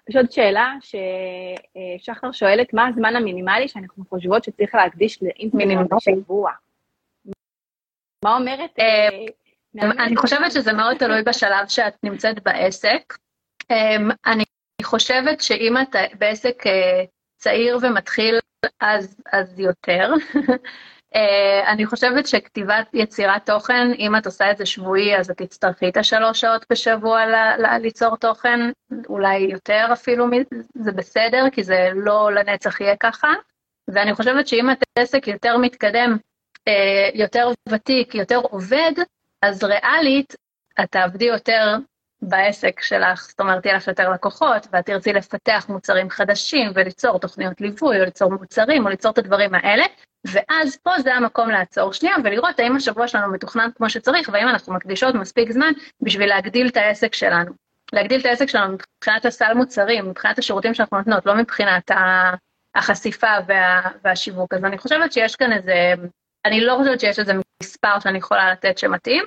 יש 0.10 0.16
עוד 0.16 0.32
שאלה 0.32 0.74
ששחר 0.82 2.32
שואלת, 2.32 2.74
מה 2.74 2.88
הזמן 2.88 3.16
המינימלי 3.16 3.68
שאנחנו 3.68 4.06
חושבות 4.10 4.44
שצריך 4.44 4.76
להקדיש 4.76 5.24
לאינטרנט 5.24 5.90
בשבוע? 5.94 6.52
מה 8.26 8.36
אומרת? 8.36 8.80
אה, 8.80 9.10
אני 10.06 10.18
חושבת 10.18 10.52
שזה 10.52 10.74
מאוד 10.74 10.98
תלוי 10.98 11.24
בשלב 11.24 11.68
שאת 11.68 12.04
נמצאת 12.04 12.44
בעסק. 12.44 13.18
אני 14.26 14.44
חושבת 14.84 15.42
שאם 15.42 15.74
את 15.82 15.96
בעסק 16.20 16.64
צעיר 17.46 17.78
ומתחיל, 17.82 18.40
אז, 18.80 19.18
אז 19.34 19.60
יותר. 19.60 20.14
Uh, 21.16 21.20
אני 21.72 21.86
חושבת 21.86 22.28
שכתיבת 22.28 22.88
יצירת 22.94 23.46
תוכן, 23.46 23.92
אם 24.00 24.16
את 24.16 24.26
עושה 24.26 24.52
את 24.52 24.58
זה 24.58 24.66
שבועי, 24.66 25.18
אז 25.18 25.30
את 25.30 25.38
תצטרכי 25.38 25.90
את 25.90 25.98
השלוש 25.98 26.42
שעות 26.42 26.66
בשבוע 26.70 27.26
ל- 27.26 27.62
ל- 27.62 27.78
ליצור 27.82 28.18
תוכן, 28.18 28.60
אולי 29.10 29.38
יותר 29.38 29.90
אפילו, 29.94 30.26
זה 30.76 30.92
בסדר, 30.92 31.44
כי 31.52 31.64
זה 31.64 31.90
לא 31.96 32.32
לנצח 32.34 32.82
יהיה 32.82 32.96
ככה. 33.00 33.28
ואני 33.88 34.14
חושבת 34.14 34.48
שאם 34.48 34.72
את 34.72 34.84
עסק 35.00 35.28
יותר 35.28 35.58
מתקדם, 35.58 36.18
uh, 36.70 37.12
יותר 37.14 37.50
ותיק, 37.70 38.16
יותר 38.16 38.38
עובד, 38.38 38.94
אז 39.42 39.64
ריאלית, 39.64 40.36
את 40.80 40.92
תעבדי 40.92 41.26
יותר 41.26 41.78
בעסק 42.30 42.82
שלך, 42.82 43.28
זאת 43.30 43.40
אומרת, 43.40 43.66
יהיה 43.66 43.76
לך 43.78 43.88
יותר 43.88 44.10
לקוחות, 44.10 44.68
ואת 44.72 44.86
תרצי 44.86 45.14
לפתח 45.14 45.66
מוצרים 45.70 46.10
חדשים 46.10 46.72
וליצור 46.76 47.20
תוכניות 47.20 47.62
ליווי, 47.62 48.00
או 48.00 48.06
ליצור 48.06 48.32
מוצרים, 48.32 48.86
או 48.86 48.90
ליצור 48.90 49.12
את 49.12 49.18
הדברים 49.18 49.56
האלה, 49.56 49.84
ואז 50.26 50.78
פה 50.84 51.00
זה 51.00 51.16
המקום 51.16 51.50
לעצור 51.50 51.94
שנייה 51.94 52.16
ולראות 52.24 52.60
האם 52.60 52.76
השבוע 52.76 53.08
שלנו 53.08 53.32
מתוכנן 53.32 53.70
כמו 53.76 53.90
שצריך, 53.90 54.30
והאם 54.34 54.48
אנחנו 54.48 54.74
מקדישות 54.74 55.16
מספיק 55.16 55.52
זמן 55.52 55.74
בשביל 56.02 56.30
להגדיל 56.30 56.68
את 56.68 56.78
העסק 56.78 57.14
שלנו. 57.14 57.52
להגדיל 57.94 58.22
את 58.22 58.26
העסק 58.26 58.50
שלנו 58.50 58.78
מבחינת 58.98 59.26
הסל 59.26 59.54
מוצרים, 59.54 60.10
מבחינת 60.10 60.40
השירותים 60.40 60.74
שאנחנו 60.74 60.98
נותנות, 60.98 61.26
לא 61.26 61.36
מבחינת 61.36 61.92
החשיפה 62.76 63.32
וה, 63.48 63.82
והשיווק. 64.04 64.54
אז 64.54 64.66
אני 64.66 64.78
חושבת 64.78 65.14
שיש 65.14 65.36
כאן 65.36 65.52
איזה, 65.52 65.94
אני 66.46 66.62
לא 66.62 66.78
חושבת 66.80 67.00
שיש 67.00 67.20
איזה 67.20 67.34
מספר 67.64 68.00
שאני 68.00 68.18
יכולה 68.18 68.52
לתת 68.52 68.78
שמתאים, 68.78 69.26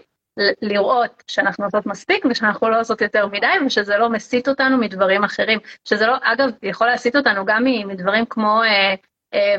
לראות 0.62 1.22
שאנחנו 1.26 1.64
עושות 1.64 1.86
מספיק 1.86 2.24
ושאנחנו 2.30 2.68
לא 2.68 2.80
עושות 2.80 3.00
יותר 3.00 3.26
מדי 3.26 3.46
ושזה 3.66 3.96
לא 3.96 4.10
מסיט 4.10 4.48
אותנו 4.48 4.78
מדברים 4.78 5.24
אחרים, 5.24 5.58
שזה 5.84 6.06
לא, 6.06 6.16
אגב, 6.22 6.50
יכול 6.62 6.86
להסיט 6.86 7.16
אותנו 7.16 7.44
גם 7.44 7.64
מדברים 7.64 8.24
כמו, 8.26 8.62
אה, 8.62 8.94
אה, 9.34 9.56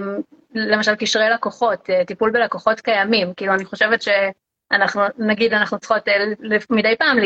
למשל 0.56 0.96
קשרי 0.96 1.30
לקוחות, 1.30 1.90
אה, 1.90 2.06
טיפול 2.06 2.32
בלקוחות 2.32 2.82
קיימים, 2.82 3.34
כאילו 3.34 3.54
אני 3.54 3.66
חושבת 3.66 4.02
שאנחנו, 4.02 5.02
נגיד 5.18 5.54
אנחנו 5.54 5.80
צריכות 5.80 6.08
אה, 6.08 6.26
מדי 6.70 6.96
פעם 7.00 7.18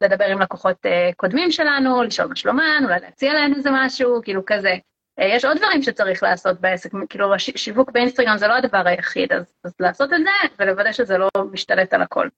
לדבר 0.00 0.24
עם 0.24 0.42
לקוחות 0.42 0.86
אה, 0.86 1.10
קודמים 1.16 1.50
שלנו, 1.50 2.02
לשאול 2.02 2.28
מה 2.28 2.36
שלומן, 2.36 2.82
אולי 2.84 3.00
להציע 3.00 3.34
להם 3.34 3.54
איזה 3.54 3.70
משהו, 3.72 4.20
כאילו 4.24 4.42
כזה. 4.46 4.74
אה, 5.20 5.26
יש 5.26 5.44
עוד 5.44 5.56
דברים 5.56 5.82
שצריך 5.82 6.22
לעשות 6.22 6.60
בעסק, 6.60 6.90
כאילו 7.08 7.34
שיווק 7.38 7.90
באינסטגרם 7.90 8.38
זה 8.38 8.46
לא 8.46 8.54
הדבר 8.54 8.82
היחיד, 8.86 9.32
אז, 9.32 9.54
אז 9.64 9.72
לעשות 9.80 10.12
את 10.12 10.20
זה 10.24 10.48
ולוודא 10.58 10.92
שזה 10.92 11.18
לא 11.18 11.28
משתלט 11.52 11.94
על 11.94 12.02
הכל. 12.02 12.28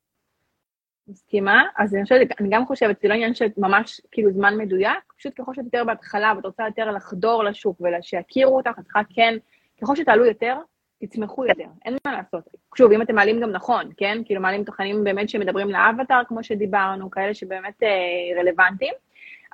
מסכימה, 1.13 1.63
אז 1.77 1.95
אני 1.95 2.03
חושבת, 2.03 2.41
אני 2.41 2.49
גם 2.51 2.67
חושבת, 2.67 3.01
זה 3.03 3.09
לא 3.09 3.15
עניין 3.15 3.35
של 3.35 3.47
ממש 3.57 4.01
כאילו 4.11 4.33
זמן 4.33 4.59
מדויק, 4.59 5.13
פשוט 5.19 5.33
ככל 5.41 5.55
שאת 5.55 5.65
יותר 5.65 5.85
בהתחלה 5.85 6.33
ואת 6.37 6.45
רוצה 6.45 6.63
יותר 6.67 6.91
לחדור 6.91 7.45
לשוק 7.45 7.81
ושיכירו 7.81 8.57
אותך, 8.57 8.71
את 8.79 8.85
צריכה 8.85 9.01
כן, 9.15 9.35
ככל 9.83 9.97
שתעלו 9.97 10.27
יותר, 10.27 10.57
תצמחו 11.03 11.47
יותר, 11.47 11.65
אין 11.85 11.97
מה 12.07 12.13
לעשות. 12.13 12.49
שוב, 12.77 12.93
אם 12.93 13.03
אתם 13.03 13.15
מעלים 13.15 13.41
גם 13.41 13.51
נכון, 13.51 13.91
כן? 13.97 14.19
כאילו 14.25 14.41
מעלים 14.41 14.65
תוכנים 14.65 15.05
באמת 15.05 15.29
שמדברים 15.29 15.69
לאבטר, 15.69 16.21
כמו 16.29 16.45
שדיברנו, 16.45 17.11
כאלה 17.11 17.35
שבאמת 17.35 17.83
אה, 17.83 18.41
רלוונטיים, 18.41 18.95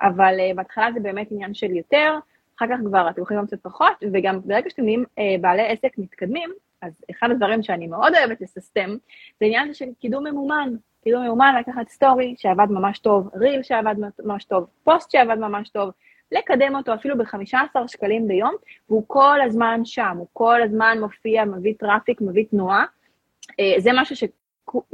אבל 0.01 0.39
אה, 0.39 0.51
בהתחלה 0.55 0.87
זה 0.93 0.99
באמת 0.99 1.27
עניין 1.31 1.53
של 1.53 1.71
יותר, 1.71 2.15
אחר 2.57 2.65
כך 2.67 2.77
כבר 2.85 3.09
אתם 3.09 3.21
יכולים 3.21 3.45
קצת 3.45 3.61
פחות, 3.61 3.93
וגם 4.13 4.39
ברגע 4.45 4.69
שאתם 4.69 4.83
נהיים 4.83 5.05
אה, 5.19 5.35
בעלי 5.41 5.67
עסק 5.67 5.97
מתקדמים, 5.97 6.49
אז 6.81 6.93
אחד 7.11 7.31
הדברים 7.31 7.63
שאני 7.63 7.87
מאוד 7.87 8.13
אוהבת 8.15 8.41
לססטם, 8.41 8.89
זה 9.39 9.45
עניין 9.45 9.73
של 9.73 9.85
קידום 9.99 10.27
ממומן. 10.27 10.75
קידום 11.03 11.23
ממומן 11.23 11.55
לקחת 11.59 11.89
story 11.89 12.35
שעבד 12.37 12.67
ממש 12.69 12.99
טוב, 12.99 13.29
reel 13.35 13.63
שעבד 13.63 13.95
ממש 14.19 14.43
טוב, 14.43 14.67
פוסט 14.83 15.11
שעבד 15.11 15.37
ממש 15.37 15.69
טוב, 15.69 15.91
לקדם 16.31 16.75
אותו 16.75 16.93
אפילו 16.93 17.17
ב-15 17.17 17.87
שקלים 17.87 18.27
ביום, 18.27 18.55
והוא 18.89 19.03
כל 19.07 19.41
הזמן 19.41 19.81
שם, 19.83 20.15
הוא 20.17 20.27
כל 20.33 20.61
הזמן 20.61 20.97
מופיע, 21.01 21.45
מביא 21.45 21.73
traffic, 21.79 22.21
מביא 22.21 22.45
תנועה. 22.49 22.85
אה, 23.59 23.75
זה 23.79 23.89
משהו 23.93 24.15
ש... 24.15 24.23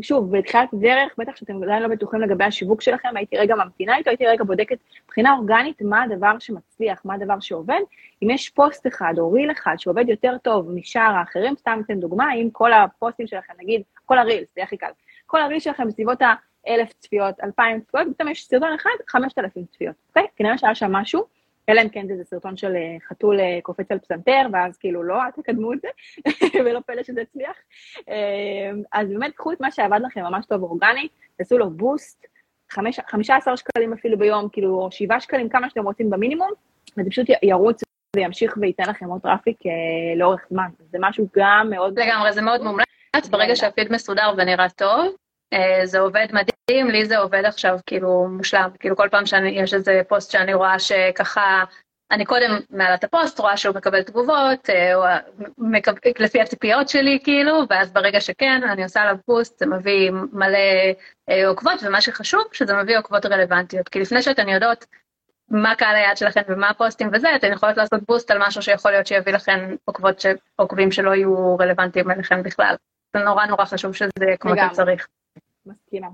שוב, 0.02 0.38
בתחילת 0.38 0.70
דרך, 0.74 1.14
בטח 1.18 1.36
שאתם 1.36 1.64
עדיין 1.64 1.84
לא 1.84 1.88
בטוחים 1.88 2.22
לגבי 2.22 2.44
השיווק 2.44 2.82
שלכם, 2.82 3.10
הייתי 3.16 3.38
רגע 3.38 3.56
ממתינה 3.56 3.98
איתו, 3.98 4.10
הייתי 4.10 4.26
רגע 4.26 4.44
בודקת 4.44 4.78
מבחינה 5.06 5.34
אורגנית 5.34 5.82
מה 5.82 6.04
הדבר 6.04 6.40
שמצליח, 6.40 7.02
מה 7.06 7.14
הדבר 7.14 7.40
שעובד. 7.40 7.80
אם 8.24 8.30
יש 8.30 8.50
פוסט 8.50 8.88
אחד 8.88 9.14
או 9.18 9.32
ריל 9.32 9.52
אחד 9.52 9.76
שעובד 9.78 10.10
יותר 10.10 10.38
טוב 10.44 10.72
משאר 10.72 11.02
האחרים, 11.02 11.56
סתם 11.56 11.82
אתן 11.86 12.00
דוגמה, 12.00 12.34
אם 12.34 12.50
כל 12.52 12.74
הפוסטים 12.74 13.28
שלכם, 13.28 13.54
נגיד, 13.60 13.82
כל 14.06 14.18
הרילס, 14.18 14.48
זה 14.56 14.64
הכי 14.64 14.78
קל, 14.78 14.92
כל 15.26 15.42
הרילס 15.42 15.64
שלכם 15.64 15.88
בסביבות 15.88 16.22
ה-1,000 16.22 16.94
צפיות, 17.00 17.36
2,000 17.44 17.82
צפיות, 17.82 18.08
פתאום 18.16 18.30
יש 18.30 18.48
סרטון 18.48 18.74
אחד, 18.74 18.90
5,000 19.08 19.66
צפיות, 19.66 19.96
אוקיי? 20.10 20.28
כנראה 20.36 20.58
שהיה 20.58 20.76
שם 20.76 20.92
משהו, 20.92 21.24
אלא 21.70 21.82
אם 21.82 21.90
כן 21.90 22.08
זה 22.18 22.24
סרטון 22.24 22.58
של 22.58 22.76
אה, 22.76 22.98
חתול 23.08 23.40
אה, 23.40 23.60
קופץ 23.64 23.92
על 23.92 24.00
פסנתר, 24.00 24.48
ואז 24.54 24.78
כאילו 24.78 25.04
לא, 25.04 25.24
אל 25.24 25.32
תקדמו 25.32 25.74
את 25.74 25.82
זה, 25.82 25.88
ולא 26.66 26.80
פלא 26.86 27.04
שזה 27.04 27.22
הצליח. 27.22 27.56
אה, 28.10 28.72
אז 28.92 29.10
באמת, 29.10 29.34
קחו 29.36 29.52
את 29.52 29.62
מה 29.62 29.72
שעבד 29.72 30.00
לכם 30.06 30.22
ממש 30.22 30.46
טוב 30.46 30.64
אורגני, 30.64 31.08
תעשו 31.38 31.58
לו 31.58 31.70
boost, 31.70 32.26
15 32.72 33.58
שקלים 33.58 33.94
אפילו 33.94 34.18
ביום, 34.18 34.50
כאילו, 34.52 34.82
או 34.82 34.92
7 34.92 35.20
שקלים, 35.20 35.50
כמה 35.50 35.70
שאתם 35.70 35.84
רוצים 35.84 36.10
במינימום, 36.10 36.52
וזה 36.98 37.10
פשוט 37.10 37.28
ירוץ 37.44 37.82
וימשיך 38.16 38.58
וייתן 38.62 38.90
לכם 38.90 39.06
עוד 39.06 39.22
traffic 39.22 39.58
לאורך 40.16 40.46
זמן. 40.50 40.68
זה 40.92 40.98
משהו 41.02 41.28
גם 41.38 41.68
מאוד... 41.70 42.00
לגמרי, 42.00 42.34
זה 42.34 42.42
מאוד 42.42 42.64
מומלץ. 42.64 42.86
ברגע 43.30 43.56
שהפיד 43.56 43.92
מסודר 43.92 44.34
ונראה 44.38 44.70
טוב, 44.70 45.16
אה, 45.54 45.86
זה 45.86 46.00
עובד 46.00 46.28
מדהים, 46.32 46.90
לי 46.90 47.06
זה 47.06 47.18
עובד 47.18 47.46
עכשיו 47.46 47.80
כאילו 47.86 48.28
מושלם, 48.28 48.70
כאילו 48.80 48.96
כל 48.96 49.08
פעם 49.12 49.26
שיש 49.26 49.74
איזה 49.74 50.02
פוסט 50.08 50.32
שאני 50.32 50.54
רואה 50.54 50.80
שככה, 50.80 51.64
אני 52.12 52.26
קודם 52.26 52.60
מעלה 52.70 52.96
את 52.96 53.04
הפוסט, 53.04 53.40
רואה 53.40 53.58
שהוא 53.58 53.76
מקבל 53.76 54.04
תגובות, 54.04 54.70
אה, 54.70 54.96
או 54.96 55.04
מקב... 55.58 55.92
לפי 56.20 56.42
הציפיות 56.42 56.90
שלי 56.90 57.20
כאילו, 57.24 57.62
ואז 57.70 57.92
ברגע 57.92 58.22
שכן, 58.22 58.62
אני 58.72 58.84
עושה 58.84 59.02
עליו 59.02 59.16
boost, 59.26 59.60
זה 59.60 59.66
מביא 59.66 60.12
מלא 60.12 60.58
אה, 61.30 61.48
עוקבות, 61.48 61.84
ומה 61.84 62.02
שחשוב, 62.02 62.44
שזה 62.52 62.74
מביא 62.74 62.98
עוקבות 62.98 63.26
רלוונטיות, 63.26 63.90
כי 63.90 64.00
לפני 64.00 64.22
שאתן 64.22 64.50
יודעות 64.50 64.86
מה 65.50 65.76
קהל 65.76 65.96
היעד 65.96 66.18
שלכם 66.18 66.42
ומה 66.48 66.70
הפוסטים 66.70 67.10
וזה, 67.14 67.36
אתן 67.36 67.54
יכולות 67.54 67.78
לעשות 67.78 68.02
בוסט 68.08 68.32
על 68.32 68.38
משהו 68.48 68.62
שיכול 68.62 68.92
להיות 68.92 69.08
שיביא 69.08 69.34
לכם 69.34 69.76
עוקבות. 69.86 70.26
עוקבים 70.56 70.92
שלא 70.92 71.16
יהיו 71.16 71.58
רלוונטיים 71.58 72.12
אליכם 72.12 72.44
בכלל. 72.44 72.76
זה 73.18 73.24
נורא 73.24 73.46
נורא 73.46 73.66
חשוב 73.66 73.94
שזה 73.94 74.10
יהיה 74.22 74.38
כמו 74.38 74.52
שצריך. 74.72 75.08
מסכימה. 75.66 76.08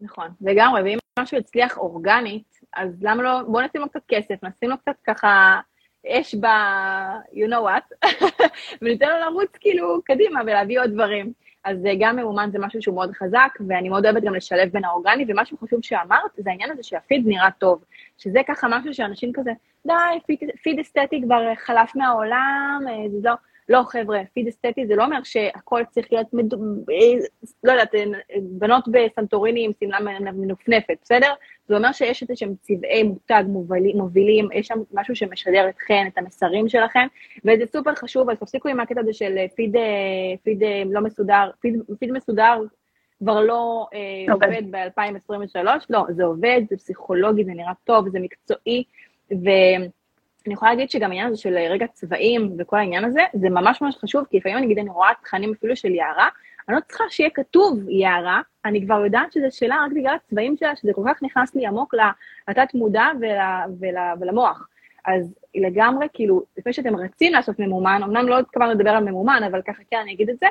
נכון, 0.00 0.28
לגמרי, 0.40 0.82
ואם 0.82 0.98
משהו 1.18 1.38
יצליח 1.38 1.78
אורגנית, 1.78 2.60
אז 2.76 3.02
למה 3.02 3.22
לא, 3.22 3.42
בואו 3.42 3.66
נשים 3.66 3.80
לו 3.80 3.88
קצת 3.88 4.02
כסף, 4.08 4.34
נשים 4.42 4.70
לו 4.70 4.78
קצת 4.78 4.96
ככה 5.04 5.60
אש 6.06 6.34
ב... 6.34 6.46
you 7.32 7.50
know 7.50 7.62
what, 7.68 8.08
וניתן 8.82 9.08
לו 9.08 9.18
לרוץ 9.18 9.50
כאילו 9.60 10.02
קדימה 10.04 10.40
ולהביא 10.40 10.80
עוד 10.80 10.90
דברים. 10.90 11.32
אז 11.64 11.78
גם 12.00 12.16
ממומן 12.16 12.50
זה 12.52 12.58
משהו 12.58 12.82
שהוא 12.82 12.94
מאוד 12.94 13.12
חזק, 13.12 13.58
ואני 13.68 13.88
מאוד 13.88 14.04
אוהבת 14.06 14.22
גם 14.22 14.34
לשלב 14.34 14.68
בין 14.72 14.84
האורגני, 14.84 15.24
ומשהו 15.28 15.58
חשוב 15.58 15.80
שאמרת, 15.82 16.30
זה 16.36 16.50
העניין 16.50 16.70
הזה 16.70 16.82
שהפיד 16.82 17.22
נראה 17.26 17.50
טוב, 17.58 17.84
שזה 18.18 18.40
ככה 18.48 18.66
משהו 18.70 18.94
שאנשים 18.94 19.32
כזה, 19.32 19.50
די, 19.86 19.92
פיד, 20.26 20.38
פיד 20.62 20.78
אסתטי 20.78 21.22
כבר 21.22 21.54
חלף 21.56 21.96
מהעולם, 21.96 22.82
אה, 22.88 23.08
זה 23.08 23.28
לא... 23.28 23.34
לא, 23.68 23.82
חבר'ה, 23.82 24.20
פיד 24.32 24.48
אסתטי 24.48 24.86
זה 24.86 24.96
לא 24.96 25.04
אומר 25.04 25.22
שהכל 25.24 25.82
צריך 25.90 26.12
להיות, 26.12 26.26
מד... 26.32 26.54
לא 27.64 27.72
יודעת, 27.72 27.94
בנות 28.42 28.84
בסנטוריני 28.90 29.64
עם 29.64 29.72
שמלה 29.80 30.00
מנופנפת, 30.32 30.96
בסדר? 31.02 31.32
זה 31.68 31.76
אומר 31.76 31.92
שיש 31.92 32.22
איזה 32.22 32.36
שהם 32.36 32.54
צבעי 32.60 33.02
מותג 33.02 33.42
מובילים, 33.46 33.96
מובילים, 33.98 34.48
יש 34.52 34.66
שם 34.66 34.78
משהו 34.92 35.16
שמשדר 35.16 35.68
אתכן, 35.68 36.06
את 36.12 36.18
המסרים 36.18 36.68
שלכם, 36.68 37.06
וזה 37.44 37.64
סופר 37.72 37.94
חשוב, 37.94 38.30
אז 38.30 38.38
תפסיקו 38.38 38.68
עם 38.68 38.80
הקטע 38.80 39.00
הזה 39.00 39.12
של 39.12 39.36
פיד, 39.54 39.76
פיד 40.42 40.62
לא 40.90 41.00
מסודר, 41.00 41.50
פיד, 41.60 41.74
פיד 41.98 42.12
מסודר 42.12 42.60
כבר 43.18 43.40
לא 43.40 43.86
okay. 43.92 43.96
אה, 43.96 44.34
אוקיי. 44.34 44.48
עובד 44.48 44.70
ב-2023, 44.70 45.64
לא, 45.90 46.04
זה 46.08 46.24
עובד, 46.24 46.60
זה 46.70 46.76
פסיכולוגי, 46.76 47.44
זה 47.44 47.52
נראה 47.52 47.72
טוב, 47.84 48.08
זה 48.08 48.20
מקצועי, 48.20 48.84
ו... 49.32 49.48
אני 50.46 50.54
יכולה 50.54 50.70
להגיד 50.70 50.90
שגם 50.90 51.10
העניין 51.10 51.26
הזה 51.26 51.36
של 51.36 51.54
רגע 51.54 51.86
צבעים 51.86 52.56
וכל 52.58 52.76
העניין 52.76 53.04
הזה, 53.04 53.20
זה 53.34 53.50
ממש 53.50 53.82
ממש 53.82 53.96
חשוב, 53.96 54.24
כי 54.30 54.36
לפעמים 54.36 54.58
נגיד 54.58 54.78
אני 54.78 54.90
רואה 54.90 55.10
תכנים 55.22 55.52
אפילו 55.58 55.76
של 55.76 55.94
יערה, 55.94 56.28
אני 56.68 56.76
לא 56.76 56.80
צריכה 56.88 57.04
שיהיה 57.10 57.30
כתוב 57.30 57.88
יערה, 57.88 58.40
אני 58.64 58.86
כבר 58.86 59.04
יודעת 59.04 59.32
שזו 59.32 59.46
שאלה 59.50 59.84
רק 59.86 59.92
בגלל 59.92 60.14
הצבעים 60.14 60.56
שלה, 60.56 60.76
שזה 60.76 60.92
כל 60.94 61.02
כך 61.08 61.22
נכנס 61.22 61.54
לי 61.54 61.66
עמוק 61.66 61.94
לתת 62.48 62.74
מודע 62.74 63.06
ול, 63.20 63.28
ול, 63.80 63.96
ולמוח. 64.20 64.68
אז 65.04 65.34
לגמרי, 65.54 66.06
כאילו, 66.12 66.42
לפני 66.58 66.72
שאתם 66.72 66.96
רצים 66.96 67.32
לעשות 67.32 67.58
ממומן, 67.58 68.00
אמנם 68.04 68.28
לא 68.28 68.38
התכוונו 68.38 68.72
לדבר 68.72 68.90
על 68.90 69.04
ממומן, 69.04 69.42
אבל 69.50 69.62
ככה 69.62 69.82
כן 69.90 69.96
אני 70.02 70.12
אגיד 70.12 70.30
את 70.30 70.36
זה, 70.38 70.46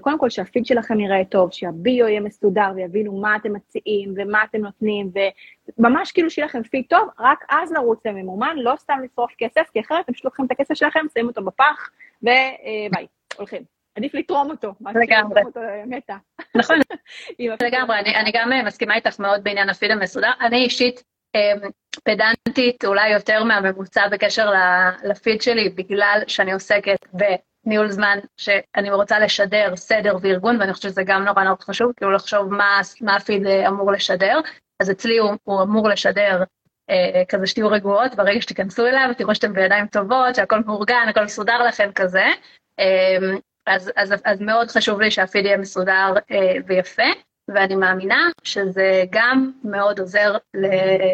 קודם 0.00 0.18
כל 0.18 0.30
שהפיד 0.30 0.66
שלכם 0.66 1.00
יראה 1.00 1.24
טוב, 1.24 1.52
שהביו 1.52 2.08
יהיה 2.08 2.20
מסודר 2.20 2.72
ויבינו 2.74 3.20
מה 3.20 3.36
אתם 3.36 3.52
מציעים 3.52 4.14
ומה 4.16 4.44
אתם 4.44 4.58
נותנים, 4.58 5.10
וממש 5.78 6.12
כאילו 6.12 6.30
שיהיה 6.30 6.46
לכם 6.46 6.62
פיד 6.62 6.84
טוב, 6.88 7.08
רק 7.18 7.44
אז 7.48 7.72
לרוץ 7.72 8.06
לממומן, 8.06 8.56
לא 8.56 8.74
סתם 8.78 8.98
לשרוף 9.04 9.32
כסף, 9.38 9.68
כי 9.72 9.80
אחרת 9.80 10.04
אתם 10.04 10.12
פשוט 10.12 10.24
לוקחים 10.24 10.46
את 10.46 10.50
הכסף 10.50 10.74
שלכם, 10.74 11.00
שמים 11.14 11.26
אותו 11.26 11.42
בפח, 11.42 11.90
וביי, 12.22 13.06
הולכים. 13.36 13.62
עדיף 13.96 14.14
לתרום 14.14 14.50
אותו, 14.50 14.72
לגמרי. 14.94 15.42
נכון, 16.56 16.76
לגמרי, 17.66 17.98
אני 17.98 18.30
גם 18.34 18.50
מסכימה 18.66 18.94
איתך 18.94 19.20
מאוד 19.20 19.44
בעניין 19.44 19.70
הפיד 19.70 19.90
המסודר. 19.90 20.30
אני 20.40 20.56
אישית 20.56 21.02
פדנטית 22.04 22.84
אולי 22.84 23.08
יותר 23.08 23.44
מהממוצע 23.44 24.08
בקשר 24.08 24.52
לפיד 25.04 25.42
שלי, 25.42 25.68
בגלל 25.68 26.20
שאני 26.26 26.52
עוסקת 26.52 26.98
בניהול 27.12 27.88
זמן, 27.88 28.18
שאני 28.36 28.90
רוצה 28.90 29.18
לשדר 29.18 29.76
סדר 29.76 30.16
וארגון, 30.20 30.60
ואני 30.60 30.72
חושבת 30.72 30.92
שזה 30.92 31.02
גם 31.02 31.24
נורא 31.24 31.44
נורא 31.44 31.56
חשוב, 31.60 31.92
כאילו 31.96 32.12
לחשוב 32.12 32.54
מה, 32.54 32.80
מה 33.00 33.16
הפיד 33.16 33.46
אה, 33.46 33.68
אמור 33.68 33.92
לשדר. 33.92 34.40
אז 34.80 34.90
אצלי 34.90 35.18
הוא, 35.18 35.30
הוא 35.44 35.62
אמור 35.62 35.88
לשדר 35.88 36.42
אה, 36.90 37.22
כזה 37.28 37.46
שתהיו 37.46 37.68
רגועות, 37.68 38.14
ברגע 38.14 38.40
שתיכנסו 38.40 38.86
אליו, 38.86 39.10
תראו 39.18 39.34
שאתם 39.34 39.52
בידיים 39.52 39.86
טובות, 39.86 40.34
שהכל 40.34 40.60
מאורגן, 40.66 41.06
הכל 41.08 41.24
מסודר 41.24 41.62
לכם 41.62 41.90
כזה. 41.94 42.24
אה, 42.80 43.16
אז, 43.66 43.92
אז, 43.96 44.14
אז 44.24 44.40
מאוד 44.40 44.70
חשוב 44.70 45.00
לי 45.00 45.10
שהפיד 45.10 45.44
יהיה 45.44 45.56
מסודר 45.56 46.14
אה, 46.30 46.54
ויפה. 46.66 47.02
ואני 47.54 47.76
מאמינה 47.76 48.28
שזה 48.44 49.04
גם 49.10 49.52
מאוד 49.64 50.00
עוזר 50.00 50.36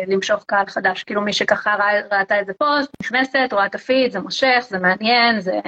למשוך 0.07 0.45
קהל 0.45 0.67
חדש. 0.67 1.05
כאילו 1.05 1.23
מי 1.23 1.33
שככה 1.33 1.77
ראתה 2.11 2.39
איזה 2.39 2.55
פוסט, 2.55 2.91
נכנסת, 3.03 3.49
רואה 3.53 3.67
את 3.67 3.75
הפיד, 3.75 4.13
זה 4.13 4.21
מושך, 4.21 4.67
זה 4.69 4.79
מעניין, 4.79 5.41
זה... 5.41 5.61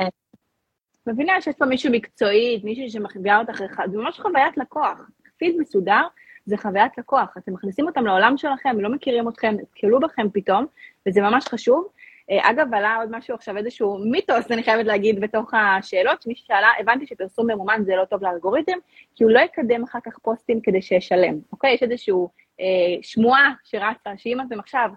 מבינה 1.07 1.41
שיש 1.41 1.55
פה 1.59 1.67
מישהו 1.67 1.93
מקצועי, 1.93 2.61
מישהו 2.65 2.91
שמחביאה 2.91 3.39
אותך, 3.39 3.63
זה 3.91 3.99
ממש 3.99 4.21
חוויית 4.21 4.57
לקוח. 4.57 4.99
פיד 5.37 5.57
מסודר 5.59 6.03
זה 6.47 6.57
חוויית 6.57 6.99
לקוח. 6.99 7.35
אתם 7.39 7.53
מכניסים 7.53 7.87
אותם 7.87 8.07
לעולם 8.07 8.37
שלכם, 8.37 8.81
לא 8.81 8.89
מכירים 8.89 9.29
אתכם, 9.29 9.55
נתקלו 9.59 10.01
בכם 10.01 10.27
פתאום, 10.33 10.67
וזה 11.09 11.21
ממש 11.21 11.49
חשוב. 11.49 11.89
אה, 12.31 12.51
אגב, 12.51 12.75
עלה 12.75 12.97
עוד 12.97 13.09
משהו 13.11 13.35
עכשיו, 13.35 13.57
איזשהו 13.57 13.99
מיתוס, 13.99 14.51
אני 14.51 14.63
חייבת 14.63 14.87
להגיד, 14.87 15.21
בתוך 15.21 15.55
השאלות, 15.55 16.23
שמישהי 16.23 16.45
שאלה, 16.47 16.69
הבנתי 16.81 17.07
שפרסום 17.07 17.51
ממומן 17.51 17.83
זה 17.87 17.97
לא 17.97 18.05
טוב 18.05 18.25
לאלגוריתם, 18.25 18.79
כי 19.17 19.25
הוא 19.25 19.33
לא 19.33 19.41
יקדם 19.41 19.83
אחר 19.83 19.99
כך 20.05 20.19
פוסטים 20.19 20.61
כדי 20.61 20.83
שישלם, 20.83 21.39
אוקיי? 21.53 21.75
יש 21.75 21.83
איזשהו 21.83 22.31
אה, 22.61 23.03
שמועה 23.03 23.53
שרצה, 23.65 24.11
שאם 24.17 24.41
אתם 24.41 24.61
עכשיו, 24.61 24.91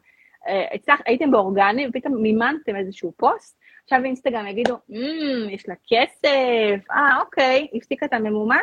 אה, 0.48 0.66
הצלח, 0.74 1.00
הייתם 1.06 1.32
באורגני 1.32 1.88
ופתאום 1.90 2.22
מימנתם 2.22 2.76
איזשהו 2.76 3.14
פוסט, 3.18 3.60
עכשיו 3.84 4.04
אינסטגרם 4.04 4.48
יגידו, 4.48 4.76
mm, 4.76 5.52
יש 5.52 5.70
לה 5.70 5.76
כסף, 5.88 6.92
אה, 6.92 7.22
אוקיי, 7.22 7.68
הפסיקה 7.74 8.06
את 8.06 8.14
הממומן, 8.14 8.58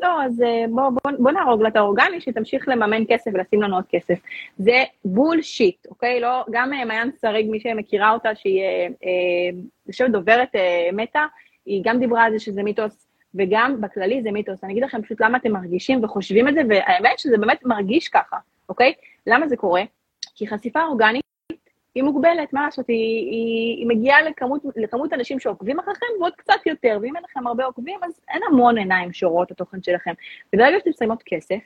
לא, 0.00 0.22
אז 0.22 0.42
אה, 0.42 0.64
בוא, 0.70 0.90
בוא, 0.90 1.12
בוא 1.18 1.30
נהרוג 1.30 1.62
לה 1.62 1.68
את 1.68 1.76
האורגני, 1.76 2.20
שתמשיך 2.20 2.68
לממן 2.68 3.02
כסף 3.08 3.30
ולשים 3.34 3.62
לנו 3.62 3.76
עוד 3.76 3.84
כסף. 3.88 4.18
זה 4.58 4.84
בולשיט, 5.04 5.86
אוקיי? 5.86 6.20
לא, 6.20 6.44
גם 6.50 6.72
אה, 6.72 6.84
מעיין 6.84 7.10
שריג, 7.20 7.50
מי 7.50 7.60
שמכירה 7.60 8.10
אותה, 8.10 8.34
שהיא, 8.34 8.62
יושבת 9.86 10.08
אה, 10.08 10.12
דוברת 10.12 10.48
מטא, 10.92 11.24
היא 11.66 11.82
גם 11.84 11.98
דיברה 11.98 12.24
על 12.24 12.32
זה 12.32 12.38
שזה 12.38 12.62
מיתוס, 12.62 13.06
וגם 13.34 13.80
בכללי 13.80 14.22
זה 14.22 14.30
מיתוס. 14.30 14.64
אני 14.64 14.72
אגיד 14.72 14.84
לכם 14.84 15.02
פשוט 15.02 15.20
למה 15.20 15.38
אתם 15.38 15.52
מרגישים 15.52 16.04
וחושבים 16.04 16.48
את 16.48 16.54
זה, 16.54 16.60
והאמת 16.68 17.18
שזה 17.18 17.38
באמת 17.38 17.64
מרגיש 17.64 18.08
ככה, 18.08 18.36
אוקיי? 18.68 18.92
למה 19.26 19.48
זה 19.48 19.56
קורה? 19.56 19.82
כי 20.34 20.46
חשיפה 20.46 20.84
אורגנית 20.84 21.24
היא 21.94 22.02
מוגבלת, 22.02 22.52
מה 22.52 22.64
לעשות, 22.64 22.88
היא, 22.88 23.30
היא, 23.30 23.78
היא 23.78 23.86
מגיעה 23.86 24.22
לכמות, 24.22 24.62
לכמות 24.76 25.12
אנשים 25.12 25.40
שעוקבים 25.40 25.80
אחריכם 25.80 26.06
ועוד 26.20 26.32
קצת 26.36 26.66
יותר, 26.66 26.98
ואם 27.02 27.16
אין 27.16 27.24
לכם 27.24 27.46
הרבה 27.46 27.64
עוקבים, 27.64 28.00
אז 28.02 28.20
אין 28.28 28.42
המון 28.48 28.78
עיניים 28.78 29.12
שרואות 29.12 29.46
את 29.46 29.52
התוכן 29.52 29.82
שלכם. 29.82 30.12
וברגע 30.52 30.78
שאתם 30.78 30.90
שמות 31.04 31.22
כסף, 31.26 31.58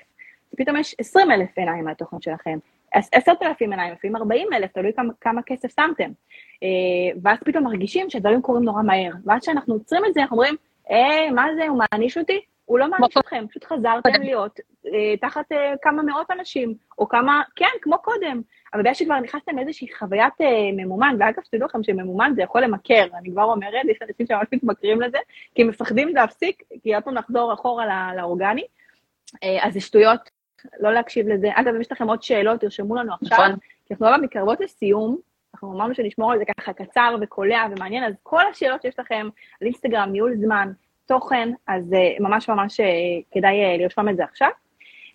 פתאום 0.57 0.77
יש 0.77 0.95
20 0.99 1.31
אלף 1.31 1.59
עיניים 1.59 1.87
על 1.87 1.93
התוכן 1.93 2.21
שלכם, 2.21 2.59
10,000 2.95 3.73
עיניים, 3.73 3.93
לפעמים 3.93 4.17
40 4.17 4.49
אלף, 4.53 4.73
תלוי 4.73 4.93
כמה, 4.93 5.13
כמה 5.21 5.43
כסף 5.43 5.75
שמתם. 5.77 6.11
אה, 6.63 7.19
ואז 7.23 7.39
פתאום 7.45 7.65
מרגישים 7.65 8.11
שהדברים 8.11 8.43
קורים 8.43 8.65
נורא 8.65 8.83
מהר. 8.83 9.13
ואז 9.25 9.43
כשאנחנו 9.43 9.75
עוצרים 9.75 10.05
את 10.05 10.15
זה, 10.15 10.21
אנחנו 10.21 10.37
אומרים, 10.37 10.57
אה, 10.91 11.31
מה 11.31 11.47
זה, 11.57 11.69
הוא 11.69 11.79
מעניש 11.93 12.19
אותי? 12.19 12.41
הוא 12.65 12.79
לא 12.79 12.91
מעניש 12.91 13.17
אתכם, 13.17 13.45
פשוט 13.49 13.65
חזרתם 13.65 14.23
להיות 14.23 14.61
אה, 14.87 15.17
תחת 15.21 15.53
אה, 15.53 15.75
כמה 15.83 16.03
מאות 16.03 16.31
אנשים, 16.31 16.75
או 16.99 17.09
כמה, 17.09 17.43
כן, 17.57 17.67
כמו 17.83 17.99
קודם. 17.99 18.41
אבל 18.75 18.83
בגלל 18.83 18.95
שכבר 18.95 19.21
נכנסתם 19.21 19.57
לאיזושהי 19.57 19.89
חוויית 19.99 20.41
אה, 20.41 20.71
ממומן, 20.77 21.17
ואגב, 21.21 21.43
שתדעו 21.45 21.67
לכם 21.67 21.83
שממומן 21.83 22.33
זה 22.37 22.43
יכול 22.43 22.63
למכר, 22.63 23.07
אני 23.15 23.31
כבר 23.31 23.45
אומרת, 23.45 23.85
יש 23.89 23.99
אנשים 24.03 24.27
שממש 24.27 24.47
מתמכרים 24.53 25.01
לזה, 25.01 25.19
כי 25.55 25.63
הם 25.63 25.69
מפחדים 25.69 26.09
להפסיק, 26.09 26.63
כי 26.83 26.95
עוד 26.95 27.05
פעם 27.05 27.15
לחזור 27.15 27.55
אחורה 27.55 28.15
לאורגני, 28.17 28.65
אה, 29.45 29.67
אז 29.67 29.73
זה 29.73 29.81
שטויות, 29.81 30.31
לא 30.81 30.93
להקשיב 30.93 31.29
לזה. 31.29 31.49
אגב, 31.55 31.75
אם 31.75 31.81
יש 31.81 31.93
לכם 31.93 32.09
עוד 32.09 32.23
שאלות, 32.23 32.61
תרשמו 32.61 32.97
לנו 32.97 33.13
עכשיו, 33.23 33.39
נכון. 33.39 33.57
כי 33.87 33.95
אנחנו 33.95 34.07
לא 34.07 34.19
מתקרבות 34.19 34.61
לסיום, 34.61 35.19
אנחנו 35.55 35.73
אמרנו 35.73 35.95
שנשמור 35.95 36.33
על 36.33 36.39
זה 36.39 36.45
ככה 36.59 36.73
קצר 36.73 37.17
וקולע 37.21 37.67
ומעניין, 37.71 38.05
אז 38.05 38.15
כל 38.23 38.47
השאלות 38.47 38.83
שיש 38.83 38.99
לכם 38.99 39.29
על 39.61 39.67
אינסטגרם, 39.67 40.09
ניהול 40.13 40.37
זמן, 40.37 40.73
תוכן, 41.07 41.49
אז 41.67 41.93
uh, 41.93 42.23
ממש 42.23 42.49
ממש 42.49 42.81
uh, 42.81 42.85
כדאי 43.31 43.77
uh, 43.77 43.83
לרשום 43.83 44.09
את 44.09 44.17
זה 44.17 44.25
עכשיו. 44.25 44.49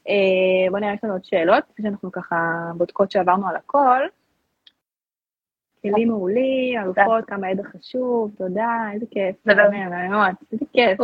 Uh, 0.08 0.70
בואו 0.70 0.82
נראה, 0.82 0.94
יש 0.94 1.04
לנו 1.04 1.14
עוד 1.14 1.26
שאלות, 1.26 1.64
לפני 1.72 1.86
שאנחנו 1.86 2.12
ככה 2.12 2.36
בודקות 2.78 3.12
שעברנו 3.12 3.48
על 3.48 3.56
הכל. 3.56 4.08
כלים 5.82 6.08
מעולים, 6.08 6.80
אלופות, 6.80 7.26
כמה 7.28 7.52
ידע 7.52 7.64
חשוב, 7.64 8.32
תודה, 8.38 8.90
איזה 8.94 9.06
כיף. 9.12 9.36
מאוד, 10.10 10.32
איזה 10.52 10.66
כיף. 10.74 11.00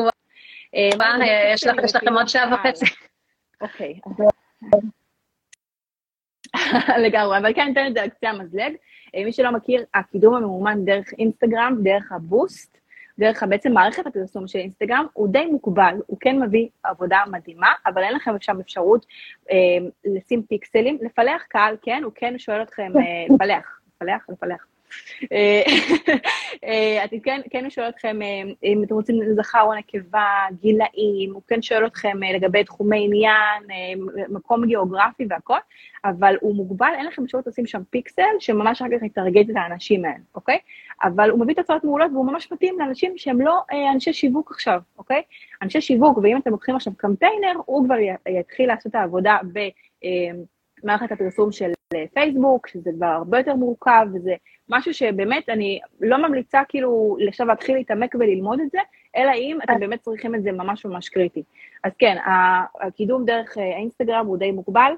יש 1.83 1.95
לכם 1.95 2.13
עוד 2.13 2.27
שעה 2.27 2.53
וחצי. 2.53 2.85
אוקיי. 3.61 3.99
לגמרי, 7.05 7.37
אבל 7.37 7.53
כן, 7.53 7.65
ניתן 7.67 7.87
את 7.87 7.93
זה 7.93 8.01
על 8.01 8.09
קצה 8.09 8.29
המזלג. 8.29 8.73
מי 9.15 9.33
שלא 9.33 9.51
מכיר, 9.51 9.85
הקידום 9.93 10.35
הממומן 10.35 10.85
דרך 10.85 11.13
אינסטגרם, 11.17 11.75
דרך 11.83 12.11
הבוסט, 12.11 12.78
דרך 13.19 13.43
בעצם 13.43 13.71
מערכת 13.71 14.07
הפרסום 14.07 14.47
של 14.47 14.59
אינסטגרם, 14.59 15.05
הוא 15.13 15.27
די 15.27 15.45
מוגבל, 15.45 15.95
הוא 16.07 16.17
כן 16.21 16.41
מביא 16.41 16.67
עבודה 16.83 17.17
מדהימה, 17.31 17.73
אבל 17.85 18.03
אין 18.03 18.15
לכם 18.15 18.31
שם 18.39 18.59
אפשרות 18.59 19.05
אה, 19.51 19.55
לשים 20.05 20.43
פיקסלים, 20.43 20.97
לפלח 21.01 21.43
קהל, 21.49 21.75
כן, 21.81 22.01
הוא 22.03 22.11
כן 22.15 22.39
שואל 22.39 22.61
אתכם, 22.61 22.91
אה, 22.95 23.35
לפלח, 23.35 23.79
לפלח, 23.95 24.25
לפלח. 24.29 24.65
אה, 25.31 25.63
אה, 26.63 27.05
אני 27.11 27.21
כן, 27.21 27.41
כן 27.49 27.69
שואל 27.69 27.89
אתכם 27.89 28.21
אה, 28.21 28.51
אם 28.63 28.83
אתם 28.83 28.93
רוצים 28.93 29.15
זכר 29.35 29.61
או 29.61 29.75
נקבה, 29.75 30.25
גילאים, 30.61 31.33
הוא 31.33 31.41
כן 31.47 31.61
שואל 31.61 31.85
אתכם 31.85 32.17
לגבי 32.35 32.63
תחומי 32.63 33.05
עניין, 33.05 33.63
מקום 34.29 34.65
גיאוגרפי 34.65 35.25
והכל, 35.29 35.57
אבל 36.05 36.35
הוא 36.41 36.55
מוגבל, 36.55 36.91
אין 36.97 37.05
לכם 37.05 37.23
אפשרות 37.23 37.47
לשים 37.47 37.65
שם 37.65 37.81
פיקסל 37.89 38.23
שממש 38.39 38.81
אחר 38.81 38.91
כך 38.97 39.03
יטרגט 39.03 39.49
את 39.49 39.55
האנשים 39.55 40.05
האלה, 40.05 40.17
אוקיי? 40.35 40.57
אבל 41.03 41.29
הוא 41.29 41.39
מביא 41.39 41.55
תוצאות 41.55 41.83
מעולות 41.83 42.11
והוא 42.11 42.25
ממש 42.25 42.51
מתאים 42.51 42.79
לאנשים 42.79 43.13
שהם 43.17 43.41
לא 43.41 43.61
אנשי 43.93 44.13
שיווק 44.13 44.51
עכשיו, 44.51 44.81
אוקיי? 44.97 45.21
אנשי 45.61 45.81
שיווק, 45.81 46.17
ואם 46.17 46.37
אתם 46.37 46.51
לוקחים 46.51 46.75
עכשיו 46.75 46.93
קמפיינר, 46.97 47.53
הוא 47.65 47.85
כבר 47.85 47.95
יתחיל 48.29 48.67
לעשות 48.67 48.87
את 48.87 48.95
העבודה 48.95 49.37
במערכת 50.83 51.11
הפרסום 51.11 51.51
של 51.51 51.71
פייסבוק, 52.13 52.67
שזה 52.67 52.91
כבר 52.97 53.05
הרבה 53.05 53.37
יותר 53.37 53.55
מורכב, 53.55 54.07
וזה 54.13 54.33
משהו 54.69 54.93
שבאמת 54.93 55.49
אני 55.49 55.79
לא 56.01 56.17
ממליצה 56.17 56.61
כאילו 56.69 57.17
עכשיו 57.27 57.47
להתחיל 57.47 57.75
להתעמק 57.75 58.15
וללמוד 58.15 58.59
את 58.59 58.71
זה, 58.71 58.79
אלא 59.15 59.31
אם 59.31 59.57
אתם 59.63 59.79
באמת 59.79 60.01
צריכים 60.01 60.35
את 60.35 60.43
זה 60.43 60.51
ממש 60.51 60.85
ממש 60.85 61.09
קריטי. 61.09 61.43
אז 61.83 61.91
כן, 61.99 62.17
הקידום 62.81 63.25
דרך 63.25 63.57
אה, 63.57 63.75
האינסטגרם 63.75 64.25
הוא 64.25 64.37
די 64.37 64.51
מוגבל. 64.51 64.91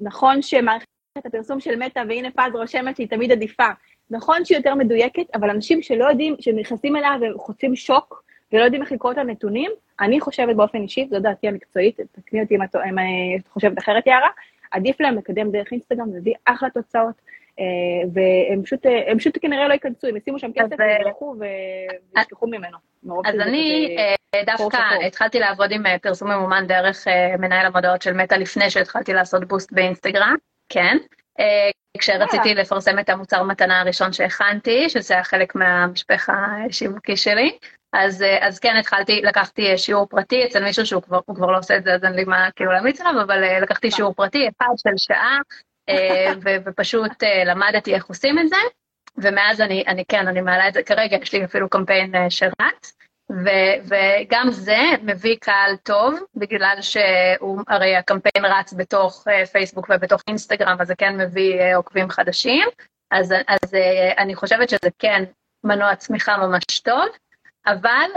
נכון 0.00 0.42
שמערכת 0.42 0.86
הפרסום 1.16 1.60
של 1.60 1.76
מטא, 1.76 2.02
והנה 2.08 2.30
פז 2.30 2.54
רושמת 2.54 2.96
שהיא 2.96 3.08
תמיד 3.08 3.32
עדיפה, 3.32 3.68
נכון 4.10 4.44
שהיא 4.44 4.58
יותר 4.58 4.74
מדויקת, 4.74 5.26
אבל 5.34 5.50
אנשים 5.50 5.82
שלא 5.82 6.04
יודעים, 6.04 6.36
שנכנסים 6.40 6.96
אליה 6.96 7.10
וחוטפים 7.34 7.76
שוק, 7.76 8.24
ולא 8.52 8.64
יודעים 8.64 8.82
איך 8.82 8.92
לקרוא 8.92 9.12
את 9.12 9.18
הנתונים, 9.18 9.70
אני 10.00 10.20
חושבת 10.20 10.56
באופן 10.56 10.82
אישי, 10.82 11.06
זו 11.10 11.20
דעתי 11.20 11.48
המקצועית, 11.48 12.00
תקני 12.12 12.42
אותי 12.42 12.56
אם 12.56 12.62
את, 12.62 12.76
אם 12.76 12.98
את 13.40 13.48
חושבת 13.48 13.78
אחרת, 13.78 14.06
יערה, 14.06 14.28
עדיף 14.70 15.00
להם 15.00 15.18
לקדם 15.18 15.50
דרך 15.50 15.72
אינסטגרם, 15.72 16.10
זה 16.12 16.18
מביא 16.18 16.34
אחלה 16.44 16.70
תוצאות. 16.70 17.14
אה, 17.60 18.08
והם 18.14 18.62
פשוט, 18.62 18.86
אה, 18.86 19.10
הם 19.10 19.18
פשוט 19.18 19.38
כנראה 19.42 19.68
לא 19.68 19.72
ייכנסו, 19.72 20.06
הם 20.06 20.16
ישימו 20.16 20.38
שם 20.38 20.50
כסף 20.54 20.76
וילכו 20.78 21.34
וישכחו 22.14 22.46
ממנו. 22.46 22.78
אז 23.24 23.34
אני 23.34 23.96
אה, 23.98 24.44
דווקא 24.44 24.78
התחלתי 25.06 25.38
לעבוד 25.38 25.72
עם 25.72 25.82
פרסום 26.02 26.30
ממומן 26.30 26.64
דרך 26.66 27.06
מנהל 27.38 27.66
המודעות 27.66 28.02
של 28.02 28.12
מטא 28.12 28.34
לפני 28.34 28.70
שהתחלתי 28.70 29.12
לעשות 29.12 29.44
בוסט 29.44 29.72
באינסטגרם, 29.72 30.36
כן. 30.68 30.96
כשרציתי 31.98 32.54
לפרסם 32.54 32.98
את 32.98 33.08
המוצר 33.08 33.42
מתנה 33.42 33.80
הראשון 33.80 34.12
שהכנתי, 34.12 34.88
שזה 34.88 35.14
היה 35.14 35.24
חלק 35.24 35.54
מהמשפחה 35.54 36.46
השיווקי 36.68 37.16
שלי. 37.16 37.58
אז, 37.92 38.24
אז 38.40 38.58
כן, 38.58 38.76
התחלתי, 38.76 39.22
לקחתי 39.22 39.78
שיעור 39.78 40.06
פרטי 40.06 40.44
אצל 40.44 40.64
מישהו 40.64 40.86
שהוא 40.86 41.02
כבר, 41.02 41.20
כבר 41.34 41.46
לא 41.46 41.58
עושה 41.58 41.76
את 41.76 41.84
זה, 41.84 41.94
אז 41.94 42.04
אין 42.04 42.12
לי 42.12 42.24
מה 42.24 42.48
כאילו 42.56 42.72
להמיץ 42.72 43.00
עליו, 43.00 43.22
אבל 43.22 43.60
לקחתי 43.62 43.90
שיעור 43.90 44.14
פרטי 44.14 44.48
אחד 44.48 44.74
של 44.76 44.96
שעה, 44.96 45.38
ופשוט 46.64 47.22
למדתי 47.46 47.94
איך 47.94 48.06
עושים 48.06 48.38
את 48.38 48.48
זה, 48.48 48.56
ומאז 49.16 49.60
אני, 49.60 49.84
אני 49.86 50.04
כן, 50.08 50.28
אני 50.28 50.40
מעלה 50.40 50.68
את 50.68 50.74
זה, 50.74 50.82
כרגע 50.82 51.16
יש 51.22 51.32
לי 51.32 51.44
אפילו 51.44 51.68
קמפיין 51.68 52.12
שרץ, 52.30 52.96
ו- 53.30 53.78
וגם 53.84 54.50
זה 54.50 54.78
מביא 55.02 55.36
קהל 55.40 55.76
טוב, 55.76 56.20
בגלל 56.34 56.76
שהוא, 56.80 57.60
הרי 57.68 57.96
הקמפיין 57.96 58.44
רץ 58.44 58.72
בתוך 58.72 59.24
פייסבוק 59.52 59.86
ובתוך 59.90 60.22
אינסטגרם, 60.28 60.76
אז 60.80 60.86
זה 60.86 60.94
כן 60.94 61.16
מביא 61.20 61.76
עוקבים 61.76 62.10
חדשים, 62.10 62.68
אז, 63.10 63.34
אז 63.48 63.74
אני 64.18 64.34
חושבת 64.34 64.68
שזה 64.68 64.88
כן 64.98 65.24
מנוע 65.64 65.96
צמיחה 65.96 66.36
ממש 66.36 66.80
טוב, 66.84 67.08
אבל 67.68 68.10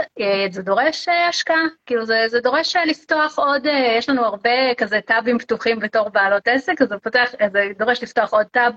זה 0.50 0.62
דורש 0.62 1.08
השקעה, 1.28 1.62
כאילו 1.86 2.06
זה, 2.06 2.24
זה 2.26 2.40
דורש 2.40 2.76
לפתוח 2.76 3.38
עוד, 3.38 3.66
יש 3.98 4.08
לנו 4.08 4.24
הרבה 4.24 4.74
כזה 4.76 5.00
טאבים 5.06 5.38
פתוחים 5.38 5.78
בתור 5.78 6.08
בעלות 6.08 6.48
עסק, 6.48 6.82
אז 6.82 6.88
זה, 6.88 6.98
פותח, 6.98 7.34
זה 7.52 7.68
דורש 7.78 8.02
לפתוח 8.02 8.34
עוד 8.34 8.46
טאב 8.46 8.74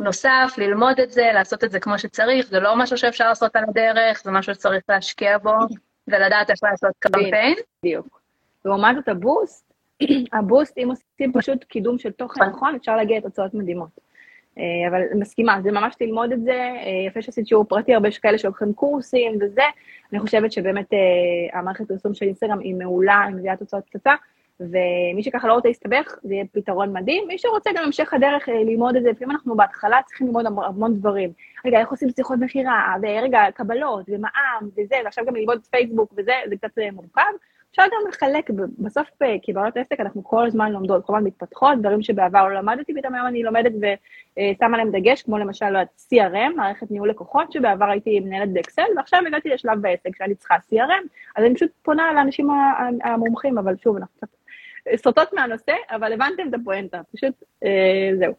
נוסף, 0.00 0.54
ללמוד 0.58 1.00
את 1.00 1.10
זה, 1.10 1.30
לעשות 1.34 1.64
את 1.64 1.70
זה 1.70 1.80
כמו 1.80 1.98
שצריך, 1.98 2.46
זה 2.46 2.60
לא 2.60 2.76
משהו 2.76 2.96
שאפשר 2.98 3.28
לעשות 3.28 3.56
על 3.56 3.64
הדרך, 3.68 4.22
זה 4.24 4.30
משהו 4.30 4.54
שצריך 4.54 4.82
להשקיע 4.88 5.38
בו, 5.38 5.54
ולדעת 6.08 6.50
איך 6.50 6.58
לעשות 6.62 6.92
קמפיין. 6.98 7.56
בדיוק. 7.84 8.20
לעומת 8.64 8.96
זאת 8.96 9.08
הבוסט, 9.08 9.72
הבוסט, 10.32 10.78
אם 10.78 10.88
עושים 10.90 11.32
פשוט 11.32 11.64
קידום 11.64 11.98
של 11.98 12.10
תוכן 12.10 12.44
נכון, 12.44 12.74
אפשר 12.74 12.96
להגיע 12.96 13.18
לתוצאות 13.18 13.54
מדהימות. 13.54 13.88
אבל 14.88 15.02
מסכימה, 15.14 15.58
זה 15.62 15.72
ממש 15.72 15.94
ללמוד 16.00 16.32
את 16.32 16.42
זה, 16.42 16.70
יפה 17.06 17.22
שעשית 17.22 17.46
שיעור 17.46 17.64
פרטי, 17.64 17.94
הרבה 17.94 18.08
כאלה 18.22 18.38
שלוקחים 18.38 18.72
קורסים 18.72 19.38
וזה, 19.40 19.62
אני 20.12 20.20
חושבת 20.20 20.52
שבאמת 20.52 20.86
המערכת 21.52 21.88
פרסום 21.88 22.14
של 22.14 22.26
אינסטגרם 22.26 22.58
היא 22.58 22.74
מעולה, 22.74 23.24
היא 23.26 23.34
מביאה 23.34 23.56
תוצאות 23.56 23.84
פצצה, 23.90 24.14
ומי 24.60 25.22
שככה 25.22 25.48
לא 25.48 25.52
רוצה 25.52 25.68
להסתבך, 25.68 26.18
זה 26.22 26.34
יהיה 26.34 26.44
פתרון 26.52 26.92
מדהים. 26.92 27.24
מי 27.28 27.38
שרוצה 27.38 27.70
גם 27.74 27.84
המשך 27.84 28.14
הדרך 28.14 28.48
ללמוד 28.48 28.96
את 28.96 29.02
זה, 29.02 29.10
לפעמים 29.10 29.30
אנחנו 29.30 29.56
בהתחלה 29.56 30.00
צריכים 30.06 30.26
ללמוד 30.26 30.46
המון 30.46 30.94
דברים. 30.94 31.32
רגע, 31.66 31.80
איך 31.80 31.90
עושים 31.90 32.08
שיחות 32.16 32.38
מכירה, 32.40 32.94
ורגע, 33.02 33.40
קבלות, 33.54 34.04
ומע"מ, 34.08 34.68
וזה, 34.76 34.96
ועכשיו 35.04 35.24
גם 35.26 35.36
ללמוד 35.36 35.60
פייסבוק 35.70 36.12
וזה, 36.16 36.32
זה 36.48 36.56
קצת 36.56 36.78
מורכב. 36.92 37.32
אפשר 37.74 37.82
גם 37.82 38.08
לחלק, 38.08 38.50
בסוף 38.78 39.08
כבעלות 39.42 39.76
עסק 39.76 40.00
אנחנו 40.00 40.24
כל 40.24 40.46
הזמן 40.46 40.72
לומדות, 40.72 41.04
כל 41.06 41.16
הזמן 41.16 41.26
מתפתחות, 41.26 41.78
דברים 41.80 42.02
שבעבר 42.02 42.48
לא 42.48 42.54
למדתי, 42.54 42.94
פתאום 42.94 43.14
היום 43.14 43.26
אני 43.26 43.42
לומדת 43.42 43.72
ושמה 43.72 44.76
להם 44.76 44.90
דגש, 44.90 45.22
כמו 45.22 45.38
למשל 45.38 45.76
CRM, 45.76 46.56
מערכת 46.56 46.90
ניהול 46.90 47.10
לקוחות, 47.10 47.52
שבעבר 47.52 47.84
הייתי 47.84 48.20
מנהלת 48.20 48.52
באקסל, 48.52 48.82
ועכשיו 48.96 49.20
הגעתי 49.26 49.48
לשלב 49.48 49.80
בעסק 49.80 50.16
שאני 50.18 50.34
צריכה 50.34 50.54
CRM, 50.54 51.08
אז 51.36 51.44
אני 51.44 51.54
פשוט 51.54 51.70
פונה 51.82 52.12
לאנשים 52.12 52.48
המומחים, 53.04 53.58
אבל 53.58 53.76
שוב, 53.76 53.96
אנחנו 53.96 54.16
קצת 54.16 54.28
סוטות 54.96 55.32
מהנושא, 55.32 55.74
אבל 55.90 56.12
הבנתם 56.12 56.48
את 56.48 56.54
הפואנטה, 56.54 57.00
פשוט 57.14 57.34
אה, 57.64 58.10
זהו. 58.18 58.34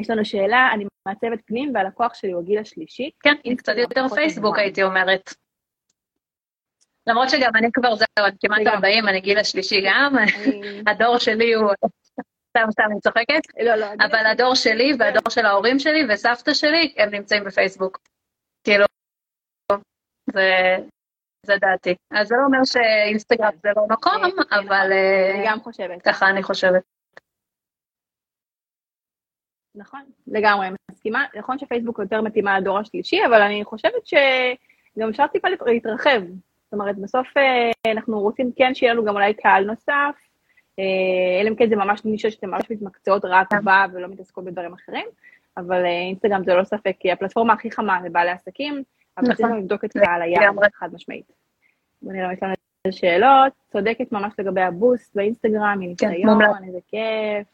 יש 0.00 0.10
לנו 0.10 0.24
שאלה, 0.24 0.70
אני 0.72 0.84
מעצבת 1.08 1.38
פנים 1.46 1.72
והלקוח 1.74 2.14
שלי 2.14 2.32
הוא 2.32 2.42
הגיל 2.42 2.58
השלישי. 2.58 3.10
כן, 3.22 3.34
קצת 3.56 3.74
יותר 3.76 4.08
פייסבוק 4.08 4.58
הייתי 4.58 4.82
אומרת. 4.82 5.34
למרות 7.06 7.30
שגם 7.30 7.50
אני 7.56 7.68
כבר 7.72 7.94
זהו, 7.94 8.06
אני 8.18 8.36
כמעט 8.40 8.66
40, 8.66 9.08
אני 9.08 9.20
גיל 9.20 9.38
השלישי 9.38 9.82
גם, 9.86 10.14
הדור 10.86 11.18
שלי 11.18 11.54
הוא... 11.54 11.70
סתם, 12.50 12.70
סתם, 12.70 12.82
אני 12.90 13.00
צוחקת. 13.00 13.60
לא, 13.64 13.74
לא. 13.74 13.86
אבל 13.86 14.26
הדור 14.26 14.54
שלי 14.54 14.92
והדור 14.98 15.30
של 15.30 15.46
ההורים 15.46 15.78
שלי 15.78 16.04
וסבתא 16.08 16.54
שלי, 16.54 16.94
הם 16.96 17.10
נמצאים 17.10 17.44
בפייסבוק. 17.44 17.98
כאילו, 18.64 18.84
זה, 20.32 20.76
זה 21.46 21.56
דעתי. 21.60 21.94
אז 22.10 22.28
זה 22.28 22.34
לא 22.38 22.44
אומר 22.46 22.64
שאינסטגרם 22.64 23.52
זה 23.62 23.68
לא 23.76 23.86
מקום, 23.88 24.22
אבל... 24.50 24.92
אני 25.34 25.44
גם 25.46 25.60
חושבת. 25.60 26.02
ככה 26.02 26.28
אני 26.28 26.42
חושבת. 26.42 26.82
נכון, 29.74 30.00
לגמרי, 30.26 30.68
מסכימה. 30.90 31.24
נכון 31.34 31.58
שפייסבוק 31.58 31.98
יותר 31.98 32.20
מתאימה 32.20 32.60
לדור 32.60 32.78
השלישי, 32.78 33.26
אבל 33.26 33.42
אני 33.42 33.64
חושבת 33.64 34.06
שגם 34.06 35.08
אפשר 35.08 35.26
טיפה 35.26 35.48
להתרחב. 35.66 36.22
זאת 36.72 36.80
אומרת, 36.80 36.98
בסוף 36.98 37.28
אנחנו 37.86 38.20
רוצים 38.20 38.50
כן 38.56 38.74
שיהיה 38.74 38.92
לנו 38.92 39.04
גם 39.04 39.14
אולי 39.14 39.34
קהל 39.34 39.64
נוסף, 39.64 40.14
אלא 41.40 41.48
אם 41.48 41.54
כן 41.56 41.68
זה 41.68 41.76
ממש 41.76 42.04
נישה 42.04 42.30
שאתם 42.30 42.50
ממש 42.50 42.70
מתמקצעות 42.70 43.24
רק 43.24 43.48
בה 43.64 43.84
ולא 43.92 44.08
מתעסקות 44.08 44.44
בדברים 44.44 44.72
אחרים, 44.72 45.06
אבל 45.56 45.84
אינסטגרם 45.84 46.44
זה 46.44 46.54
לא 46.54 46.64
ספק, 46.64 46.96
כי 47.00 47.12
הפלטפורמה 47.12 47.52
הכי 47.52 47.70
חמה 47.70 48.00
לבעלי 48.04 48.30
עסקים, 48.30 48.82
אבל 49.18 49.30
רצינו 49.30 49.56
לבדוק 49.56 49.84
את 49.84 49.92
קהל 49.92 50.22
היעד 50.22 50.54
חד 50.74 50.94
משמעית. 50.94 51.32
בוא 52.02 52.12
נראה, 52.12 52.32
יש 52.32 52.42
לנו 52.42 52.54
איזה 52.84 52.98
שאלות, 52.98 53.52
צודקת 53.72 54.12
ממש 54.12 54.32
לגבי 54.38 54.62
הבוסט 54.62 55.16
באינסטגרם, 55.16 55.76
מניסיון, 55.78 56.40
איזה 56.66 56.78
כיף. 56.88 57.46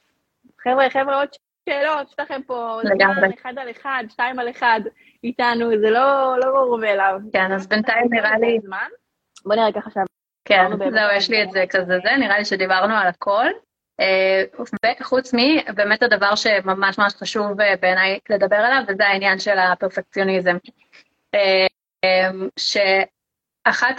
חבר'ה, 0.58 0.90
חבר'ה, 0.90 1.16
עוד 1.16 1.28
שאלות, 1.68 2.08
יש 2.08 2.14
לכם 2.20 2.40
פה 2.46 2.80
זמן 2.82 3.30
אחד 3.40 3.52
על 3.56 3.70
אחד, 3.70 4.04
שתיים 4.08 4.38
על 4.38 4.50
אחד 4.50 4.80
איתנו, 5.24 5.78
זה 5.78 5.90
לא 5.90 6.36
ברור 6.52 6.78
מאליו. 6.78 7.20
כן, 7.32 7.52
אז 7.52 7.66
בינתיים 7.66 8.06
נראה 8.10 8.38
לי... 8.38 8.58
בוא 9.44 9.54
נראה 9.54 9.72
ככה 9.72 9.86
עכשיו. 9.86 10.02
כן, 10.44 10.70
זהו, 10.78 11.16
יש 11.16 11.30
לי 11.30 11.42
את 11.42 11.50
זה 11.50 11.64
כזה 11.70 11.98
זה, 12.04 12.16
נראה 12.18 12.38
לי 12.38 12.44
שדיברנו 12.44 12.94
על 12.94 13.06
הכל. 13.06 13.46
וחוץ 15.00 15.34
מבאמת 15.34 16.02
הדבר 16.02 16.34
שממש 16.34 16.98
ממש 16.98 17.14
חשוב 17.14 17.46
בעיניי 17.80 18.18
לדבר 18.30 18.56
עליו, 18.56 18.82
וזה 18.88 19.06
העניין 19.06 19.38
של 19.38 19.58
הפרפקציוניזם. 19.58 20.56
שאחת 22.58 23.96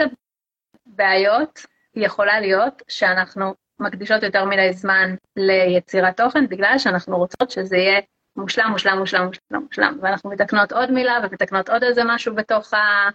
הבעיות 0.87 1.59
יכולה 1.95 2.39
להיות 2.39 2.81
שאנחנו 2.87 3.53
מקדישות 3.79 4.23
יותר 4.23 4.45
מדי 4.45 4.73
זמן 4.73 5.15
ליצירת 5.35 6.17
תוכן, 6.17 6.47
בגלל 6.47 6.77
שאנחנו 6.77 7.17
רוצות 7.17 7.51
שזה 7.51 7.77
יהיה 7.77 7.99
מושלם, 8.35 8.71
מושלם, 8.71 8.97
מושלם, 8.99 9.25
מושלם, 9.25 9.63
מושלם, 9.63 9.99
ואנחנו 10.01 10.29
מתקנות 10.29 10.71
עוד 10.71 10.91
מילה 10.91 11.19
ומתקנות 11.23 11.69
עוד 11.69 11.83
איזה 11.83 12.01
משהו 12.05 12.35
בתוך 12.35 12.73
ה... 12.73 13.09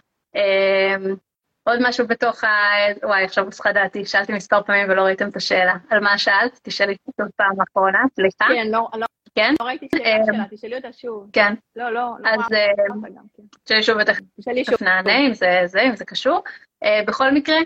עוד 1.67 1.79
משהו 1.81 2.07
בתוך 2.07 2.43
ה... 2.43 2.47
וואי, 3.03 3.23
עכשיו 3.23 3.45
הוסחה 3.45 3.71
דעתי, 3.71 4.05
שאלתי 4.05 4.33
מספר 4.33 4.63
פעמים 4.63 4.89
ולא 4.89 5.01
ראיתם 5.01 5.29
את 5.29 5.35
השאלה. 5.35 5.75
על 5.89 5.99
מה 5.99 6.17
שאלת? 6.17 6.59
תשאלי 6.63 6.95
שוב 7.21 7.27
פעם 7.35 7.61
אחרונה, 7.69 7.99
סליחה. 8.15 8.45
כן, 8.47 8.67
לא, 8.71 8.87
לא, 8.93 9.05
כן? 9.35 9.53
לא 9.59 9.65
ראיתי 9.65 9.87
שאלה 9.95 10.25
שלה, 10.25 10.43
תשאלי 10.51 10.75
אותה 10.75 10.93
שוב. 10.93 11.29
כן. 11.33 11.53
לא, 11.75 11.89
לא, 11.89 12.09
לא. 12.19 12.29
אז 12.29 12.41
תשאלי 13.63 13.83
שוב 13.83 13.97
ותכף 14.01 14.81
נענה 14.81 15.17
אם 15.27 15.33
זה, 15.33 15.61
זה, 15.65 15.81
אם 15.81 15.95
זה 15.95 16.05
קשור. 16.05 16.43
בכל 17.07 17.31
מקרה, 17.31 17.57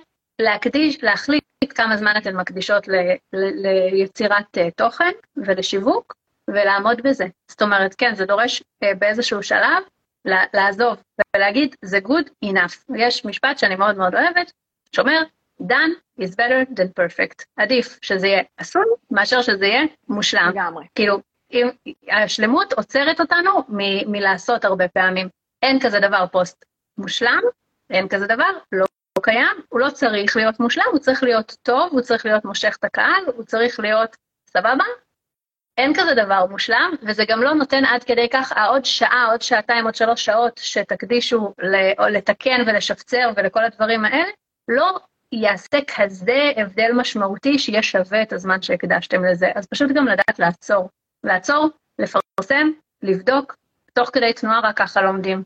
להקדיש, 0.42 1.04
להחליט 1.04 1.44
כמה 1.76 1.98
זמן 1.98 2.14
אתן 2.18 2.36
מקדישות 2.36 2.88
ליצירת 3.92 4.58
תוכן 4.76 5.12
ולשיווק, 5.38 6.14
ולעמוד 6.48 7.02
בזה. 7.04 7.26
זאת 7.52 7.62
אומרת, 7.62 7.96
כן, 7.96 8.16
זה 8.16 8.26
דורש 8.26 8.64
באיזשהו 8.82 9.44
שלב 9.44 9.84
לעזוב 10.26 10.98
ולהגיד, 11.36 11.76
זה 11.82 11.98
good 11.98 12.46
enough. 12.46 12.96
יש 12.96 13.26
משפט 13.26 13.58
שאני 13.58 13.76
מאוד 13.76 13.98
מאוד 13.98 14.16
אוהבת, 14.16 14.52
שאומר, 14.96 15.22
done 15.62 16.22
is 16.22 16.30
better 16.32 16.72
than 16.74 16.88
perfect. 17.00 17.46
עדיף 17.58 18.00
שזה 18.02 18.28
יהיה 18.28 18.44
אסור, 18.58 18.84
מאשר 19.12 19.42
שזה 19.42 19.66
יהיה 19.66 19.84
מושלם. 20.08 20.50
לגמרי. 20.50 20.86
כאילו, 20.96 21.20
אם, 21.52 21.70
השלמות 22.12 22.74
עוצרת 22.74 23.20
אותנו 23.20 23.52
מ- 23.70 24.12
מלעשות 24.12 24.66
הרבה 24.66 24.88
פעמים. 24.88 25.30
אין 25.62 25.80
כזה 25.80 26.00
דבר 26.00 26.26
פוסט 26.32 26.66
מושלם, 26.98 27.42
אין 27.90 28.08
כזה 28.08 28.28
דבר, 28.28 28.52
לא, 28.72 28.86
לא 29.18 29.22
קיים, 29.22 29.58
הוא 29.70 29.80
לא 29.80 29.90
צריך 29.90 30.36
להיות 30.36 30.60
מושלם, 30.60 30.84
הוא 30.92 31.00
צריך 31.00 31.24
להיות 31.24 31.56
טוב, 31.64 31.92
הוא 31.92 32.02
צריך 32.02 32.26
להיות 32.26 32.46
מושך 32.46 32.76
את 32.80 32.84
הקהל, 32.84 33.24
הוא 33.36 33.44
צריך 33.44 33.80
להיות 33.80 34.18
סבבה, 34.50 34.84
אין 35.80 35.94
כזה 35.96 36.14
דבר 36.26 36.46
מושלם, 36.46 36.92
וזה 37.02 37.24
גם 37.28 37.42
לא 37.42 37.54
נותן 37.54 37.86
עד 37.86 38.04
כדי 38.04 38.30
כך 38.34 38.52
העוד 38.56 38.86
שעה, 38.86 39.26
עוד 39.32 39.42
שעתיים, 39.42 39.86
עוד 39.86 39.96
שלוש 39.96 40.26
שעות 40.26 40.58
שתקדישו 40.58 41.54
לתקן 42.12 42.62
ולשפצר 42.68 43.32
ולכל 43.36 43.66
הדברים 43.66 44.06
האלה, 44.06 44.30
לא 44.68 45.00
יעשה 45.32 45.78
כזה 45.98 46.52
הבדל 46.58 46.92
משמעותי 46.96 47.60
שיהיה 47.60 47.84
שווה 47.84 48.22
את 48.22 48.34
הזמן 48.34 48.62
שהקדשתם 48.62 49.26
לזה. 49.26 49.48
אז 49.56 49.68
פשוט 49.68 49.92
גם 49.96 50.06
לדעת 50.06 50.40
לעצור. 50.40 50.90
לעצור, 51.24 51.70
לפרסם, 52.00 52.68
לבדוק, 53.02 53.56
תוך 53.94 54.10
כדי 54.14 54.34
תנועה 54.34 54.60
רק 54.60 54.78
ככה 54.78 55.02
לומדים. 55.02 55.44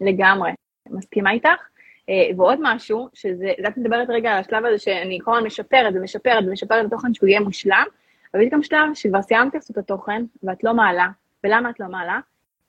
לגמרי, 0.00 0.50
מסכימה 0.86 1.30
איתך. 1.30 1.75
ועוד 2.36 2.58
משהו, 2.62 3.08
שזה, 3.14 3.52
את 3.68 3.76
מדברת 3.76 4.10
רגע 4.10 4.30
על 4.30 4.38
השלב 4.38 4.64
הזה 4.64 4.78
שאני 4.78 5.18
כל 5.24 5.32
הזמן 5.34 5.46
משפרת 5.46 5.94
ומשפרת 5.94 6.44
ומשפרת 6.46 6.80
את 6.80 6.92
התוכן 6.92 7.14
שהוא 7.14 7.28
יהיה 7.28 7.40
מושלם, 7.40 7.84
אבל 8.34 8.42
יש 8.42 8.48
גם 8.52 8.62
שלב 8.62 8.94
שכבר 8.94 9.22
סיימת 9.22 9.54
לעשות 9.54 9.70
את 9.70 9.78
התוכן 9.78 10.24
ואת 10.42 10.64
לא 10.64 10.74
מעלה, 10.74 11.06
ולמה 11.44 11.70
את 11.70 11.80
לא 11.80 11.86
מעלה? 11.86 12.20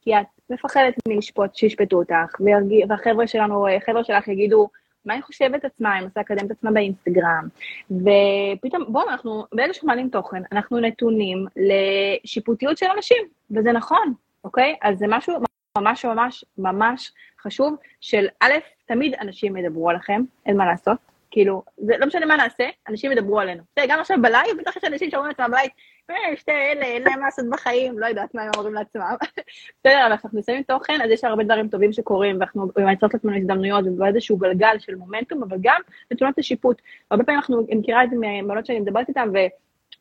כי 0.01 0.15
את 0.15 0.25
מפחדת 0.49 0.93
מלשפוט, 1.07 1.55
שישפטו 1.55 1.97
אותך, 1.97 2.41
והחבר'ה 2.89 3.27
שלנו, 3.27 3.65
חבר'ה 3.85 4.03
שלך 4.03 4.27
יגידו, 4.27 4.69
מה 5.05 5.13
היא 5.13 5.21
חושבת 5.21 5.65
עצמה, 5.65 5.99
אם 5.99 6.03
עושה 6.03 6.19
לקדם 6.19 6.45
את 6.45 6.51
עצמה 6.51 6.71
באינסטגרם. 6.71 7.47
ופתאום, 7.91 8.85
בואו, 8.87 9.09
אנחנו, 9.09 9.45
ברגע 9.53 9.73
שאנחנו 9.73 9.87
מעלים 9.87 10.09
תוכן, 10.09 10.41
אנחנו 10.51 10.79
נתונים 10.79 11.45
לשיפוטיות 11.55 12.77
של 12.77 12.85
אנשים, 12.95 13.27
וזה 13.51 13.71
נכון, 13.71 14.13
אוקיי? 14.43 14.75
אז 14.81 14.97
זה 14.97 15.05
משהו 15.09 15.33
ממש 15.79 16.05
ממש 16.05 16.45
ממש 16.57 17.11
חשוב, 17.41 17.75
של 18.01 18.27
א', 18.39 18.53
תמיד 18.85 19.15
אנשים 19.21 19.57
ידברו 19.57 19.89
עליכם, 19.89 20.21
אין 20.45 20.57
מה 20.57 20.65
לעשות. 20.65 20.97
כאילו, 21.31 21.63
זה 21.77 21.97
לא 21.97 22.07
משנה 22.07 22.25
מה 22.25 22.35
נעשה, 22.35 22.69
אנשים 22.89 23.11
ידברו 23.11 23.39
עלינו. 23.39 23.63
בסדר, 23.71 23.85
גם 23.89 23.99
עכשיו 23.99 24.17
ב 24.21 24.27
live, 24.27 24.57
בטח 24.57 24.77
יש 24.77 24.83
אנשים 24.83 25.11
שאומרים 25.11 25.29
לעצמם 25.29 25.51
ב 25.51 25.54
live, 25.54 25.69
אה, 26.09 26.37
שתי 26.37 26.51
אלה, 26.51 26.85
אין 26.85 27.03
להם 27.03 27.19
מה 27.19 27.25
לעשות 27.25 27.45
בחיים, 27.51 27.99
לא 27.99 28.05
יודעת 28.05 28.35
מה 28.35 28.41
הם 28.41 28.49
אומרים 28.57 28.73
לעצמם. 28.73 29.15
בסדר, 29.79 30.07
אבל 30.07 30.17
כשאנחנו 30.17 30.39
שמים 30.39 30.63
תוכן, 30.63 31.01
אז 31.03 31.11
יש 31.11 31.23
הרבה 31.23 31.43
דברים 31.43 31.67
טובים 31.67 31.93
שקורים, 31.93 32.37
ואנחנו 32.39 32.67
מייצרות 32.77 33.13
לעצמנו 33.13 33.37
הזדמנויות, 33.37 33.85
ובאיזשהו 33.87 34.37
גלגל 34.37 34.79
של 34.79 34.95
מומנטום, 34.95 35.43
אבל 35.43 35.57
גם 35.61 35.81
נתונות 36.11 36.37
לשיפוט. 36.37 36.81
הרבה 37.11 37.23
פעמים 37.23 37.39
אנחנו, 37.39 37.65
אני 37.71 37.79
מכירה 37.79 38.03
את 38.03 38.09
זה 38.09 38.15
מהמאמנות 38.15 38.65
שאני 38.65 38.79
מדברת 38.79 39.09
איתן 39.09 39.29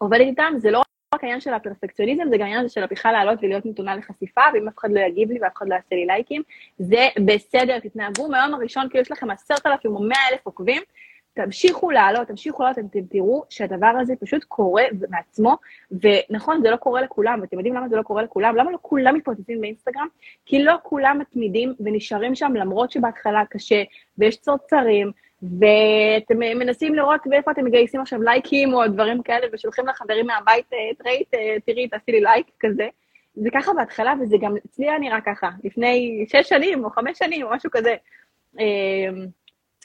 ועובדת 0.00 0.20
איתן, 0.20 0.52
זה 0.58 0.70
לא 0.70 0.82
רק 1.16 1.24
העניין 1.24 1.40
של 1.40 1.54
הפרפקציוניזם, 1.54 2.24
זה 2.30 2.36
גם 2.36 2.42
העניין 2.42 2.68
של 2.68 2.86
בכלל 2.86 3.12
לעלות 3.12 3.38
ולהיות 3.42 3.66
נתונה 3.66 3.96
לחשיפה, 3.96 4.40
ואם 4.54 4.68
אף 4.68 4.78
אחד 4.78 4.88
לא 4.92 5.00
יגיב 5.00 5.30
לי 5.30 5.38
ואף 5.42 5.52
אחד 5.56 5.68
לא 5.68 5.74
יעשה 5.74 5.94
לי 5.94 6.06
לייקים, 6.06 6.42
זה 6.78 7.08
בסדר, 7.24 7.78
תתנהגו 7.78 8.28
מהיום 8.28 8.54
הראשון 8.54 8.88
כאילו 8.88 9.02
יש 9.02 9.12
לכם 9.12 9.30
עשרת 9.30 9.66
אלפים 9.66 9.96
או 9.96 10.02
מאה 10.02 10.28
אלף 10.32 10.46
עוקבים, 10.46 10.82
תמשיכו 11.34 11.90
לעלות, 11.90 12.28
תמשיכו 12.28 12.62
לעלות, 12.62 12.78
אתם 12.78 13.00
תראו 13.10 13.44
שהדבר 13.48 13.92
הזה 14.00 14.14
פשוט 14.20 14.44
קורה 14.44 14.82
מעצמו, 15.10 15.56
ונכון, 15.90 16.62
זה 16.62 16.70
לא 16.70 16.76
קורה 16.76 17.02
לכולם, 17.02 17.40
ואתם 17.40 17.56
יודעים 17.56 17.74
למה 17.74 17.88
זה 17.88 17.96
לא 17.96 18.02
קורה 18.02 18.22
לכולם? 18.22 18.56
למה 18.56 18.70
לא 18.70 18.78
כולם 18.82 19.14
מתפוצצים 19.14 19.60
באינסטגרם? 19.60 20.06
כי 20.46 20.62
לא 20.62 20.74
כולם 20.82 21.18
מתמידים 21.18 21.74
ונשארים 21.80 22.34
שם 22.34 22.52
למרות 22.54 22.90
שבהתחלה 22.90 23.42
קשה, 23.50 23.82
ויש 24.18 24.36
צרצרים, 24.36 25.12
ואתם 25.42 26.38
מנסים 26.38 26.94
לראות 26.94 27.20
באיפה 27.26 27.50
אתם 27.50 27.64
מגייסים 27.64 28.00
עכשיו 28.00 28.22
לייקים 28.22 28.74
או 28.74 28.86
דברים 28.88 29.22
כאלה, 29.22 29.46
ושולחים 29.52 29.86
לחברים 29.86 30.26
מהבית, 30.26 30.66
ראית, 31.06 31.30
תראי, 31.66 31.88
תעשי 31.88 32.12
לי 32.12 32.20
לייק 32.20 32.46
כזה. 32.60 32.88
זה 33.36 33.50
ככה 33.54 33.72
בהתחלה, 33.72 34.14
וזה 34.20 34.36
גם 34.40 34.54
אצלי 34.66 34.88
היה 34.88 34.98
נראה 34.98 35.20
ככה, 35.20 35.50
לפני 35.64 36.24
שש 36.28 36.48
שנים 36.48 36.84
או 36.84 36.90
חמש 36.90 37.18
שנים 37.18 37.46
או 37.46 37.50
משהו 37.50 37.70
כזה. 37.70 37.94
אמ, 38.58 39.26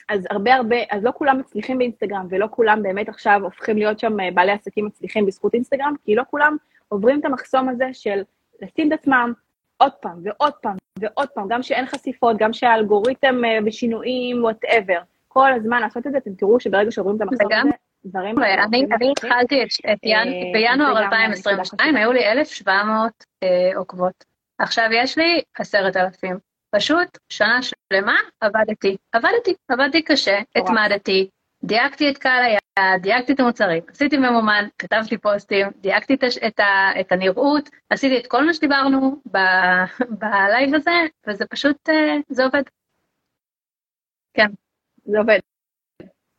אז 0.08 0.26
הרבה 0.30 0.54
הרבה, 0.54 0.76
אז 0.90 1.04
לא 1.04 1.10
כולם 1.14 1.38
מצליחים 1.38 1.78
באינסטגרם, 1.78 2.26
ולא 2.30 2.46
כולם 2.50 2.82
באמת 2.82 3.08
עכשיו 3.08 3.40
הופכים 3.44 3.76
להיות 3.76 3.98
שם 3.98 4.20
אה, 4.20 4.28
בעלי 4.34 4.52
עסקים 4.52 4.86
מצליחים 4.86 5.26
בזכות 5.26 5.54
אינסטגרם, 5.54 5.94
כי 6.04 6.14
לא 6.14 6.22
כולם 6.30 6.56
עוברים 6.88 7.20
את 7.20 7.24
המחסום 7.24 7.68
הזה 7.68 7.84
של 7.92 8.22
לשים 8.62 8.88
את 8.88 8.98
עצמם 8.98 9.32
עוד 9.76 9.92
פעם 9.92 10.20
ועוד 10.22 10.52
פעם 10.52 10.76
ועוד 10.98 11.28
פעם, 11.28 11.48
גם 11.48 11.62
שאין 11.62 11.86
חשיפות, 11.86 12.36
גם 12.36 12.52
שהאלגוריתם 12.52 13.44
אה, 13.44 13.58
בשינויים, 13.64 14.44
whatever. 14.44 14.98
כל 15.32 15.52
הזמן 15.52 15.80
לעשות 15.80 16.06
את 16.06 16.12
זה, 16.12 16.18
אתם 16.18 16.34
תראו 16.34 16.60
שברגע 16.60 16.90
שעוברים 16.90 17.16
את 17.16 17.20
המחסום 17.20 17.52
הזה, 17.52 17.70
דברים... 18.04 18.38
אני 18.38 19.12
התחלתי 19.12 19.62
את 19.62 19.68
אה, 19.86 20.22
בינואר 20.52 20.98
2022, 20.98 21.96
היו 21.96 22.12
לי 22.12 22.32
1,700 22.32 23.24
עוקבות. 23.76 24.24
עכשיו 24.58 24.88
יש 24.92 25.18
לי 25.18 25.42
10,000. 25.58 26.38
פשוט 26.76 27.18
שנה 27.28 27.58
שלמה 27.62 28.16
עבדתי, 28.40 28.96
עבדתי, 29.12 29.54
עבדתי 29.68 30.02
קשה, 30.02 30.38
התמדתי, 30.56 31.28
דייקתי 31.64 32.10
את 32.10 32.18
קהל 32.18 32.44
היעד, 32.44 33.02
דייקתי 33.02 33.32
את 33.32 33.40
המוצרים, 33.40 33.82
עשיתי 33.88 34.16
ממומן, 34.16 34.68
כתבתי 34.78 35.18
פוסטים, 35.18 35.66
דייקתי 35.80 36.14
את, 36.14 36.24
את, 36.46 36.60
את 37.00 37.12
הנראות, 37.12 37.68
עשיתי 37.90 38.18
את 38.18 38.26
כל 38.26 38.46
מה 38.46 38.54
שדיברנו 38.54 39.22
בלייב 40.10 40.74
הזה, 40.76 41.06
וזה 41.26 41.46
פשוט, 41.46 41.88
אה, 41.88 42.16
זה 42.28 42.44
עובד. 42.44 42.62
כן. 44.34 44.46
זה 45.04 45.18
עובד. 45.18 45.38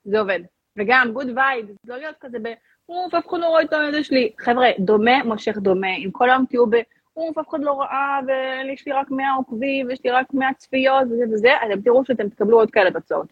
זה 0.03 0.19
עובד. 0.19 0.39
וגם 0.77 1.11
good 1.13 1.27
vibe, 1.35 1.65
לא 1.87 1.97
להיות 1.97 2.15
כזה 2.19 2.37
ב... 2.43 2.47
אוף, 2.89 3.13
אף 3.13 3.27
אחד 3.27 3.39
לא 3.39 3.47
רואה 3.47 3.61
את 3.61 3.73
הידע 3.73 4.03
שלי. 4.03 4.31
חבר'ה, 4.39 4.67
דומה 4.79 5.23
מושך 5.23 5.57
דומה. 5.57 5.95
אם 5.97 6.09
כל 6.11 6.29
היום 6.29 6.45
תהיו 6.49 6.69
ב... 6.69 6.75
אוף, 7.17 7.37
אף 7.37 7.49
אחד 7.49 7.61
לא 7.61 7.81
ראה, 7.81 8.19
ויש 8.27 8.87
לי 8.87 8.93
רק 8.93 9.11
100 9.11 9.33
עוקבים, 9.33 9.87
ויש 9.87 9.99
לי 10.05 10.11
רק 10.11 10.33
100 10.33 10.49
צפיות, 10.57 11.03
וזה 11.03 11.23
וזה, 11.31 11.49
אתם 11.65 11.81
תראו 11.81 12.05
שאתם 12.05 12.29
תקבלו 12.29 12.59
עוד 12.59 12.71
כאלה 12.71 12.91
תוצאות. 12.91 13.27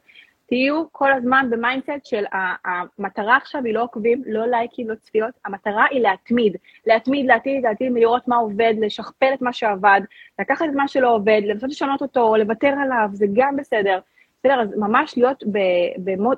תהיו 0.47 0.83
כל 0.91 1.13
הזמן 1.13 1.47
ב 1.49 1.56
mindset 1.56 2.05
של 2.05 2.23
המטרה 2.65 3.37
עכשיו 3.37 3.61
היא 3.65 3.73
לא 3.73 3.83
עוקבים, 3.83 4.23
לא 4.25 4.45
לייקים, 4.45 4.89
לא 4.89 4.95
צפיות, 4.95 5.33
המטרה 5.45 5.85
היא 5.89 6.01
להתמיד. 6.01 6.57
להתמיד, 6.87 7.25
להתמיד, 7.25 7.63
להתמיד, 7.63 7.93
לראות 7.93 8.27
מה 8.27 8.35
עובד, 8.35 8.73
לשכפל 8.81 9.33
את 9.33 9.41
מה 9.41 9.53
שעבד, 9.53 10.01
לקחת 10.39 10.65
את 10.65 10.75
מה 10.75 10.87
שלא 10.87 11.15
עובד, 11.15 11.41
לנסות 11.45 11.69
לשנות 11.69 12.01
אותו, 12.01 12.35
לוותר 12.35 12.73
עליו, 12.81 13.09
זה 13.13 13.25
גם 13.33 13.55
בסדר. 13.57 13.99
בסדר, 14.43 14.61
אז 14.61 14.77
ממש 14.77 15.17
להיות 15.17 15.43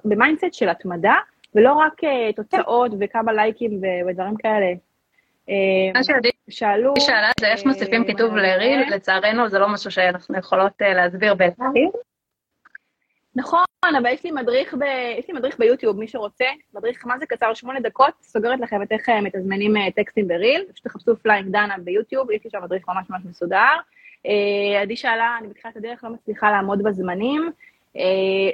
ב 0.03 0.10
mindset 0.10 0.53
של 0.53 0.69
התמדה, 0.69 1.15
ולא 1.55 1.73
רק 1.73 2.03
אה, 2.03 2.35
תוצאות 2.35 2.91
וכמה 2.99 3.33
לייקים 3.33 3.81
ודברים 4.07 4.35
כאלה. 4.35 4.73
מה 5.93 6.03
שעדי 6.03 6.29
שאלה 6.49 7.31
זה 7.39 7.47
איך 7.47 7.65
מוסיפים 7.65 8.05
כיתוב 8.05 8.35
ל 8.35 8.45
reel, 8.45 8.93
לצערנו 8.93 9.49
זה 9.49 9.59
לא 9.59 9.69
משהו 9.73 9.91
שאנחנו 9.91 10.37
יכולות 10.37 10.73
להסביר 10.81 11.33
ב 11.33 11.43
live. 11.43 11.89
נכון, 13.35 13.65
אבל 13.97 14.05
יש 14.05 14.23
לי 14.23 14.31
מדריך, 14.31 14.73
ב... 14.73 14.83
יש 15.19 15.27
לי 15.27 15.33
מדריך 15.33 15.59
ביוטיוב, 15.59 15.99
מי 15.99 16.07
שרוצה, 16.07 16.45
מדריך 16.73 17.05
מה 17.05 17.19
זה 17.19 17.25
קצר, 17.25 17.53
שמונה 17.53 17.79
דקות, 17.79 18.13
סוגרת 18.21 18.59
לכם 18.59 18.81
את 18.81 18.91
איך 18.91 19.09
מתזמנים 19.09 19.73
טקסטים 19.95 20.27
ב 20.27 20.34
reel, 20.34 20.65
פשוט 20.73 20.87
תחפשו 20.87 21.15
פליינג 21.15 21.51
דנה 21.51 21.75
ביוטיוב, 21.83 22.31
יש 22.31 22.43
לי 22.43 22.49
שם 22.49 22.63
מדריך 22.63 22.87
ממש 22.87 23.09
ממש 23.09 23.21
מסודר. 23.29 23.73
עדי 24.81 24.95
שאלה, 24.95 25.35
אני 25.39 25.47
בתחילת 25.47 25.77
הדרך 25.77 26.03
לא 26.03 26.09
מצליחה 26.09 26.51
לעמוד 26.51 26.83
בזמנים, 26.83 27.51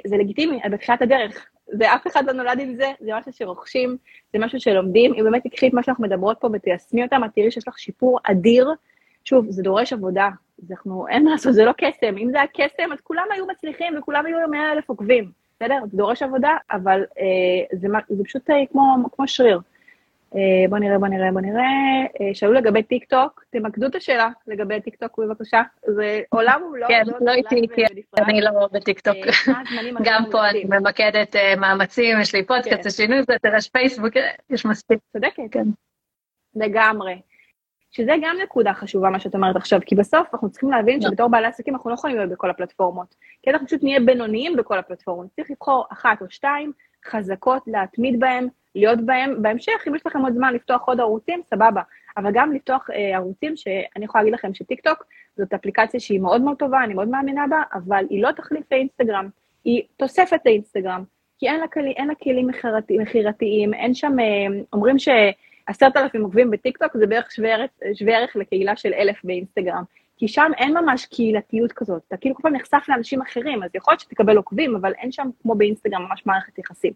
זה 0.06 0.16
לגיטימי, 0.16 0.60
בתחילת 0.70 1.02
הדרך, 1.02 1.46
זה 1.72 1.94
אף 1.94 2.06
אחד 2.06 2.26
לא 2.26 2.32
נולד 2.32 2.60
עם 2.60 2.74
זה, 2.74 2.92
זה 3.00 3.10
משהו 3.14 3.32
שרוכשים, 3.32 3.96
זה 4.32 4.38
משהו 4.38 4.60
שלומדים. 4.60 5.14
אם 5.14 5.24
באמת 5.24 5.42
תקחי 5.44 5.68
את 5.68 5.72
מה 5.72 5.82
שאנחנו 5.82 6.04
מדברות 6.04 6.36
פה 6.40 6.48
ותיישמי 6.52 7.04
אותם, 7.04 7.24
את 7.24 7.30
תראי 7.34 7.50
שיש 7.50 7.68
לך 7.68 7.78
שיפור 7.78 8.18
אדיר. 8.22 8.68
שוב, 9.24 9.46
זה 9.48 9.62
דורש 9.62 9.92
עבודה, 9.92 10.28
אנחנו, 10.70 11.08
אין 11.08 11.24
מה 11.24 11.30
לעשות, 11.30 11.54
זה 11.54 11.64
לא 11.64 11.72
קסם. 11.72 12.18
אם 12.18 12.30
זה 12.30 12.38
היה 12.38 12.46
קסם, 12.46 12.92
אז 12.92 13.00
כולם 13.00 13.24
היו 13.34 13.46
מצליחים 13.46 13.98
וכולם 13.98 14.26
היו 14.26 14.38
100 14.50 14.72
אלף 14.72 14.88
עוקבים, 14.88 15.30
בסדר? 15.56 15.78
זה 15.90 15.96
דורש 15.96 16.22
עבודה, 16.22 16.56
אבל 16.70 17.04
אה, 17.18 17.78
זה, 17.78 17.88
זה 18.08 18.24
פשוט 18.24 18.50
אה, 18.50 18.56
כמו, 18.72 18.96
כמו 19.12 19.28
שריר. 19.28 19.60
אה, 20.34 20.68
בוא 20.68 20.78
נראה, 20.78 20.98
בוא 20.98 21.08
נראה, 21.08 21.32
בוא 21.32 21.40
נראה. 21.40 21.62
אה, 22.20 22.34
שאלו 22.34 22.52
לגבי 22.52 22.82
טיק 22.82 23.04
טוק, 23.04 23.44
תמקדו 23.50 23.86
את 23.86 23.94
השאלה 23.94 24.28
לגבי 24.46 24.80
טיק 24.80 24.96
טוק 24.96 25.18
בבקשה. 25.18 25.62
זה 25.86 26.20
עולם 26.28 26.62
ומלואו. 26.62 26.88
כן, 26.88 27.02
לא 27.20 27.32
איתי, 27.32 27.66
כי 27.74 27.84
אני 28.18 28.40
לא 28.40 28.50
בטיק 28.72 29.00
טוק. 29.00 29.16
אה, 29.16 29.62
גם 30.02 30.24
פה 30.30 30.48
אני 30.48 30.64
ממקדת 30.64 31.36
מאמצים, 31.56 32.20
יש 32.20 32.34
לי 32.34 32.46
פודקאסט, 32.46 32.86
יש 32.86 33.00
לי 33.00 33.06
ניוזלטר, 33.06 33.54
יש 33.56 33.68
פייסבוק, 33.68 34.14
יש 34.50 34.66
מספיק. 34.66 34.98
צודקת. 35.12 35.42
כן. 35.50 35.66
לגמרי. 36.56 37.20
שזה 37.90 38.12
גם 38.22 38.36
נקודה 38.42 38.74
חשובה, 38.74 39.10
מה 39.10 39.20
שאת 39.20 39.34
אומרת 39.34 39.56
עכשיו, 39.56 39.80
כי 39.86 39.94
בסוף 39.94 40.28
אנחנו 40.32 40.50
צריכים 40.50 40.70
להבין 40.70 41.00
שבתור 41.00 41.28
בעלי 41.28 41.46
עסקים 41.46 41.74
אנחנו 41.74 41.90
לא 41.90 41.94
יכולים 41.94 42.16
להיות 42.16 42.30
בכל 42.30 42.50
הפלטפורמות. 42.50 43.14
כי 43.42 43.50
אנחנו 43.50 43.66
פשוט 43.66 43.82
נהיה 43.82 44.00
בינוניים 44.00 44.56
בכל 44.56 44.78
הפלטפורמות. 44.78 45.26
צריך 45.36 45.50
לבחור 45.50 45.86
אחת 45.92 46.22
או 46.22 46.30
שתיים 46.30 46.72
חזקות, 47.06 47.62
להתמיד 47.66 48.20
בהן, 48.20 48.48
להיות 48.74 49.00
בהם. 49.00 49.42
בהמשך, 49.42 49.84
אם 49.88 49.94
יש 49.94 50.06
לכם 50.06 50.20
עוד 50.20 50.34
זמן 50.34 50.54
לפתוח 50.54 50.82
עוד 50.86 51.00
ערוצים, 51.00 51.42
סבבה. 51.50 51.82
אבל 52.16 52.30
גם 52.34 52.52
לפתוח 52.52 52.90
אה, 52.90 53.16
ערוצים 53.16 53.56
שאני 53.56 54.04
יכולה 54.04 54.22
להגיד 54.22 54.34
לכם 54.34 54.54
שטיקטוק 54.54 55.04
זאת 55.36 55.54
אפליקציה 55.54 56.00
שהיא 56.00 56.20
מאוד 56.20 56.42
מאוד 56.42 56.56
טובה, 56.56 56.84
אני 56.84 56.94
מאוד 56.94 57.08
מאמינה 57.08 57.46
בה, 57.46 57.62
אבל 57.72 58.04
היא 58.10 58.22
לא 58.22 58.32
תחליף 58.32 58.64
לאינסטגרם, 58.72 59.28
היא 59.64 59.82
תוספת 59.96 60.40
לאינסטגרם, 60.46 61.04
כי 61.38 61.48
אין 61.48 61.60
לה, 61.60 61.68
כלי, 61.68 61.90
אין 61.90 62.08
לה 62.08 62.14
כלים 62.14 62.48
מכירתיים, 62.90 63.74
אין 63.74 63.94
שם, 63.94 64.20
אה, 64.20 64.60
אומרים 64.72 64.96
שעשרת 64.98 65.96
אלפים 65.96 66.22
עוקבים 66.22 66.50
בטיקטוק 66.50 66.96
זה 66.96 67.06
בערך 67.06 67.32
שווה 67.32 67.54
ערך, 67.54 67.70
שווה 67.94 68.18
ערך 68.18 68.36
לקהילה 68.36 68.76
של 68.76 68.94
אלף 68.94 69.24
באינסטגרם. 69.24 69.82
כי 70.20 70.28
שם 70.28 70.50
אין 70.58 70.76
ממש 70.78 71.06
קהילתיות 71.06 71.72
כזאת, 71.72 72.02
אתה 72.08 72.16
כאילו 72.16 72.34
כל 72.34 72.42
פעם 72.42 72.52
נחשף 72.52 72.84
לאנשים 72.88 73.22
אחרים, 73.22 73.62
אז 73.62 73.70
יכול 73.74 73.92
להיות 73.92 74.00
שתקבל 74.00 74.36
עוקבים, 74.36 74.76
אבל 74.76 74.92
אין 74.98 75.12
שם 75.12 75.30
כמו 75.42 75.54
באינסטגרם 75.54 76.02
ממש 76.02 76.26
מערכת 76.26 76.58
יחסים. 76.58 76.92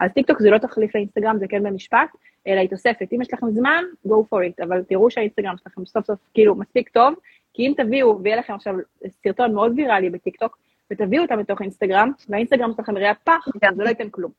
אז 0.00 0.10
טיקטוק 0.12 0.42
זה 0.42 0.50
לא 0.50 0.58
תחליף 0.58 0.94
לאינסטגרם, 0.94 1.38
זה 1.38 1.46
כן 1.48 1.62
במשפט, 1.62 2.08
אלא 2.46 2.60
היא 2.60 2.70
תוספת. 2.70 3.12
אם 3.12 3.22
יש 3.22 3.34
לכם 3.34 3.50
זמן, 3.50 3.84
go 4.06 4.10
for 4.10 4.38
it, 4.38 4.64
אבל 4.64 4.82
תראו 4.82 5.10
שהאינסטגרם 5.10 5.56
שלכם 5.56 5.84
סוף 5.84 6.06
סוף 6.06 6.18
כאילו 6.34 6.54
מספיק 6.54 6.88
טוב, 6.88 7.14
כי 7.52 7.62
אם 7.66 7.72
תביאו, 7.76 8.18
ויהיה 8.22 8.36
לכם 8.36 8.54
עכשיו 8.54 8.74
סרטון 9.22 9.54
מאוד 9.54 9.72
ויראלי 9.76 10.10
בטיקטוק, 10.10 10.58
ותביאו 10.90 11.22
אותם 11.22 11.38
לתוך 11.38 11.62
אינסטגרם, 11.62 12.12
והאינסטגרם 12.28 12.72
שלכם 12.76 12.96
יראה 12.96 13.14
פח, 13.14 13.48
אז 13.62 13.76
זה 13.76 13.82
לא 13.82 13.88
ייתן 13.88 14.08
כלום. 14.10 14.30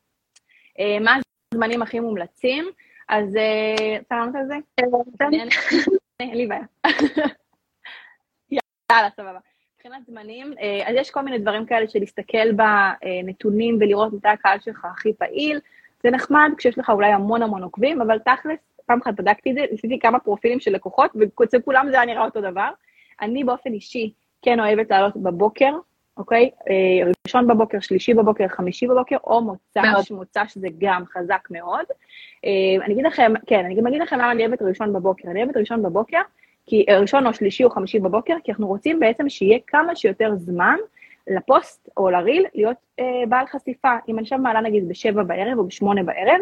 אה, 0.80 0.98
מה 1.00 1.18
הזמנים 1.54 1.82
הכי 1.82 2.00
מומלצים? 2.00 2.66
אז 3.10 3.36
אה, 3.36 3.98
אתה 3.98 4.16
לענות 4.16 4.36
על 4.36 4.48
זה? 4.48 4.56
כן. 5.20 5.48
אין 6.20 6.38
לי 6.38 6.48
בעיה. 6.48 6.66
יאללה, 8.92 9.10
סבבה. 9.16 9.40
מבחינת 9.76 10.06
זמנים, 10.06 10.54
אה, 10.62 10.90
אז 10.90 10.96
יש 10.96 11.12
כל 11.12 11.22
מיני 11.22 11.40
דברים 11.40 11.66
כאלה 11.66 11.88
של 11.88 12.00
להסתכל 12.00 12.52
בנתונים 12.52 13.78
ולראות 13.80 14.14
מתי 14.14 14.28
הקהל 14.28 14.60
שלך 14.60 14.86
הכי 14.86 15.14
פעיל. 15.14 15.60
זה 16.04 16.12
נחמד 16.12 16.52
כשיש 16.58 16.78
לך 16.78 16.90
אולי 16.90 17.12
המון 17.12 17.42
המון 17.42 17.64
עוקבים, 17.64 18.02
אבל 18.02 18.20
תכלס, 18.20 18.60
פעם 18.86 19.00
אחת 19.02 19.14
בדקתי 19.14 19.50
את 19.50 19.56
זה, 19.56 19.66
עשיתי 19.72 20.00
כמה 20.00 20.20
פרופילים 20.20 20.60
של 20.60 20.72
לקוחות, 20.72 21.12
ואצל 21.40 21.62
כולם 21.62 21.88
זה 21.90 21.96
היה 21.96 22.06
נראה 22.06 22.26
אותו 22.26 22.42
דבר. 22.42 22.70
אני 23.22 23.44
באופן 23.44 23.74
אישי 23.74 24.12
כן 24.42 24.60
אוהבת 24.60 24.92
לעלות 24.92 25.18
בבוקר, 25.18 25.74
אוקיי? 26.18 26.50
אה, 26.70 27.12
ראשון 27.26 27.48
בבוקר, 27.48 27.80
שלישי 27.80 28.14
בבוקר, 28.14 28.48
חמישי 28.48 28.88
בבוקר, 28.88 29.18
או 29.24 29.42
מוצ"ש, 29.42 30.12
מוצ"ש 30.12 30.58
זה 30.58 30.68
גם 30.78 31.04
חזק 31.06 31.48
מאוד. 31.52 31.86
אה, 32.46 32.86
אני 32.86 32.94
אגיד 32.94 33.06
לכם, 33.06 33.34
כן, 33.48 33.66
אני 33.66 33.76
גם 33.76 33.88
אגיד 33.88 34.02
לכם 34.02 34.16
למה 34.16 34.32
אני 34.32 34.46
אוהבת 34.46 34.62
ראשון 34.62 34.94
בבוקר. 34.94 35.30
אני 35.30 35.44
אוהבת 35.44 35.58
ראשון 35.58 35.84
בבוקר, 35.84 36.22
כי 36.66 36.86
אה, 36.90 37.00
ראשון 37.00 37.28
או 37.28 37.34
שלישי 37.34 37.64
או 37.64 37.70
חמישי 37.70 38.00
בבוקר, 38.00 38.36
כי 38.44 38.52
אנחנו 38.52 38.68
רוצים 38.68 39.00
בעצם 39.00 39.30
שיהיה 39.30 39.60
כמה 39.68 39.96
שיותר 39.96 40.36
זמן 40.36 40.78
לפוסט 41.28 41.90
או 41.98 42.10
לריל 42.10 42.46
להיות 42.54 42.78
אה, 43.00 43.24
בעל 43.30 43.46
חשיפה. 43.48 43.96
אם 44.08 44.16
אני 44.16 44.24
עכשיו 44.24 44.40
מעלה 44.40 44.62
נגיד 44.62 44.88
בשבע 44.88 45.24
בערב 45.24 45.58
או 45.58 45.68
בשמונה 45.68 46.04
בערב, 46.04 46.42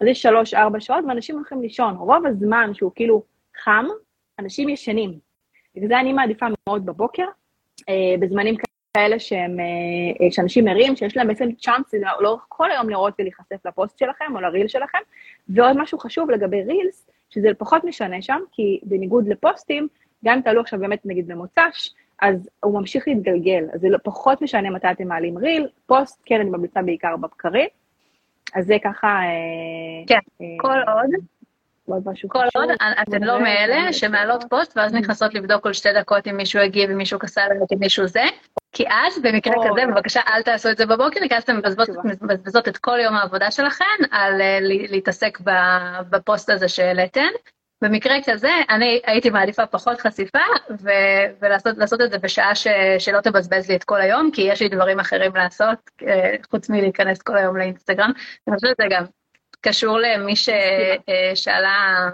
אז 0.00 0.06
יש 0.06 0.22
שלוש-ארבע 0.22 0.80
שעות 0.80 1.04
ואנשים 1.08 1.36
הולכים 1.36 1.62
לישון. 1.62 1.94
רוב 1.94 2.26
הזמן 2.26 2.70
שהוא 2.74 2.92
כאילו 2.94 3.22
חם, 3.64 3.86
אנשים 4.38 4.68
ישנים. 4.68 5.18
בגלל 5.76 5.88
זה 5.88 6.00
אני 6.00 6.12
מעדיפה 6.12 6.46
מאוד 6.68 6.86
בבוקר, 6.86 7.26
אה, 7.88 8.14
בזמנים 8.20 8.56
כאלה 8.96 9.18
שהם, 9.18 9.56
אה, 9.60 10.30
שאנשים 10.30 10.68
ערים, 10.68 10.96
שיש 10.96 11.16
להם 11.16 11.28
בעצם 11.28 11.52
צ'אנס 11.52 11.94
לאורך 12.20 12.44
כל 12.48 12.70
היום 12.70 12.88
לראות 12.88 13.14
ולהיחשף 13.18 13.66
לפוסט 13.66 13.98
שלכם 13.98 14.24
או 14.34 14.40
לריל 14.40 14.68
שלכם. 14.68 14.98
ועוד 15.48 15.76
משהו 15.76 15.98
חשוב 15.98 16.30
לגבי 16.30 16.62
רילס, 16.62 17.10
שזה 17.32 17.48
פחות 17.58 17.84
משנה 17.84 18.22
שם, 18.22 18.40
כי 18.52 18.80
בניגוד 18.82 19.28
לפוסטים, 19.28 19.88
גם 20.24 20.36
אם 20.36 20.40
תעלו 20.40 20.60
עכשיו 20.60 20.78
באמת 20.78 21.00
נגיד 21.04 21.26
במוצ"ש, 21.26 21.90
אז 22.22 22.48
הוא 22.64 22.80
ממשיך 22.80 23.08
להתגלגל, 23.08 23.64
אז 23.72 23.80
זה 23.80 23.88
לא, 23.88 23.98
פחות 24.04 24.42
משנה 24.42 24.70
מתי 24.70 24.90
אתם 24.90 25.08
מעלים 25.08 25.38
ריל, 25.38 25.68
פוסט, 25.86 26.22
כן, 26.26 26.40
אני 26.40 26.50
ממליצה 26.50 26.82
בעיקר 26.82 27.16
בבקרים, 27.16 27.68
אז 28.54 28.66
זה 28.66 28.76
ככה... 28.84 29.08
אה, 29.08 30.06
כן, 30.06 30.20
אה, 30.40 30.46
כל 30.60 30.78
עוד. 30.92 31.10
עוד 31.86 32.02
משהו 32.06 32.28
כל 32.28 32.44
עוד 32.54 32.68
אתן 33.02 33.22
לא 33.22 33.42
מאלה 33.42 33.92
שמעלות 33.92 34.44
פוסט 34.50 34.76
ואז 34.76 34.94
נכנסות 34.94 35.34
לבדוק 35.34 35.62
כל 35.62 35.72
שתי 35.72 35.88
דקות 35.92 36.28
אם 36.28 36.36
מישהו 36.36 36.60
הגיב, 36.60 36.90
אם 36.90 36.98
מישהו 36.98 37.18
כסה 37.18 37.42
עליהם, 37.42 37.60
אם 37.72 37.78
מישהו 37.78 38.06
זה, 38.06 38.22
כי 38.72 38.84
אז 38.88 39.22
במקרה 39.22 39.54
כזה, 39.54 39.86
בבקשה 39.86 40.20
אל 40.28 40.42
תעשו 40.42 40.70
את 40.70 40.76
זה 40.76 40.86
בבוקר, 40.86 41.20
כי 41.28 41.36
אז 41.36 41.42
אתן 41.42 41.60
מבזבזות 42.22 42.68
את 42.68 42.76
כל 42.76 42.98
יום 43.04 43.14
העבודה 43.14 43.50
שלכם 43.50 43.84
על 44.10 44.40
אה, 44.40 44.58
להתעסק 44.60 45.38
בפוסט 46.10 46.50
הזה 46.50 46.68
שהעליתן. 46.68 47.30
במקרה 47.82 48.14
כזה, 48.26 48.50
אני 48.70 49.00
הייתי 49.06 49.30
מעדיפה 49.30 49.66
פחות 49.66 50.00
חשיפה, 50.00 50.38
ו- 50.70 51.34
ולעשות 51.40 52.00
את 52.00 52.10
זה 52.10 52.18
בשעה 52.18 52.54
ש- 52.54 52.66
שלא 52.98 53.20
תבזבז 53.20 53.68
לי 53.68 53.76
את 53.76 53.84
כל 53.84 54.00
היום, 54.00 54.30
כי 54.32 54.42
יש 54.42 54.62
לי 54.62 54.68
דברים 54.68 55.00
אחרים 55.00 55.36
לעשות, 55.36 55.78
אה, 56.06 56.34
חוץ 56.50 56.70
מלהיכנס 56.70 57.22
כל 57.22 57.36
היום 57.36 57.56
לאינסטגרם. 57.56 58.12
אני 58.48 58.56
חושבת 58.56 58.76
שזה 58.80 58.88
גם 58.90 59.04
קשור 59.62 59.98
למי 59.98 60.34
ששאלה 60.36 62.08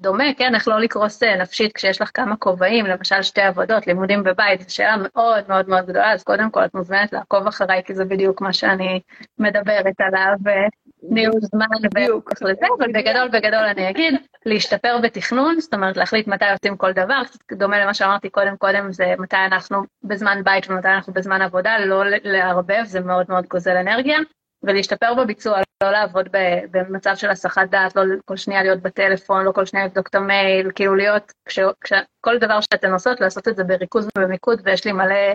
דומה, 0.00 0.24
כן, 0.36 0.54
איך 0.54 0.68
לא 0.68 0.80
לקרוס 0.80 1.22
אה, 1.22 1.36
נפשית 1.36 1.72
כשיש 1.72 2.00
לך 2.00 2.10
כמה 2.14 2.36
כובעים, 2.36 2.86
למשל 2.86 3.22
שתי 3.22 3.40
עבודות, 3.40 3.86
לימודים 3.86 4.22
בבית, 4.22 4.60
זו 4.60 4.74
שאלה 4.74 4.96
מאוד 4.96 5.44
מאוד 5.48 5.68
מאוד 5.68 5.86
גדולה, 5.86 6.12
אז 6.12 6.22
קודם 6.22 6.50
כל 6.50 6.64
את 6.64 6.74
מוזמנת 6.74 7.12
לעקוב 7.12 7.46
אחריי, 7.46 7.82
כי 7.84 7.94
זה 7.94 8.04
בדיוק 8.04 8.40
מה 8.40 8.52
שאני 8.52 9.00
מדברת 9.38 10.00
עליו, 10.00 10.34
אה, 10.46 10.66
ניהול 11.02 11.40
זמן 11.40 11.66
ואיך 11.94 12.42
לזה, 12.42 12.66
אבל 12.78 12.92
בגדול 12.92 13.28
בגדול 13.28 13.64
אני 13.64 13.90
אגיד, 13.90 14.14
להשתפר 14.46 14.98
בתכנון, 15.02 15.60
זאת 15.60 15.74
אומרת 15.74 15.96
להחליט 15.96 16.26
מתי 16.26 16.44
עושים 16.52 16.76
כל 16.76 16.92
דבר, 16.92 17.22
קצת 17.24 17.52
דומה 17.52 17.80
למה 17.80 17.94
שאמרתי 17.94 18.28
קודם 18.30 18.56
קודם, 18.56 18.92
זה 18.92 19.14
מתי 19.18 19.36
אנחנו 19.36 19.82
בזמן 20.02 20.40
בית 20.44 20.70
ומתי 20.70 20.88
אנחנו 20.88 21.12
בזמן 21.12 21.42
עבודה, 21.42 21.78
לא 21.78 22.04
לערבב, 22.24 22.82
זה 22.84 23.00
מאוד 23.00 23.26
מאוד 23.28 23.46
גוזל 23.46 23.76
אנרגיה. 23.76 24.18
ולהשתפר 24.62 25.14
בביצוע, 25.14 25.60
לא 25.82 25.90
לעבוד 25.90 26.28
במצב 26.70 27.12
של 27.16 27.30
הסחת 27.30 27.68
דעת, 27.70 27.96
לא 27.96 28.02
כל 28.24 28.36
שנייה 28.36 28.62
להיות 28.62 28.80
בטלפון, 28.80 29.44
לא 29.44 29.52
כל 29.52 29.66
שנייה 29.66 29.86
לבדוק 29.86 30.08
את 30.08 30.14
המייל, 30.14 30.70
כאילו 30.74 30.94
להיות, 30.94 31.32
כש, 31.44 31.58
כש, 31.80 31.92
כל 32.20 32.38
דבר 32.38 32.60
שאתן 32.60 32.92
עושות, 32.92 33.20
לעשות 33.20 33.48
את 33.48 33.56
זה 33.56 33.64
בריכוז 33.64 34.08
ובמיקוד, 34.18 34.60
ויש 34.64 34.84
לי 34.84 34.92
מלא 34.92 35.34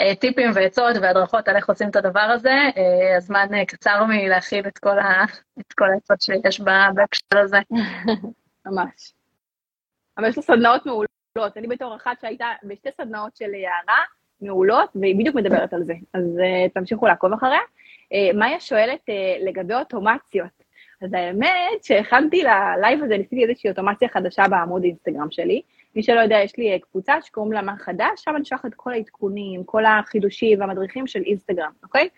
אה, 0.00 0.14
טיפים 0.14 0.50
ועצות 0.54 0.96
והדרכות 1.02 1.48
על 1.48 1.56
איך 1.56 1.68
עושים 1.68 1.88
את 1.88 1.96
הדבר 1.96 2.20
הזה, 2.20 2.50
אה, 2.76 3.16
הזמן 3.16 3.54
אה, 3.54 3.66
קצר 3.66 4.04
מלהכיל 4.04 4.66
את 4.66 4.78
כל, 4.78 4.98
את 5.60 5.72
כל 5.72 5.90
העצות 5.90 6.22
שיש 6.22 6.60
בהקשר 6.94 7.38
הזה. 7.38 7.58
ממש. 8.66 9.12
אבל 10.18 10.28
יש 10.28 10.36
לו 10.36 10.42
סדנאות 10.42 10.86
מעולות, 10.86 11.56
אני 11.56 11.66
בתור 11.66 11.96
אחת 11.96 12.20
שהייתה 12.20 12.46
בשתי 12.64 12.88
סדנאות 12.96 13.36
של 13.36 13.54
יערה, 13.54 14.02
מעולות, 14.40 14.90
והיא 14.94 15.18
בדיוק 15.18 15.36
מדברת 15.36 15.72
על 15.72 15.84
זה, 15.84 15.94
אז 16.14 16.22
uh, 16.22 16.72
תמשיכו 16.74 17.06
לעקוב 17.06 17.32
אחריה. 17.32 17.60
Uh, 18.14 18.36
מאיה 18.36 18.60
שואלת 18.60 19.00
uh, 19.00 19.46
לגבי 19.48 19.74
אוטומציות. 19.74 20.68
אז 21.02 21.12
האמת 21.12 21.84
שהכנתי 21.84 22.42
ללייב 22.42 23.02
הזה, 23.02 23.18
ניסיתי 23.18 23.44
איזושהי 23.44 23.70
אוטומציה 23.70 24.08
חדשה 24.08 24.48
בעמוד 24.48 24.84
אינסטגרם 24.84 25.30
שלי. 25.30 25.62
מי 25.96 26.02
שלא 26.02 26.20
יודע, 26.20 26.36
יש 26.36 26.56
לי 26.58 26.78
קבוצה 26.90 27.22
שקוראים 27.22 27.52
לה 27.52 27.62
מה 27.62 27.76
חדש, 27.76 28.10
שם 28.16 28.36
אני 28.36 28.44
שולחת 28.44 28.66
את 28.66 28.74
כל 28.74 28.92
העדכונים, 28.92 29.64
כל 29.64 29.84
החידושים 29.84 30.60
והמדריכים 30.60 31.06
של 31.06 31.22
אינסטגרם, 31.22 31.70
אוקיי? 31.82 32.08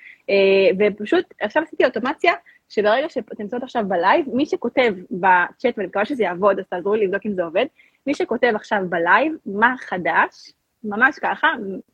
ופשוט 0.79 1.35
עכשיו 1.41 1.63
עשיתי 1.63 1.85
אוטומציה, 1.85 2.33
שברגע 2.69 3.09
שאתם 3.09 3.35
נמצאות 3.39 3.63
עכשיו 3.63 3.85
בלייב, 3.89 4.27
מי 4.33 4.47
שכותב 4.47 4.95
בצ'אט, 5.11 5.75
ואני 5.77 5.89
מקווה 5.89 6.05
שזה 6.05 6.23
יעבוד, 6.23 6.59
אז 6.59 6.67
תעזרו 6.67 6.95
לי 6.95 7.07
לבדוק 7.07 7.27
אם 7.27 7.33
זה 7.33 7.45
עובד, 7.45 7.67
מי 8.07 8.15
שכותב 8.15 8.53
עכשיו 8.55 8.83
בלייב, 8.89 9.33
מה 9.47 9.75
חדש, 9.79 10.53
ממש 10.85 11.19
ככה, 11.19 11.49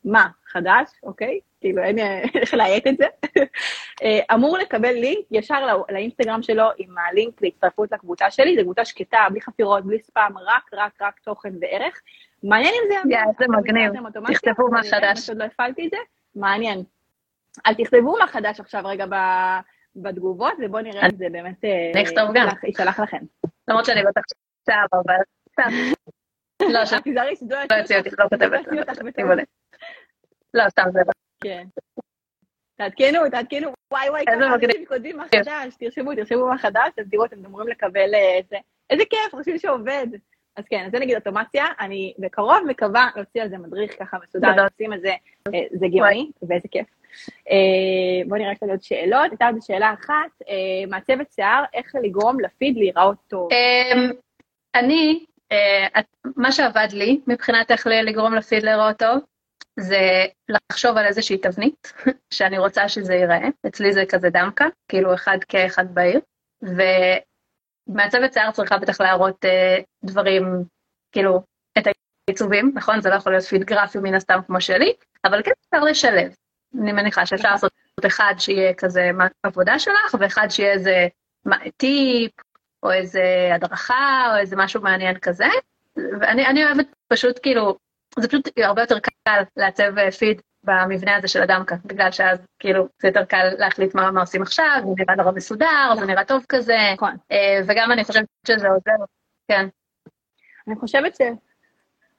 מה, 0.05 0.27
חדש, 0.45 0.89
אוקיי? 1.03 1.39
כאילו 1.61 1.83
אין 1.83 1.99
איך 2.41 2.53
לאיית 2.53 2.87
את 2.87 2.97
זה. 2.97 3.05
אה, 4.03 4.35
אמור 4.35 4.57
לקבל 4.57 4.91
לינק 4.91 5.25
ישר 5.31 5.65
לא, 5.65 5.85
לאינסטגרם 5.89 6.41
שלו 6.41 6.63
עם 6.77 6.97
הלינק 6.97 7.41
להצטרפות 7.41 7.91
לקבוצה 7.91 8.31
שלי, 8.31 8.55
זו 8.55 8.61
קבוצה 8.61 8.85
שקטה, 8.85 9.17
בלי 9.31 9.41
חפירות, 9.41 9.85
בלי 9.85 9.99
ספאם, 9.99 10.37
רק, 10.37 10.69
רק, 10.73 11.01
רק 11.01 11.19
תוכן 11.19 11.53
וערך. 11.61 12.01
מעניין 12.43 12.73
אם 12.73 12.89
זה 12.89 13.13
יעבור. 13.15 13.33
זה 13.39 13.45
מגניב, 13.47 13.91
תכתבו 14.27 14.71
מה 14.71 14.81
חדש. 14.83 15.29
עוד 15.29 15.37
לא 15.37 15.43
הפעלתי 15.43 15.85
את 15.85 15.91
זה, 15.91 15.97
מעניין. 16.35 16.83
אל 17.65 17.73
תכתבו 17.73 18.17
מה 18.19 18.27
חדש 18.27 18.59
עכשיו 18.59 18.81
רגע 18.85 19.05
בתגובות, 19.95 20.53
ובואו 20.63 20.83
נראה 20.83 21.05
אם 21.05 21.17
זה 21.17 21.25
באמת... 21.31 21.63
אני 21.93 22.03
אכתוב 22.03 22.29
גם. 22.33 22.47
יישלח 22.63 22.99
לכם. 22.99 23.17
למרות 23.67 23.85
שאני 23.85 24.01
בטח 24.03 24.21
שם, 24.65 24.85
אבל... 24.93 25.15
לא, 26.73 26.99
תיזהרי 27.03 27.35
שזה 27.35 27.55
לא 27.71 27.75
יוציא 27.75 27.97
אותי, 27.97 28.09
לא 28.19 28.27
כותבת. 28.29 28.67
לא, 30.53 30.69
סתם 30.69 30.83
זה 30.93 30.99
לא. 30.99 31.26
כן. 31.43 31.67
תעדכנו, 32.77 33.29
תעדכנו, 33.31 33.73
וואי 33.91 34.09
וואי, 34.09 34.25
כמה 34.25 34.55
אנשים 34.55 34.85
כותבים 34.87 35.17
מה 35.17 35.25
חדש, 35.27 35.75
תרשמו, 35.79 36.15
תרשמו 36.15 36.47
מה 36.47 36.57
חדש, 36.57 36.89
אז 36.97 37.05
תראו, 37.11 37.25
אתם 37.25 37.45
אמורים 37.45 37.67
לקבל 37.67 38.15
איזה, 38.15 38.55
אה, 38.55 38.59
איזה 38.89 39.03
כיף, 39.09 39.31
חושבים 39.31 39.57
שעובד. 39.57 40.07
אז 40.55 40.63
כן, 40.69 40.83
אז 40.85 40.91
זה 40.91 40.99
נגיד 40.99 41.15
אוטומציה, 41.15 41.65
אני 41.79 42.13
בקרוב 42.19 42.59
מקווה 42.67 43.09
להוציא 43.15 43.41
על 43.41 43.49
זה 43.49 43.57
מדריך 43.57 43.99
ככה 43.99 44.17
מסודר, 44.23 44.63
עושים 44.63 44.93
את 44.93 45.01
זה, 45.01 45.11
אה, 45.53 45.59
זה 45.71 45.85
גאוני, 45.87 46.31
ואיזה 46.41 46.67
כיף. 46.71 46.87
אה, 47.49 48.27
בואו 48.27 48.39
נראה 48.39 48.55
קצת 48.55 48.67
עוד 48.69 48.83
שאלות, 48.83 49.31
הייתה 49.31 49.47
עוד 49.47 49.61
שאלה 49.61 49.93
אחת, 49.93 50.47
מעצבת 50.87 51.31
שיער, 51.31 51.63
איך 51.73 51.95
לגרום 52.03 52.39
לפיד 52.39 52.77
להיראות 52.77 53.17
טוב? 53.27 53.49
אמ, 53.51 54.11
אני 54.75 55.25
מה 56.35 56.51
שעבד 56.51 56.87
לי 56.93 57.19
מבחינת 57.27 57.71
איך 57.71 57.87
לגרום 57.87 58.33
לפיד 58.33 58.63
להיראות 58.63 58.97
טוב, 58.97 59.19
זה 59.79 60.25
לחשוב 60.49 60.97
על 60.97 61.05
איזושהי 61.05 61.37
תבנית 61.37 61.93
שאני 62.33 62.57
רוצה 62.57 62.89
שזה 62.89 63.13
ייראה. 63.13 63.47
אצלי 63.67 63.93
זה 63.93 64.03
כזה 64.09 64.29
דמקה, 64.29 64.65
כאילו 64.87 65.13
אחד 65.13 65.37
כאחד 65.47 65.85
בעיר, 65.93 66.19
ומעצבת 66.61 68.33
שיער 68.33 68.51
צריכה 68.51 68.77
בטח 68.77 69.01
להראות 69.01 69.45
uh, 69.45 69.83
דברים, 70.03 70.63
כאילו, 71.11 71.41
את 71.77 71.87
העיצובים, 72.27 72.71
נכון? 72.75 73.01
זה 73.01 73.09
לא 73.09 73.15
יכול 73.15 73.31
להיות 73.31 73.43
פיד 73.43 73.63
גרפי 73.63 73.97
מן 73.97 74.13
הסתם 74.13 74.39
כמו 74.47 74.61
שלי, 74.61 74.93
אבל 75.25 75.43
כן 75.43 75.51
אפשר 75.65 75.83
לשלב. 75.83 76.35
אני 76.81 76.91
מניחה 76.91 77.25
שאפשר 77.25 77.51
לעשות 77.51 77.71
אחד 78.07 78.33
שיהיה 78.37 78.73
כזה 78.73 79.11
עבודה 79.43 79.79
שלך, 79.79 80.15
ואחד 80.19 80.47
שיהיה 80.49 80.73
איזה 80.73 81.07
טיפ, 81.77 82.31
או 82.83 82.91
איזה 82.91 83.49
הדרכה, 83.53 84.31
או 84.31 84.39
איזה 84.39 84.55
משהו 84.55 84.81
מעניין 84.81 85.19
כזה. 85.19 85.45
ואני 85.95 86.65
אוהבת 86.65 86.87
פשוט 87.07 87.39
כאילו, 87.43 87.77
זה 88.17 88.27
פשוט 88.27 88.49
הרבה 88.57 88.81
יותר 88.81 88.99
קל 88.99 89.41
לעצב 89.57 90.09
פיד 90.09 90.41
במבנה 90.63 91.15
הזה 91.15 91.27
של 91.27 91.41
הדמקה, 91.41 91.75
בגלל 91.85 92.11
שאז 92.11 92.39
כאילו 92.59 92.87
זה 93.01 93.07
יותר 93.07 93.25
קל 93.25 93.49
להחליט 93.57 93.95
מה, 93.95 94.11
מה 94.11 94.21
עושים 94.21 94.41
עכשיו, 94.41 94.81
זה 94.83 94.93
נראה 94.97 95.15
נורא 95.15 95.31
מסודר, 95.31 95.95
זה 95.99 96.05
נראה 96.05 96.23
טוב 96.25 96.45
כזה, 96.49 96.77
נכון. 96.93 97.15
אה, 97.31 97.59
וגם 97.67 97.91
אני 97.91 98.03
חושבת 98.03 98.25
שזה 98.47 98.67
עוזר, 98.67 99.03
כן. 99.47 99.67
אני 100.67 100.75
חושבת 100.75 101.15
ש... 101.15 101.21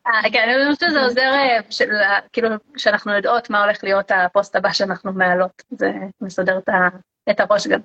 אה, 0.07 0.31
כן, 0.33 0.49
אני 0.49 0.75
חושבת 0.75 0.91
שזה 0.91 1.03
עוזר, 1.03 1.31
אה, 1.33 2.21
כאילו, 2.33 2.49
שאנחנו 2.77 3.13
יודעות 3.13 3.51
מה 3.51 3.65
הולך 3.65 3.85
להיות 3.85 4.11
הפוסט 4.11 4.57
הבא 4.57 4.73
שאנחנו 4.73 5.13
מעלות, 5.13 5.63
זה 5.71 5.93
מסדר 6.21 6.59
את 7.31 7.41
הראש 7.41 7.67
גם. 7.67 7.81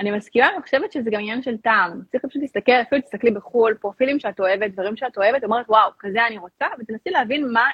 אני 0.00 0.10
מסכימה, 0.10 0.48
אני 0.54 0.62
חושבת 0.62 0.92
שזה 0.92 1.10
גם 1.10 1.20
עניין 1.20 1.42
של 1.42 1.56
טעם. 1.56 2.00
צריך 2.12 2.24
פשוט 2.24 2.42
להסתכל, 2.42 2.72
אפילו 2.72 3.00
תסתכלי 3.00 3.30
בחו"ל, 3.30 3.74
פרופילים 3.74 4.20
שאת 4.20 4.40
אוהבת, 4.40 4.70
דברים 4.70 4.96
שאת 4.96 5.16
אוהבת, 5.16 5.44
אומרת, 5.44 5.66
וואו, 5.68 5.90
כזה 5.98 6.26
אני 6.26 6.38
רוצה, 6.38 6.66
ותנסי 6.78 7.10
להבין 7.10 7.52
מה, 7.52 7.64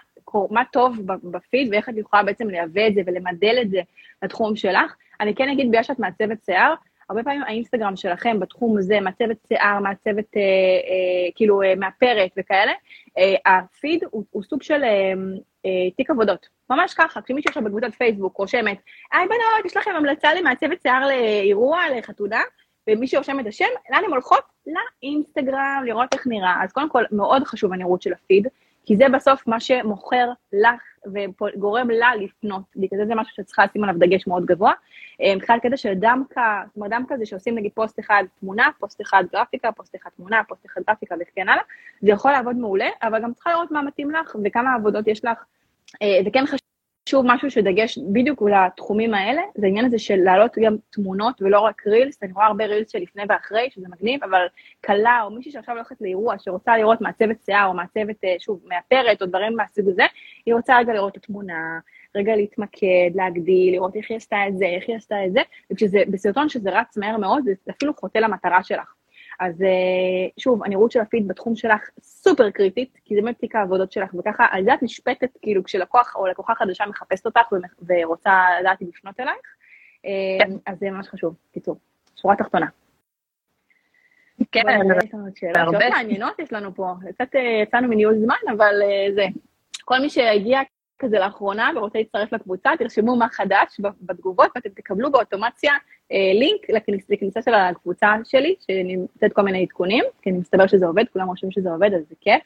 מה 0.50 0.62
טוב 0.72 0.96
בפיד 1.06 1.68
ואיך 1.72 1.88
את 1.88 1.94
יכולה 1.96 2.22
בעצם 2.22 2.48
לייבא 2.48 2.86
את 2.86 2.94
זה 2.94 3.00
ולמדל 3.06 3.58
את 3.62 3.70
זה 3.70 3.80
לתחום 4.22 4.56
שלך. 4.56 4.94
אני 5.20 5.34
כן 5.34 5.48
אגיד, 5.48 5.68
בגלל 5.68 5.82
שאת 5.82 5.98
מעצבת 5.98 6.44
שיער, 6.44 6.74
הרבה 7.08 7.22
פעמים 7.22 7.42
האינסטגרם 7.42 7.96
שלכם 7.96 8.40
בתחום 8.40 8.78
הזה, 8.78 9.00
מעצבת 9.00 9.36
שיער, 9.48 9.80
מעצבת, 9.80 10.36
אה, 10.36 10.40
אה, 10.42 11.30
כאילו, 11.34 11.62
אה, 11.62 11.74
מאפרת 11.76 12.30
וכאלה, 12.36 12.72
אה, 13.18 13.34
הפיד 13.46 14.04
הוא, 14.10 14.24
הוא 14.30 14.42
סוג 14.42 14.62
של 14.62 14.84
אה, 14.84 15.12
אה, 15.66 15.90
תיק 15.96 16.10
עבודות. 16.10 16.48
ממש 16.70 16.94
ככה, 16.94 17.22
כשמישהו 17.22 17.48
עכשיו 17.48 17.64
בקבוצת 17.64 17.94
פייסבוק 17.94 18.36
רושמת, 18.36 18.78
היי 19.12 19.26
בנות, 19.26 19.66
יש 19.66 19.76
לכם 19.76 19.90
המלצה 19.90 20.34
למעצבת 20.34 20.82
שיער 20.82 21.06
לאירוע, 21.06 21.80
לחתונה, 21.96 22.40
ומישהו 22.88 23.18
רושם 23.18 23.40
את 23.40 23.46
השם, 23.46 23.68
לאן 23.90 24.04
הן 24.04 24.10
הולכות? 24.10 24.42
לאינסטגרם, 24.66 25.82
לראות 25.86 26.14
איך 26.14 26.26
נראה. 26.26 26.62
אז 26.62 26.72
קודם 26.72 26.88
כל, 26.88 27.04
מאוד 27.12 27.44
חשוב 27.44 27.72
הנראות 27.72 28.02
של 28.02 28.12
הפיד, 28.12 28.46
כי 28.86 28.96
זה 28.96 29.04
בסוף 29.08 29.46
מה 29.46 29.60
שמוכר 29.60 30.28
לך 30.52 30.91
וגורם 31.06 31.90
לה 31.90 32.16
לפנות, 32.16 32.62
בגלל 32.76 33.00
זה 33.00 33.06
זה 33.06 33.14
משהו 33.14 33.34
שצריכה 33.36 33.64
לשים 33.64 33.84
עליו 33.84 33.98
דגש 33.98 34.26
מאוד 34.26 34.46
גבוה. 34.46 34.72
אה, 35.22 35.36
מבחינת 35.36 35.62
קטע 35.62 35.76
של 35.76 35.94
דמקה, 35.94 36.62
זאת 36.66 36.76
אומרת 36.76 36.90
דמקה 36.90 37.16
זה 37.18 37.26
שעושים 37.26 37.54
נגיד 37.54 37.70
פוסט 37.74 38.00
אחד 38.00 38.24
תמונה, 38.40 38.68
פוסט 38.78 39.00
אחד 39.00 39.24
גרפיקה, 39.32 39.72
פוסט 39.72 39.96
אחד 39.96 40.10
תמונה, 40.16 40.42
פוסט 40.48 40.66
אחד 40.66 40.80
גרפיקה 40.88 41.14
וכן 41.20 41.48
הלאה, 41.48 41.62
זה 42.00 42.10
יכול 42.10 42.32
לעבוד 42.32 42.56
מעולה, 42.56 42.88
אבל 43.02 43.22
גם 43.22 43.34
צריכה 43.34 43.50
לראות 43.50 43.70
מה 43.70 43.82
מתאים 43.82 44.10
לך 44.10 44.36
וכמה 44.44 44.74
עבודות 44.74 45.08
יש 45.08 45.24
לך. 45.24 45.44
אה, 46.02 46.20
זה 46.24 46.30
כן 46.32 46.46
חשוב 46.46 46.71
שוב, 47.08 47.24
משהו 47.28 47.50
שדגש 47.50 47.98
בדיוק 48.12 48.42
לתחומים 48.42 49.14
האלה, 49.14 49.42
זה 49.54 49.66
העניין 49.66 49.84
הזה 49.84 49.98
של 49.98 50.16
להעלות 50.16 50.52
גם 50.62 50.76
תמונות 50.90 51.42
ולא 51.42 51.60
רק 51.60 51.86
רילס, 51.86 52.22
אני 52.22 52.32
רואה 52.32 52.46
הרבה 52.46 52.66
רילס 52.66 52.90
של 52.90 52.98
לפני 52.98 53.22
ואחרי, 53.28 53.68
שזה 53.70 53.86
מגניב, 53.88 54.24
אבל 54.24 54.46
כלה 54.86 55.20
או 55.22 55.30
מישהי 55.30 55.52
שעכשיו 55.52 55.74
הולכת 55.74 55.96
לאירוע 56.00 56.34
שרוצה 56.38 56.76
לראות 56.76 57.00
מעצבת 57.00 57.36
שיער 57.44 57.66
או 57.68 57.74
מעצבת, 57.74 58.24
אה, 58.24 58.34
שוב, 58.38 58.60
מאפרת 58.66 59.22
או 59.22 59.26
דברים 59.26 59.56
מהסוג 59.56 59.88
הזה, 59.88 60.02
היא 60.46 60.54
רוצה 60.54 60.78
רגע 60.78 60.92
לראות 60.92 61.16
את 61.16 61.24
התמונה, 61.24 61.78
רגע 62.14 62.36
להתמקד, 62.36 63.10
להגדיל, 63.14 63.74
לראות 63.74 63.96
איך 63.96 64.06
היא 64.10 64.16
עשתה 64.16 64.36
את 64.48 64.58
זה, 64.58 64.66
איך 64.66 64.84
היא 64.88 64.96
עשתה 64.96 65.26
את 65.26 65.32
זה, 65.32 65.40
וכשזה 65.72 66.02
בסרטון 66.10 66.48
שזה 66.48 66.70
רץ 66.70 66.96
מהר 66.96 67.16
מאוד, 67.16 67.44
זה 67.44 67.52
אפילו 67.70 67.94
חוטא 67.94 68.18
למטרה 68.18 68.62
שלך. 68.62 69.01
אז 69.40 69.62
אה, 69.62 70.28
שוב, 70.38 70.64
הנראות 70.64 70.92
של 70.92 71.00
הפיד 71.00 71.28
בתחום 71.28 71.56
שלך 71.56 71.90
סופר 72.02 72.50
קריטית, 72.50 72.98
כי 73.04 73.14
זה 73.14 73.20
באמת 73.20 73.38
תיק 73.38 73.56
העבודות 73.56 73.92
שלך, 73.92 74.14
וככה, 74.14 74.46
על 74.50 74.64
זה 74.64 74.74
את 74.74 74.82
נשפטת, 74.82 75.28
כאילו, 75.42 75.64
כשלקוח 75.64 76.16
או 76.16 76.26
לקוחה 76.26 76.54
חדשה 76.54 76.86
מחפשת 76.86 77.26
אותך 77.26 77.52
ורוצה 77.86 78.32
לדעת 78.60 78.82
אם 78.82 78.86
לפנות 78.88 79.20
אלייך, 79.20 79.36
אה, 80.06 80.46
כן. 80.46 80.52
אז 80.66 80.78
זה 80.78 80.90
ממש 80.90 81.08
חשוב. 81.08 81.34
קיצור, 81.52 81.78
שורה 82.20 82.36
תחתונה. 82.36 82.66
כן, 84.52 84.68
הרבה. 84.68 84.94
שאלות 85.34 85.74
מעניינות 85.90 86.38
יש 86.38 86.52
לנו 86.52 86.74
פה, 86.74 86.94
קצת 87.14 87.34
אה, 87.34 87.62
יצאנו 87.62 87.88
מניהול 87.88 88.18
זמן, 88.18 88.54
אבל 88.56 88.74
זה. 89.14 89.26
כל 89.84 89.98
מי 89.98 90.10
שהגיע 90.10 90.60
כזה 91.02 91.18
לאחרונה 91.18 91.70
ורוצה 91.76 91.98
להצטרף 91.98 92.32
לקבוצה, 92.32 92.70
תרשמו 92.78 93.16
מה 93.16 93.28
חדש 93.28 93.80
בתגובות 94.00 94.50
ואתם 94.54 94.68
תקבלו 94.68 95.12
באוטומציה 95.12 95.72
אה, 95.72 95.78
לינק 96.34 96.70
לכניס, 96.70 97.10
לכניסה 97.10 97.42
של 97.42 97.54
הקבוצה 97.54 98.14
שלי, 98.24 98.54
שנמצאת 98.66 99.32
כל 99.32 99.42
מיני 99.42 99.62
עדכונים, 99.62 100.04
כי 100.22 100.30
אני 100.30 100.38
מסתבר 100.38 100.66
שזה 100.66 100.86
עובד, 100.86 101.04
כולם 101.12 101.26
חושבים 101.26 101.50
שזה 101.50 101.70
עובד, 101.70 101.90
אז 101.94 102.08
זה 102.08 102.14
כיף. 102.20 102.42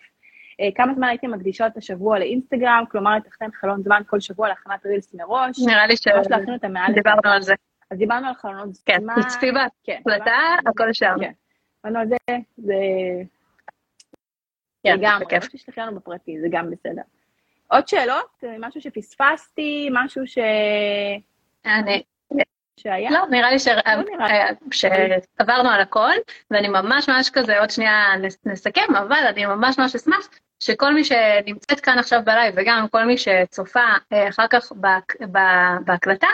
אה, 0.60 0.68
כמה 0.74 0.94
זמן 0.94 1.08
הייתם 1.08 1.30
מקדישות 1.30 1.76
השבוע 1.76 2.18
לאינסטגרם, 2.18 2.84
כלומר 2.90 3.16
לתכנן 3.16 3.48
חלון 3.52 3.82
זמן 3.82 4.02
כל 4.06 4.20
שבוע 4.20 4.48
להכנת 4.48 4.86
רילס 4.86 5.14
מראש. 5.14 5.58
נראה 5.66 5.86
לי 5.86 5.96
שדיברנו 5.96 7.30
על 7.30 7.42
זה. 7.42 7.54
אז 7.90 7.98
דיברנו 7.98 8.26
על 8.28 8.34
חלונות 8.34 8.68
כן, 8.86 9.00
זמן. 9.00 9.14
כן, 9.14 9.22
תצפי 9.22 9.46
בהקלטה, 9.52 10.38
הכל 10.66 10.92
שם. 10.92 11.14
כן, 11.20 11.32
דיברנו 11.84 12.00
על 12.00 12.08
זה, 12.08 12.16
זה... 12.56 12.74
לגמרי, 14.84 15.36
או 15.36 15.42
שתשלחי 15.42 15.80
לנו 15.80 15.96
בפרטי, 15.96 16.40
זה 16.40 16.46
גם 16.50 16.70
בסדר. 16.70 17.02
עוד 17.70 17.88
שאלות? 17.88 18.44
משהו 18.58 18.80
שפספסתי? 18.80 19.88
משהו 19.92 20.26
ש... 20.26 20.38
אני... 21.66 22.02
שהיה? 22.80 23.10
לא, 23.10 23.26
נראה 23.30 23.50
לי 23.50 23.56
לא 23.56 23.82
שעברנו 24.70 25.70
על 25.70 25.80
הכל, 25.80 26.12
ואני 26.50 26.68
ממש 26.68 27.08
ממש 27.08 27.30
כזה, 27.30 27.60
עוד 27.60 27.70
שנייה 27.70 28.12
נסכם, 28.44 28.96
אבל 28.98 29.26
אני 29.28 29.46
ממש 29.46 29.78
ממש 29.78 29.94
אשמח 29.94 30.28
שכל 30.62 30.94
מי 30.94 31.04
שנמצאת 31.04 31.80
כאן 31.80 31.98
עכשיו 31.98 32.20
בלייב, 32.24 32.54
וגם 32.56 32.86
כל 32.90 33.04
מי 33.04 33.18
שצופה 33.18 33.84
אה, 34.12 34.28
אחר 34.28 34.46
כך 34.50 34.72
בהקלטה, 35.84 36.28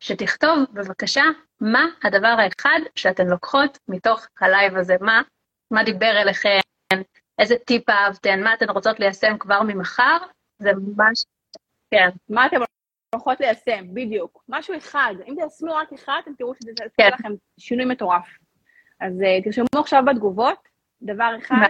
שתכתוב 0.00 0.58
בבקשה 0.72 1.24
מה 1.60 1.86
הדבר 2.02 2.36
האחד 2.38 2.80
שאתן 2.94 3.26
לוקחות 3.26 3.78
מתוך 3.88 4.26
הלייב 4.40 4.76
הזה, 4.76 4.96
מה, 5.00 5.22
מה 5.70 5.84
דיבר 5.84 6.22
אליכם, 6.22 6.58
איזה 7.38 7.54
טיפ 7.66 7.90
אהבתן, 7.90 8.42
מה 8.42 8.54
אתן 8.54 8.70
רוצות 8.70 9.00
ליישם 9.00 9.38
כבר 9.38 9.62
ממחר, 9.62 10.16
זה 10.58 10.70
ממש, 10.72 11.24
כן. 11.90 12.08
מה 12.28 12.46
אתם 12.46 12.56
הולכות 13.14 13.40
ליישם, 13.40 13.94
בדיוק. 13.94 14.44
משהו 14.48 14.76
אחד, 14.76 15.14
אם 15.28 15.34
תיישמו 15.34 15.74
רק 15.74 15.92
אחד, 15.92 16.20
אתם 16.24 16.32
תראו 16.38 16.54
שזה 16.54 16.70
יעשה 16.80 16.94
כן. 16.96 17.10
לכם 17.12 17.32
שינוי 17.58 17.84
מטורף. 17.84 18.28
אז 19.00 19.20
אה, 19.20 19.44
תרשמו 19.44 19.80
עכשיו 19.80 20.02
בתגובות, 20.06 20.68
דבר 21.02 21.36
אחד, 21.38 21.66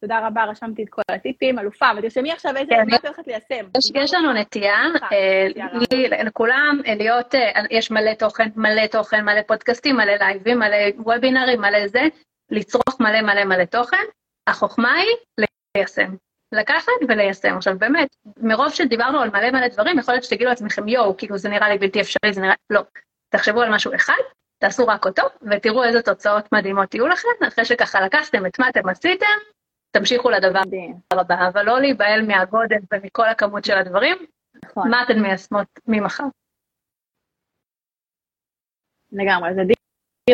תודה 0.00 0.26
רבה, 0.26 0.44
רשמתי 0.44 0.82
את 0.82 0.88
כל 0.88 1.02
הטיפים, 1.08 1.58
אלופה, 1.58 1.86
ותרשמי 1.98 2.32
עכשיו 2.32 2.56
איזה, 2.56 2.70
כן. 2.70 2.90
מה 2.90 2.96
את 2.96 3.04
הולכת 3.04 3.26
ליישם. 3.26 3.66
יש 3.94 4.14
לנו 4.14 4.32
נטייה, 4.32 4.82
אה, 5.12 5.46
לכולם 6.24 6.80
אה, 6.86 6.94
להיות, 6.94 7.34
יש 7.70 7.90
מלא 7.90 8.14
תוכן, 8.14 8.48
מלא 8.56 8.86
תוכן, 8.86 9.24
מלא 9.24 9.42
פודקאסטים, 9.42 9.96
מלא 9.96 10.12
לייבים, 10.12 10.58
מלא 10.58 10.76
וובינרים, 10.98 11.60
מלא 11.60 11.86
זה, 11.86 12.02
לצרוך 12.50 13.00
מלא 13.00 13.20
מלא 13.22 13.44
מלא 13.44 13.64
תוכן. 13.64 14.04
החוכמה 14.46 14.92
היא 14.94 15.46
ליישם. 15.76 16.14
לקחת 16.52 16.92
וליישם. 17.08 17.56
עכשיו 17.56 17.78
באמת, 17.78 18.16
מרוב 18.36 18.70
שדיברנו 18.70 19.20
על 19.20 19.30
מלא 19.30 19.50
מלא 19.50 19.68
דברים, 19.68 19.98
יכול 19.98 20.14
להיות 20.14 20.24
שתגידו 20.24 20.50
לעצמכם, 20.50 20.88
יואו, 20.88 21.16
כאילו 21.16 21.38
זה 21.38 21.48
נראה 21.48 21.68
לי 21.68 21.78
בלתי 21.78 22.00
אפשרי, 22.00 22.32
זה 22.32 22.40
נראה... 22.40 22.54
לא. 22.70 22.80
תחשבו 23.28 23.60
על 23.60 23.74
משהו 23.74 23.94
אחד, 23.94 24.22
תעשו 24.58 24.86
רק 24.86 25.06
אותו, 25.06 25.22
ותראו 25.50 25.84
איזה 25.84 26.02
תוצאות 26.02 26.52
מדהימות 26.52 26.94
יהיו 26.94 27.08
לכם, 27.08 27.28
אחרי 27.48 27.64
שככה 27.64 28.00
לקחתם 28.00 28.46
את 28.46 28.58
מה 28.58 28.68
אתם 28.68 28.88
עשיתם, 28.88 29.26
תמשיכו 29.90 30.30
לדבר 30.30 30.60
הבא, 31.12 31.48
אבל 31.48 31.62
לא 31.62 31.80
להיבהל 31.80 32.26
מהגודל 32.26 32.76
ומכל 32.92 33.28
הכמות 33.28 33.64
של 33.64 33.78
הדברים, 33.78 34.16
נכון. 34.64 34.90
מה 34.90 35.02
אתן 35.02 35.22
מיישמות 35.22 35.66
ממחר. 35.86 36.24
לגמרי, 39.12 39.50
אז 39.50 39.58
עדי 39.58 39.74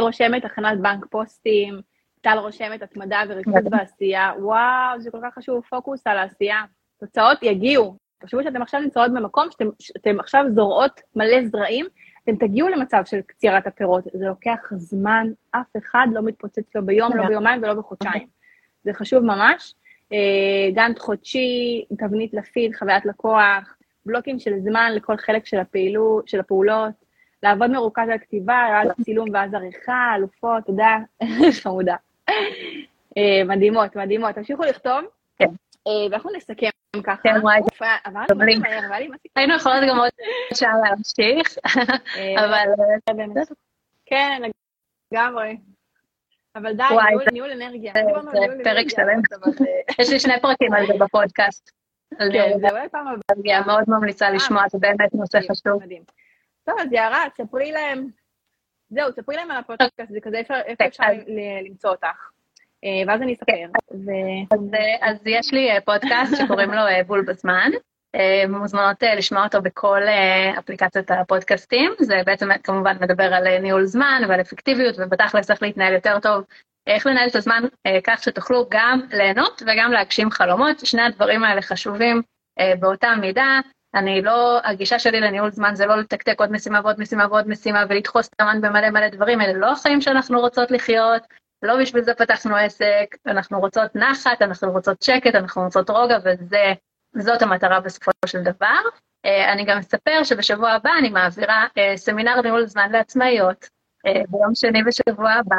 רושמת 0.01 0.45
הכנת 0.45 0.79
בנק 0.83 1.07
פוסטים, 1.11 1.81
טל 2.21 2.39
רושמת 2.39 2.83
התמדה 2.83 3.23
וריכוז 3.29 3.65
בעשייה, 3.71 4.33
וואו, 4.39 5.01
זה 5.01 5.11
כל 5.11 5.19
כך 5.23 5.35
חשוב, 5.35 5.65
פוקוס 5.71 6.07
על 6.07 6.19
העשייה. 6.19 6.63
תוצאות 7.01 7.43
יגיעו. 7.43 7.97
תחשבו 8.19 8.43
שאתם 8.43 8.63
עכשיו 8.63 8.81
נמצאות 8.81 9.15
במקום 9.15 9.47
שאתם, 9.51 9.69
שאתם 9.79 10.21
עכשיו 10.21 10.45
זורעות 10.55 11.01
מלא 11.17 11.47
זרעים, 11.47 11.87
אתם 12.25 12.37
תגיעו 12.37 12.69
למצב 12.69 13.03
של 13.05 13.21
קצירת 13.21 13.67
הפירות. 13.67 14.05
זה 14.13 14.27
לוקח 14.27 14.73
זמן, 14.77 15.27
אף 15.51 15.77
אחד 15.79 16.07
לא 16.13 16.23
מתפוצץ 16.23 16.75
לו 16.75 16.87
ביום, 16.87 17.17
לא 17.17 17.27
ביומיים 17.27 17.63
ולא 17.63 17.75
בחודשיים. 17.75 18.27
זה 18.85 18.93
חשוב 18.93 19.25
ממש. 19.25 19.75
אה, 20.13 20.71
גאנט 20.75 20.99
חודשי, 20.99 21.85
תבנית 21.99 22.35
לפיד, 22.35 22.77
חוויית 22.77 23.05
לקוח, 23.07 23.77
בלוקים 24.07 24.39
של 24.39 24.59
זמן 24.61 24.93
לכל 24.95 25.17
חלק 25.17 25.47
של, 25.47 25.59
הפעילו, 25.59 26.21
של 26.27 26.41
הפעולות, 26.41 26.93
לעבוד 27.43 27.71
מרוכז 27.71 28.09
על 28.13 28.19
כתיבה, 28.19 28.57
על 28.57 28.89
צילום 29.05 29.29
ואז 29.33 29.55
עריכה, 29.55 30.13
אלופות, 30.17 30.65
תודה, 30.67 30.99
חמודה. 31.63 31.97
אה, 33.17 33.45
מדהימות, 33.45 33.97
מדהימות. 33.97 34.35
תמשיכו 34.35 34.63
לכתוב, 34.63 35.01
כן. 35.39 35.49
אה, 35.87 35.93
ואנחנו 36.11 36.31
נסכם 36.37 36.69
ככה. 37.03 37.23
כן, 37.23 37.41
וואי. 37.43 37.61
היינו 39.37 39.55
יכולות 39.55 39.79
גם 39.89 39.99
עוד 39.99 40.11
שעה 40.55 40.73
להמשיך, 40.85 41.59
אה, 42.17 42.45
אבל... 42.45 42.67
כן, 44.07 44.43
לגמרי. 45.13 45.57
אבל 46.57 46.73
די, 46.73 46.83
ניהול 47.33 47.51
אנרגיה. 47.51 47.93
זה 47.95 48.01
פרק 48.65 48.89
שלם. 48.89 49.21
יש 50.01 50.11
לי 50.11 50.21
שני 50.21 50.41
פרקים 50.43 50.75
על 50.75 50.87
זה 50.87 50.93
בפודקאסט. 51.05 51.71
כן, 52.19 52.61
זה 52.61 52.71
אולי 52.71 52.89
פעם 52.89 53.07
הבאה. 53.09 53.67
מאוד 53.67 53.85
ממליצה 53.89 54.31
לשמוע, 54.31 54.63
זה 54.69 54.79
באמת 54.79 55.15
נושא 55.15 55.39
חשוב. 55.51 55.83
טוב, 56.65 56.79
אז 56.79 56.93
יערה, 56.93 57.25
תספרי 57.35 57.73
להם 57.73 58.09
זהו, 58.91 59.11
תספרי 59.11 59.37
להם 59.37 59.51
על 59.51 59.57
הפודקאסט, 59.57 60.13
זה 60.13 60.21
כזה 60.23 60.37
איפה 60.67 60.87
אפשר 60.87 61.05
למצוא 61.65 61.91
אותך. 61.91 62.31
אה, 62.85 63.03
ואז 63.07 63.23
אני 63.23 63.35
אספר. 63.35 63.67
אז 65.01 65.17
יש 65.27 65.53
לי 65.53 65.71
אה, 65.71 65.81
פודקאסט 65.81 66.37
שקוראים 66.37 66.71
לו 66.71 66.87
אה, 66.87 67.05
בול 67.07 67.25
בזמן. 67.25 67.71
מוזמנות 68.49 69.03
לשמוע 69.03 69.45
אותו 69.45 69.63
בכל 69.63 70.01
אפליקציות 70.59 71.11
הפודקאסטים. 71.11 71.93
זה 72.01 72.21
בעצם 72.27 72.49
כמובן 72.65 72.97
מדבר 73.01 73.35
על 73.35 73.59
ניהול 73.59 73.85
זמן 73.85 74.23
ועל 74.29 74.41
אפקטיביות, 74.41 74.95
ובתכלס 74.99 75.51
איך 75.51 75.63
להתנהל 75.63 75.93
יותר 75.93 76.21
טוב, 76.21 76.45
איך 76.87 77.07
לנהל 77.07 77.29
את 77.29 77.37
הזמן 77.37 77.65
כך 78.05 78.23
שתוכלו 78.23 78.67
גם 78.71 79.01
ליהנות 79.11 79.63
וגם 79.67 79.93
להגשים 79.93 80.31
חלומות. 80.31 80.87
שני 80.87 81.03
הדברים 81.03 81.45
האלה 81.45 81.63
חשובים 81.63 82.23
באותה 82.81 83.15
מידה. 83.21 83.61
אני 83.95 84.23
לא, 84.23 84.61
הגישה 84.65 84.99
שלי 84.99 85.21
לניהול 85.21 85.51
זמן 85.51 85.75
זה 85.75 85.87
לא 85.87 85.97
לתקתק 85.97 86.41
עוד 86.41 86.53
משימה 86.53 86.81
ועוד 86.83 87.01
משימה 87.01 87.27
ועוד 87.31 87.49
משימה 87.49 87.85
ולדחוס 87.89 88.29
את 88.29 88.41
המן 88.41 88.61
במלא 88.61 88.91
מלא 88.91 89.09
דברים, 89.09 89.41
אלה 89.41 89.53
לא 89.53 89.73
החיים 89.73 90.01
שאנחנו 90.01 90.41
רוצות 90.41 90.71
לחיות, 90.71 91.23
לא 91.63 91.81
בשביל 91.81 92.03
זה 92.03 92.15
פתחנו 92.15 92.57
עסק, 92.57 93.17
אנחנו 93.27 93.61
רוצות 93.61 93.97
נחת, 93.97 94.43
אנחנו 94.43 94.73
רוצות 94.73 95.03
שקט, 95.03 95.35
אנחנו 95.35 95.63
רוצות 95.63 95.91
רוגע, 95.91 96.19
וזאת 97.15 97.43
המטרה 97.43 97.81
בסופו 97.81 98.11
של 98.27 98.43
דבר. 98.43 98.81
אה, 99.25 99.53
אני 99.53 99.65
גם 99.65 99.79
אספר 99.79 100.25
שבשבוע 100.25 100.71
הבא 100.71 100.91
אני 100.99 101.11
מעבירה 101.11 101.67
אה, 101.79 101.97
סמינר 101.97 102.41
ניהול 102.41 102.67
זמן 102.67 102.93
לעצמאיות, 102.93 103.69
ביום 104.05 104.55
שני 104.55 104.83
בשבוע 104.83 105.31
הבא. 105.31 105.57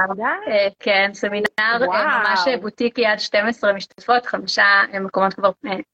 כן, 0.80 1.10
סמינר 1.14 1.44
ממש 1.88 2.48
בוטיק 2.62 2.98
יד 2.98 3.20
12 3.20 3.74
משתתפות, 3.74 4.26
חמישה 4.26 4.66
מקומות 5.02 5.34
כבר 5.34 5.52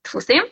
דפוסים. 0.08 0.44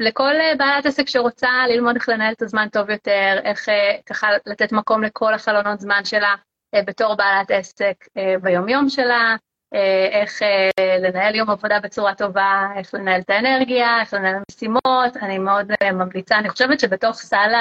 לכל 0.00 0.32
בעלת 0.58 0.86
עסק 0.86 1.08
שרוצה 1.08 1.50
ללמוד 1.68 1.96
איך 1.96 2.08
לנהל 2.08 2.32
את 2.32 2.42
הזמן 2.42 2.68
טוב 2.68 2.90
יותר, 2.90 3.38
איך 3.44 3.68
ככה 4.06 4.28
לתת 4.46 4.72
מקום 4.72 5.02
לכל 5.02 5.34
החלונות 5.34 5.80
זמן 5.80 6.04
שלה 6.04 6.34
בתור 6.74 7.14
בעלת 7.14 7.50
עסק 7.50 8.04
ביומיום 8.42 8.88
שלה, 8.88 9.36
איך 10.10 10.42
לנהל 11.00 11.34
יום 11.34 11.50
עבודה 11.50 11.80
בצורה 11.80 12.14
טובה, 12.14 12.68
איך 12.76 12.94
לנהל 12.94 13.20
את 13.20 13.30
האנרגיה, 13.30 14.00
איך 14.00 14.14
לנהל 14.14 14.42
משימות, 14.50 15.16
אני 15.22 15.38
מאוד 15.38 15.72
ממליצה, 15.92 16.38
אני 16.38 16.48
חושבת 16.48 16.80
שבתוך 16.80 17.16
סל 17.16 17.52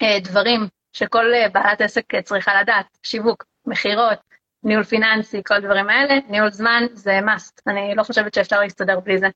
הדברים 0.00 0.60
שכל 0.92 1.24
בעלת 1.52 1.80
עסק 1.80 2.04
צריכה 2.22 2.60
לדעת, 2.60 2.86
שיווק, 3.02 3.44
מכירות, 3.66 4.18
ניהול 4.62 4.84
פיננסי, 4.84 5.42
כל 5.46 5.54
הדברים 5.54 5.88
האלה, 5.88 6.14
ניהול 6.28 6.50
זמן 6.50 6.82
זה 6.92 7.18
must, 7.18 7.60
אני 7.66 7.94
לא 7.94 8.02
חושבת 8.02 8.34
שאפשר 8.34 8.60
להסתדר 8.60 9.00
בלי 9.00 9.18
זה. 9.18 9.26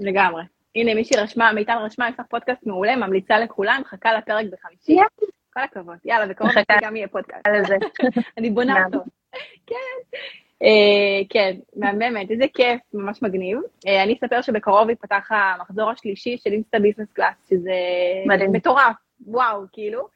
לגמרי. 0.00 0.42
הנה, 0.74 0.94
מישהי 0.94 1.16
רשמה, 1.16 1.52
מיטל 1.52 1.78
רשמה, 1.78 2.08
יש 2.08 2.14
לך 2.14 2.26
פודקאסט 2.30 2.66
מעולה, 2.66 2.96
ממליצה 2.96 3.38
לכולם, 3.38 3.80
מחכה 3.84 4.12
לפרק 4.12 4.46
בחמישי. 4.52 4.96
כל 5.54 5.60
הכבוד. 5.60 5.96
יאללה, 6.04 6.26
בקרוב 6.26 6.50
גם 6.82 6.96
יהיה 6.96 7.08
פודקאסט. 7.08 7.46
אני 8.38 8.50
בונה 8.50 8.84
אותו. 8.84 8.98
כן. 9.66 10.16
כן, 11.28 11.56
מהממת, 11.76 12.30
איזה 12.30 12.44
כיף, 12.54 12.80
ממש 12.94 13.22
מגניב. 13.22 13.58
אני 13.86 14.14
אספר 14.14 14.42
שבקרוב 14.42 14.90
ייפתח 14.90 15.28
המחזור 15.30 15.90
השלישי 15.90 16.36
של 16.36 16.52
Insta 16.52 16.78
Business 16.78 17.12
Class, 17.12 17.48
שזה 17.48 17.72
מטורף, 18.52 18.96
וואו, 19.26 19.62
כאילו. 19.72 20.08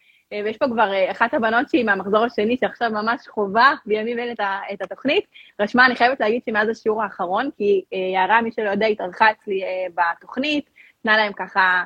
ויש 0.44 0.56
פה 0.56 0.66
כבר 0.66 0.90
אחת 1.10 1.34
הבנות 1.34 1.68
שהיא 1.68 1.84
מהמחזור 1.84 2.24
השני, 2.24 2.56
שעכשיו 2.56 2.90
ממש 2.90 3.28
חווה 3.28 3.72
בימים 3.86 4.18
אלה 4.18 4.32
את 4.72 4.82
התוכנית. 4.82 5.24
רשמה, 5.60 5.86
אני 5.86 5.96
חייבת 5.96 6.20
להגיד 6.20 6.42
שמאז 6.46 6.68
השיעור 6.68 7.02
האחרון, 7.02 7.50
כי 7.56 7.84
יערה, 8.14 8.42
מי 8.42 8.52
שלא 8.52 8.70
יודע, 8.70 8.86
התארחה 8.86 9.30
אצלי 9.30 9.62
בתוכנית, 9.94 10.70
נתנה 10.98 11.16
להם 11.16 11.32
ככה 11.32 11.84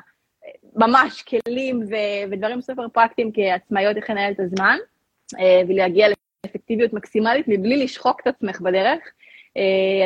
ממש 0.75 1.21
כלים 1.21 1.83
ודברים 2.31 2.61
סופר 2.61 2.87
פרקטיים 2.93 3.31
כעצמאיות 3.33 3.97
איך 3.97 4.09
לנהל 4.09 4.33
את 4.33 4.39
הזמן, 4.39 4.77
ולהגיע 5.67 6.07
לאפקטיביות 6.45 6.93
מקסימלית 6.93 7.47
מבלי 7.47 7.83
לשחוק 7.83 8.21
את 8.21 8.27
עצמך 8.27 8.61
בדרך. 8.61 8.99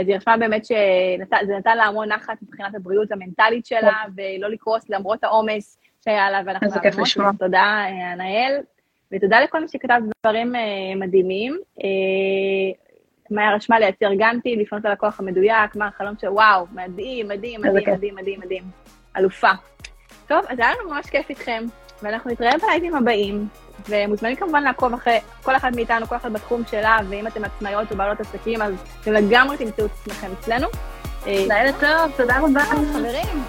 אז 0.02 0.08
היא 0.08 0.16
רשמה 0.16 0.38
באמת 0.38 0.66
שזה 0.66 1.58
נתן 1.58 1.78
לה 1.78 1.84
המון 1.84 2.12
נחת 2.12 2.38
מבחינת 2.42 2.76
הבריאות 2.76 3.12
המנטלית 3.12 3.66
שלה, 3.66 4.04
ולא 4.16 4.50
לקרוס 4.50 4.90
למרות 4.90 5.24
העומס 5.24 5.80
שהיה 6.04 6.32
לה, 6.32 6.42
ואנחנו 6.46 6.68
מאמינות. 7.18 7.36
תודה, 7.40 7.86
ענאל, 8.14 8.62
ותודה 9.12 9.40
לכל 9.40 9.62
מי 9.62 9.68
שכתב 9.68 10.00
דברים 10.26 10.54
מדהימים. 10.96 11.60
מאיה 13.32 13.56
רשמה 13.56 13.80
לייצר 13.80 14.14
גנטי, 14.14 14.56
לפנות 14.56 14.86
ללקוח 14.86 15.20
המדויק, 15.20 15.76
מה 15.76 15.88
החלום 15.88 16.16
של 16.22 16.30
וואו, 16.30 16.66
מדהים, 16.74 17.28
מדהים, 17.28 17.62
מדהים, 17.62 17.94
מדהים, 17.94 18.16
מדהים, 18.16 18.40
מדהים, 18.40 18.64
אלופה. 19.18 19.52
טוב, 20.28 20.46
אז 20.50 20.60
היה 20.60 20.72
לנו 20.72 20.90
ממש 20.90 21.06
כיף 21.06 21.30
איתכם, 21.30 21.64
ואנחנו 22.04 22.32
נתראה 22.32 22.52
בלייבים 22.58 22.96
הבאים, 22.96 23.48
ומוזמנים 23.90 24.36
כמובן 24.36 24.64
לעקוב 24.64 24.94
אחרי 24.94 25.20
כל 25.44 25.56
אחת 25.56 25.76
מאיתנו, 25.76 26.06
כל 26.06 26.16
אחת 26.16 26.32
בתחום 26.32 26.62
שלה, 26.72 26.98
ואם 27.10 27.28
אתם 27.28 27.44
עצמאיות 27.44 27.92
או 27.92 27.98
בעלות 27.98 28.20
עסקים, 28.20 28.62
אז 28.62 28.74
אתם 29.02 29.14
לגמרי 29.14 29.58
תמצאו 29.58 29.86
את 29.86 29.92
עצמכם 29.92 30.32
אצלנו. 30.40 30.68
לילה 31.26 31.72
טוב, 31.80 32.18
תודה 32.18 32.40
רבה. 32.40 32.62
חברים. 32.94 33.44